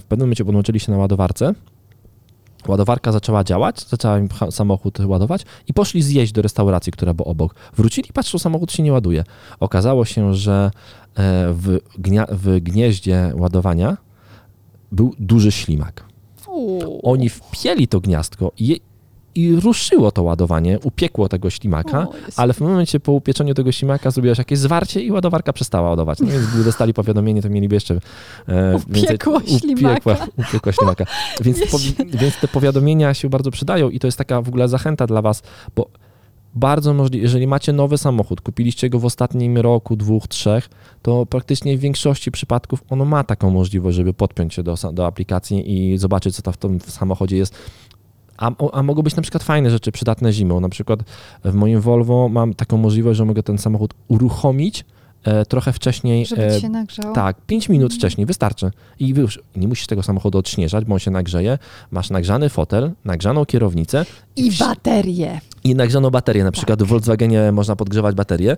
w 0.00 0.02
pewnym 0.08 0.26
momencie 0.26 0.44
podłączyli 0.44 0.80
się 0.80 0.92
na 0.92 0.98
ładowarce, 0.98 1.54
Ładowarka 2.68 3.12
zaczęła 3.12 3.44
działać, 3.44 3.88
zaczęła 3.88 4.18
im 4.18 4.28
samochód 4.50 4.98
ładować 5.00 5.42
i 5.68 5.74
poszli 5.74 6.02
zjeść 6.02 6.32
do 6.32 6.42
restauracji, 6.42 6.92
która 6.92 7.14
była 7.14 7.28
obok. 7.28 7.54
Wrócili, 7.76 8.08
patrzą, 8.12 8.38
samochód 8.38 8.72
się 8.72 8.82
nie 8.82 8.92
ładuje. 8.92 9.24
Okazało 9.60 10.04
się, 10.04 10.34
że 10.34 10.70
e, 11.14 11.52
w, 11.52 11.78
gnia 11.98 12.26
w 12.30 12.60
gnieździe 12.60 13.32
ładowania 13.34 13.96
był 14.92 15.14
duży 15.18 15.52
ślimak. 15.52 16.04
Oni 17.02 17.28
wpieli 17.28 17.88
to 17.88 18.00
gniazdko 18.00 18.52
i 18.58 18.80
i 19.36 19.56
ruszyło 19.56 20.10
to 20.10 20.22
ładowanie, 20.22 20.78
upiekło 20.84 21.28
tego 21.28 21.50
ślimaka, 21.50 22.00
o, 22.02 22.12
ale 22.36 22.52
w 22.52 22.60
momencie 22.60 23.00
po 23.00 23.12
upieczeniu 23.12 23.54
tego 23.54 23.72
ślimaka 23.72 24.10
zrobiłaś 24.10 24.38
jakieś 24.38 24.58
zwarcie 24.58 25.00
i 25.00 25.12
ładowarka 25.12 25.52
przestała 25.52 25.90
ładować. 25.90 26.20
No 26.20 26.26
więc 26.26 26.46
gdyby 26.46 26.64
dostali 26.64 26.94
powiadomienie, 26.94 27.42
to 27.42 27.50
mieliby 27.50 27.74
jeszcze 27.74 28.00
e, 28.48 28.76
upiekło 28.76 29.40
więcej, 29.40 29.58
ślimaka. 29.58 29.92
Upiekła, 29.92 30.26
upiekła 30.48 30.72
ślimaka. 30.72 31.04
Więc, 31.40 31.58
po, 31.70 31.78
więc 32.18 32.40
te 32.40 32.48
powiadomienia 32.48 33.14
się 33.14 33.28
bardzo 33.28 33.50
przydają 33.50 33.90
i 33.90 33.98
to 33.98 34.06
jest 34.06 34.18
taka 34.18 34.42
w 34.42 34.48
ogóle 34.48 34.68
zachęta 34.68 35.06
dla 35.06 35.22
was, 35.22 35.42
bo 35.76 35.88
bardzo 36.54 36.94
możliwe, 36.94 37.22
jeżeli 37.22 37.46
macie 37.46 37.72
nowy 37.72 37.98
samochód, 37.98 38.40
kupiliście 38.40 38.90
go 38.90 38.98
w 38.98 39.04
ostatnim 39.04 39.58
roku, 39.58 39.96
dwóch, 39.96 40.28
trzech, 40.28 40.68
to 41.02 41.26
praktycznie 41.26 41.76
w 41.76 41.80
większości 41.80 42.30
przypadków 42.30 42.84
ono 42.90 43.04
ma 43.04 43.24
taką 43.24 43.50
możliwość, 43.50 43.96
żeby 43.96 44.14
podpiąć 44.14 44.54
się 44.54 44.62
do, 44.62 44.74
do 44.92 45.06
aplikacji 45.06 45.92
i 45.92 45.98
zobaczyć, 45.98 46.36
co 46.36 46.42
tam 46.42 46.54
w 46.54 46.56
tym 46.56 46.80
samochodzie 46.80 47.36
jest 47.36 47.54
a, 48.38 48.50
a 48.72 48.82
mogą 48.82 49.02
być 49.02 49.16
na 49.16 49.22
przykład 49.22 49.42
fajne 49.42 49.70
rzeczy 49.70 49.92
przydatne 49.92 50.32
zimą. 50.32 50.60
Na 50.60 50.68
przykład 50.68 51.00
w 51.44 51.54
moim 51.54 51.80
Volvo 51.80 52.28
mam 52.28 52.54
taką 52.54 52.76
możliwość, 52.76 53.18
że 53.18 53.24
mogę 53.24 53.42
ten 53.42 53.58
samochód 53.58 53.94
uruchomić 54.08 54.84
e, 55.24 55.46
trochę 55.46 55.72
wcześniej. 55.72 56.26
Żeby 56.26 56.46
e, 56.46 56.60
się 56.60 56.68
nagrzał. 56.68 57.12
Tak, 57.12 57.36
5 57.46 57.68
minut 57.68 57.90
mm. 57.92 57.98
wcześniej 57.98 58.26
wystarczy. 58.26 58.70
I 59.00 59.08
już 59.08 59.40
nie 59.56 59.68
musisz 59.68 59.86
tego 59.86 60.02
samochodu 60.02 60.38
odśnieżać, 60.38 60.84
bo 60.84 60.94
on 60.94 60.98
się 60.98 61.10
nagrzeje. 61.10 61.58
Masz 61.90 62.10
nagrzany 62.10 62.48
fotel, 62.48 62.92
nagrzaną 63.04 63.46
kierownicę. 63.46 64.04
I, 64.36 64.46
i 64.46 64.52
baterię. 64.52 65.40
I 65.64 65.74
nagrzaną 65.74 66.10
baterię. 66.10 66.44
Na 66.44 66.52
przykład 66.52 66.78
tak. 66.78 66.88
w 66.88 66.90
Volkswagenie 66.90 67.52
można 67.52 67.76
podgrzewać 67.76 68.14
baterię. 68.14 68.52
E, 68.52 68.56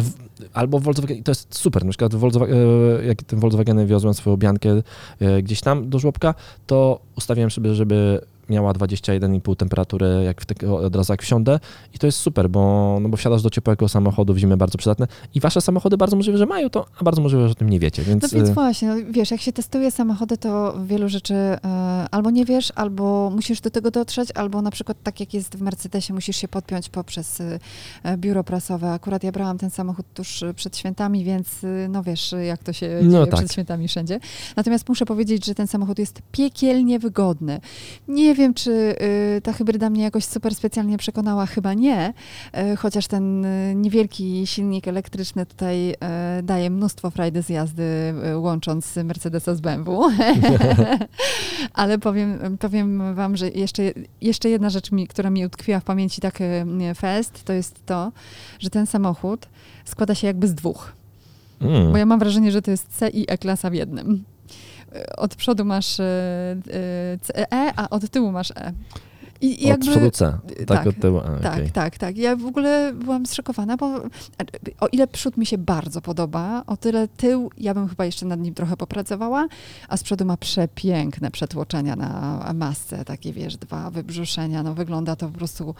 w, 0.00 0.10
albo 0.52 0.78
w 0.78 0.82
Volkswagen, 0.82 1.22
to 1.22 1.30
jest 1.30 1.58
super, 1.58 1.84
na 1.84 1.90
przykład 1.90 2.14
Volkswagen, 2.14 2.56
e, 3.00 3.04
jak 3.04 3.22
tym 3.22 3.40
Volkswagenem 3.40 3.86
wiozłem 3.86 4.14
swoją 4.14 4.36
biankę 4.36 4.82
e, 5.20 5.42
gdzieś 5.42 5.60
tam 5.60 5.90
do 5.90 5.98
żłobka, 5.98 6.34
to 6.66 7.00
ustawiłem 7.16 7.50
sobie, 7.50 7.74
żeby 7.74 8.20
miała 8.50 8.72
21,5 8.72 9.56
temperatury 9.56 10.06
jak 10.24 10.40
w, 10.40 10.72
od 10.72 10.96
razu 10.96 11.12
jak 11.12 11.22
wsiądę 11.22 11.60
i 11.94 11.98
to 11.98 12.06
jest 12.06 12.18
super, 12.18 12.50
bo, 12.50 12.98
no 13.00 13.08
bo 13.08 13.16
wsiadasz 13.16 13.42
do 13.42 13.50
ciepłego 13.50 13.88
samochodu 13.88 14.34
w 14.34 14.38
zimę 14.38 14.56
bardzo 14.56 14.78
przydatne 14.78 15.06
i 15.34 15.40
wasze 15.40 15.60
samochody 15.60 15.96
bardzo 15.96 16.16
możliwe, 16.16 16.38
że 16.38 16.46
mają 16.46 16.70
to, 16.70 16.86
a 17.00 17.04
bardzo 17.04 17.22
możliwe, 17.22 17.46
że 17.46 17.52
o 17.52 17.54
tym 17.54 17.70
nie 17.70 17.80
wiecie. 17.80 18.02
Więc... 18.02 18.22
No 18.22 18.28
więc 18.32 18.48
y, 18.48 18.54
właśnie, 18.54 18.88
no, 18.88 18.94
wiesz, 19.10 19.30
jak 19.30 19.40
się 19.40 19.52
testuje 19.52 19.90
samochody, 19.90 20.38
to 20.38 20.74
wielu 20.86 21.08
rzeczy 21.08 21.34
y, 21.34 21.58
albo 22.10 22.30
nie 22.30 22.44
wiesz, 22.44 22.72
albo 22.74 23.30
musisz 23.34 23.60
do 23.60 23.70
tego 23.70 23.90
dotrzeć, 23.90 24.28
albo 24.34 24.62
na 24.62 24.70
przykład 24.70 25.02
tak 25.02 25.20
jak 25.20 25.34
jest 25.34 25.56
w 25.56 25.62
Mercedesie, 25.62 26.12
musisz 26.12 26.36
się 26.36 26.48
podpiąć 26.48 26.88
poprzez 26.88 27.40
y, 27.40 27.58
biuro 28.16 28.44
prasowe. 28.44 28.92
Akurat 28.92 29.24
ja 29.24 29.32
brałam 29.32 29.58
ten 29.58 29.70
samochód 29.70 30.06
tuż 30.14 30.44
przed 30.56 30.76
świętami, 30.76 31.24
więc 31.24 31.48
no 31.88 32.02
wiesz, 32.02 32.34
jak 32.46 32.62
to 32.62 32.72
się 32.72 33.00
no 33.02 33.10
dzieje 33.10 33.26
tak. 33.26 33.34
przed 33.34 33.52
świętami 33.52 33.88
wszędzie. 33.88 34.20
Natomiast 34.56 34.88
muszę 34.88 35.06
powiedzieć, 35.06 35.46
że 35.46 35.54
ten 35.54 35.66
samochód 35.66 35.98
jest 35.98 36.22
piekielnie 36.32 36.98
wygodny. 36.98 37.60
Nie 38.08 38.34
wiem, 38.40 38.54
czy 38.54 38.70
y, 39.36 39.40
ta 39.40 39.52
hybryda 39.52 39.90
mnie 39.90 40.02
jakoś 40.02 40.24
super 40.24 40.54
specjalnie 40.54 40.98
przekonała, 40.98 41.46
chyba 41.46 41.74
nie, 41.74 42.12
y, 42.72 42.76
chociaż 42.76 43.06
ten 43.06 43.44
y, 43.44 43.74
niewielki 43.74 44.46
silnik 44.46 44.88
elektryczny 44.88 45.46
tutaj 45.46 45.94
daje 46.42 46.70
mnóstwo 46.70 47.10
frajdy 47.10 47.42
z 47.42 47.48
jazdy, 47.48 48.14
łącząc 48.34 48.96
Mercedesa 48.96 49.54
z 49.54 49.60
BMW. 49.60 50.00
Ale 51.72 51.98
powiem, 51.98 52.58
powiem 52.58 53.14
wam, 53.14 53.36
że 53.36 53.48
jeszcze, 53.48 53.82
jeszcze 54.20 54.50
jedna 54.50 54.70
rzecz, 54.70 54.92
mi, 54.92 55.06
która 55.06 55.30
mi 55.30 55.46
utkwiła 55.46 55.80
w 55.80 55.84
pamięci 55.84 56.20
tak 56.20 56.38
fest, 56.96 57.44
to 57.44 57.52
jest 57.52 57.86
to, 57.86 58.12
że 58.58 58.70
ten 58.70 58.86
samochód 58.86 59.48
składa 59.84 60.14
się 60.14 60.26
jakby 60.26 60.48
z 60.48 60.54
dwóch. 60.54 60.92
Mm. 61.60 61.92
Bo 61.92 61.98
ja 61.98 62.06
mam 62.06 62.18
wrażenie, 62.18 62.52
że 62.52 62.62
to 62.62 62.70
jest 62.70 62.88
C 62.88 63.08
i 63.08 63.30
E-klasa 63.30 63.70
w 63.70 63.74
jednym 63.74 64.24
od 65.16 65.36
przodu 65.36 65.64
masz 65.64 66.00
E, 66.00 66.56
e, 67.52 67.72
a 67.76 67.90
od 67.90 68.10
tyłu 68.10 68.32
masz 68.32 68.50
E. 68.50 68.72
I, 69.40 69.62
i 69.62 69.64
Od 69.64 69.68
jakby, 69.68 69.86
przodu 69.86 70.10
C, 70.10 70.38
tak, 70.56 70.66
tak, 70.66 70.86
od 70.86 71.00
tyłu. 71.00 71.18
A, 71.18 71.42
tak, 71.42 71.70
tak, 71.70 71.98
tak. 71.98 72.16
Ja 72.16 72.36
w 72.36 72.46
ogóle 72.46 72.92
byłam 72.94 73.26
zszokowana, 73.26 73.76
bo 73.76 74.00
o 74.80 74.88
ile 74.92 75.06
przód 75.06 75.36
mi 75.36 75.46
się 75.46 75.58
bardzo 75.58 76.00
podoba, 76.00 76.62
o 76.66 76.76
tyle 76.76 77.08
tył, 77.08 77.50
ja 77.58 77.74
bym 77.74 77.88
chyba 77.88 78.04
jeszcze 78.04 78.26
nad 78.26 78.40
nim 78.40 78.54
trochę 78.54 78.76
popracowała, 78.76 79.48
a 79.88 79.96
z 79.96 80.02
przodu 80.02 80.24
ma 80.24 80.36
przepiękne 80.36 81.30
przetłoczenia 81.30 81.96
na 81.96 82.52
masce, 82.54 83.04
takie 83.04 83.32
wiesz, 83.32 83.56
dwa 83.56 83.90
wybrzuszenia, 83.90 84.62
no 84.62 84.74
wygląda 84.74 85.16
to 85.16 85.28
po 85.28 85.38
prostu 85.38 85.74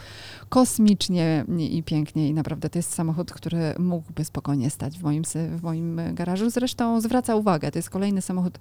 kosmicznie 0.48 1.44
i 1.58 1.82
pięknie 1.82 2.28
i 2.28 2.34
naprawdę 2.34 2.70
to 2.70 2.78
jest 2.78 2.94
samochód, 2.94 3.32
który 3.32 3.74
mógłby 3.78 4.24
spokojnie 4.24 4.70
stać 4.70 4.98
w 4.98 5.02
moim, 5.02 5.22
w 5.56 5.62
moim 5.62 6.00
garażu. 6.12 6.50
Zresztą 6.50 7.00
zwraca 7.00 7.36
uwagę, 7.36 7.70
to 7.70 7.78
jest 7.78 7.90
kolejny 7.90 8.22
samochód 8.22 8.58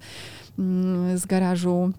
mm, 0.58 1.18
z 1.18 1.26
garażu 1.26 1.92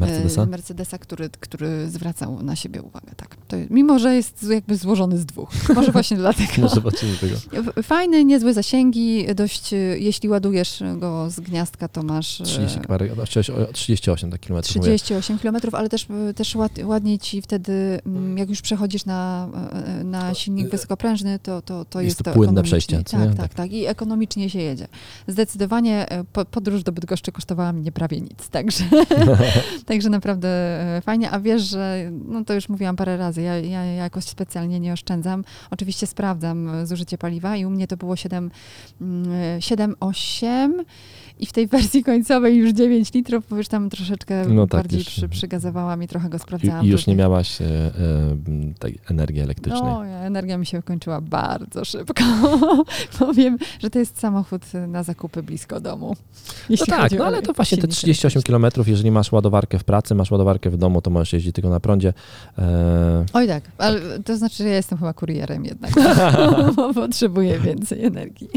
Mercedesa? 0.00 0.42
e, 0.42 0.46
Mercedesa, 0.46 0.98
który, 0.98 1.30
który 1.40 1.88
zwracał 1.88 2.42
na 2.42 2.56
siebie 2.56 2.82
uwagę, 2.82 3.12
tak. 3.16 3.36
To, 3.48 3.56
mimo, 3.70 3.98
że 3.98 4.14
jest 4.14 4.46
jakby 4.50 4.76
złożony 4.76 5.18
z 5.18 5.26
dwóch. 5.26 5.50
Może 5.74 5.92
właśnie 5.92 6.16
dlatego. 6.16 6.52
No 6.58 6.68
zobaczymy 6.68 7.12
tego. 7.16 7.36
Fajny, 7.82 8.24
niezłe 8.24 8.54
zasięgi, 8.54 9.26
dość, 9.34 9.72
e, 9.72 9.76
jeśli 9.76 10.28
ładujesz 10.28 10.82
go 10.96 11.30
z 11.30 11.40
gniazdka, 11.40 11.88
to 11.88 12.02
masz 12.02 12.40
e, 12.40 12.44
30 12.44 12.80
parę, 12.80 13.08
38 13.72 14.30
tak 14.30 14.50
mówię. 14.50 14.62
38 14.62 15.38
km, 15.38 15.56
ale 15.72 15.88
też, 15.88 16.06
też 16.36 16.54
ład, 16.54 16.72
ładniej 16.84 17.18
ci 17.18 17.42
wtedy, 17.42 18.00
mm, 18.06 18.38
jak 18.38 18.48
już 18.48 18.62
przechodzisz 18.62 19.04
na, 19.04 19.48
e, 20.00 20.04
na 20.04 20.34
silnik 20.34 20.70
wysokoprężny, 20.70 21.38
to, 21.38 21.62
to, 21.62 21.84
to 21.84 22.00
Jest 22.00 22.14
jest 22.18 22.24
to 22.24 22.32
płynne 22.32 22.62
przejście? 22.62 22.96
Tak, 22.96 23.06
Tak. 23.08 23.34
tak, 23.34 23.54
tak. 23.54 23.72
I 23.72 23.86
ekonomicznie 23.86 24.50
się 24.50 24.58
jedzie. 24.58 24.88
Zdecydowanie 25.28 26.08
e, 26.10 26.24
po, 26.24 26.44
podróż 26.44 26.82
do 26.82 26.92
Bydgoszczy 26.92 27.32
kosztowała 27.32 27.72
mnie 27.72 27.92
prawie 27.92 28.20
nic, 28.20 28.48
także, 28.50 28.84
także 29.84 30.10
naprawdę 30.10 30.48
e, 30.96 31.00
fajnie. 31.00 31.30
A 31.30 31.40
wiesz, 31.40 31.62
że, 31.62 32.10
no 32.28 32.44
to 32.44 32.54
już 32.54 32.68
mówiłam 32.68 32.96
parę 32.96 33.16
razy, 33.16 33.42
ja, 33.42 33.58
ja 33.58 33.84
jakoś 33.84 34.24
specjalnie 34.24 34.80
nie 34.80 34.92
oszczędzam. 34.92 35.44
Oczywiście 35.70 36.06
sprawdzam 36.06 36.68
e, 36.68 36.86
zużycie 36.86 37.18
paliwa 37.18 37.56
i 37.56 37.64
u 37.64 37.70
mnie 37.70 37.86
to 37.86 37.96
było 37.96 38.16
7, 38.16 38.50
mm, 39.00 39.60
7,8 39.60 40.84
i 41.38 41.46
w 41.46 41.52
tej 41.52 41.66
wersji 41.66 42.04
końcowej 42.04 42.56
już 42.56 42.70
9 42.72 43.12
litrów, 43.14 43.44
bo 43.50 43.56
już 43.56 43.68
tam 43.68 43.90
troszeczkę 43.90 44.44
No 44.48 44.66
tak, 44.66 44.80
bardziej 44.80 44.98
już- 44.98 45.06
przy, 45.08 45.28
przygazowałam 45.28 46.02
i 46.02 46.08
trochę 46.08 46.28
go 46.28 46.38
sprawdzałam. 46.38 46.86
I, 46.86 46.88
już 46.88 47.06
nie 47.06 47.16
miałaś 47.16 47.60
e, 47.60 47.64
e, 47.64 47.90
tej 48.78 48.98
energii 49.10 49.40
elektrycznej. 49.40 49.82
No, 49.92 50.06
energia 50.06 50.58
mi 50.58 50.66
się 50.66 50.82
kończyła 50.82 51.20
bardzo 51.20 51.84
szybko. 51.84 52.24
Powiem, 53.18 53.58
że 53.82 53.90
to 53.90 53.98
jest 53.98 54.18
samochód 54.20 54.62
na 54.88 55.02
zakupy 55.02 55.42
blisko 55.42 55.80
domu. 55.80 56.08
No 56.08 56.54
jeśli 56.68 56.86
tak, 56.86 57.12
no 57.12 57.24
o 57.24 57.26
ale 57.26 57.42
to 57.42 57.52
właśnie 57.52 57.78
te 57.78 57.82
silnik 57.82 57.96
38 57.96 58.38
elektryczny. 58.38 58.70
km, 58.84 58.90
jeżeli 58.90 59.10
masz 59.10 59.32
ładowarkę 59.32 59.78
w 59.78 59.84
pracy, 59.84 60.14
masz 60.14 60.30
ładowarkę 60.30 60.70
w 60.70 60.76
domu, 60.76 61.02
to 61.02 61.10
możesz 61.10 61.32
jeździć 61.32 61.54
tylko 61.54 61.70
na 61.70 61.80
prądzie. 61.80 62.12
E, 62.58 63.24
Oj 63.32 63.48
tak, 63.48 63.64
ale 63.78 64.00
to 64.24 64.36
znaczy, 64.36 64.56
że 64.56 64.68
ja 64.68 64.74
jestem 64.76 64.98
chyba 64.98 65.12
kurierem 65.12 65.64
jednak, 65.64 65.90
bo 66.76 66.94
potrzebuję 66.94 67.58
więcej 67.58 68.04
energii. 68.04 68.48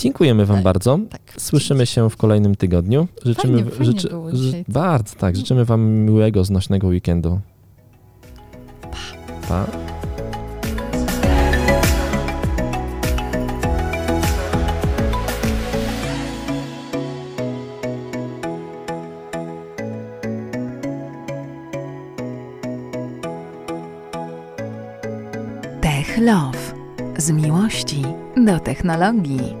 Dziękujemy 0.00 0.46
Wam 0.46 0.56
Tak. 0.56 0.64
bardzo. 0.64 0.98
Tak. 1.10 1.20
Słyszymy 1.38 1.86
się 1.86 2.10
w 2.10 2.16
kolejnym 2.16 2.54
tygodniu. 2.56 3.08
Życzymy, 3.24 3.54
Fajnie- 3.58 3.70
fajnie 3.70 3.94
było 4.10 4.32
dzisiaj. 4.32 4.64
bardzo, 4.68 5.16
tak. 5.16 5.36
Życzymy 5.36 5.64
Wam 5.64 5.90
miłego, 5.90 6.44
znośnego 6.44 6.86
weekendu. 6.86 7.40
Pa. 9.48 9.66
Tech 25.80 26.18
Love. 26.18 26.58
Z 27.18 27.30
miłości 27.30 28.02
do 28.36 28.60
technologii. 28.60 29.56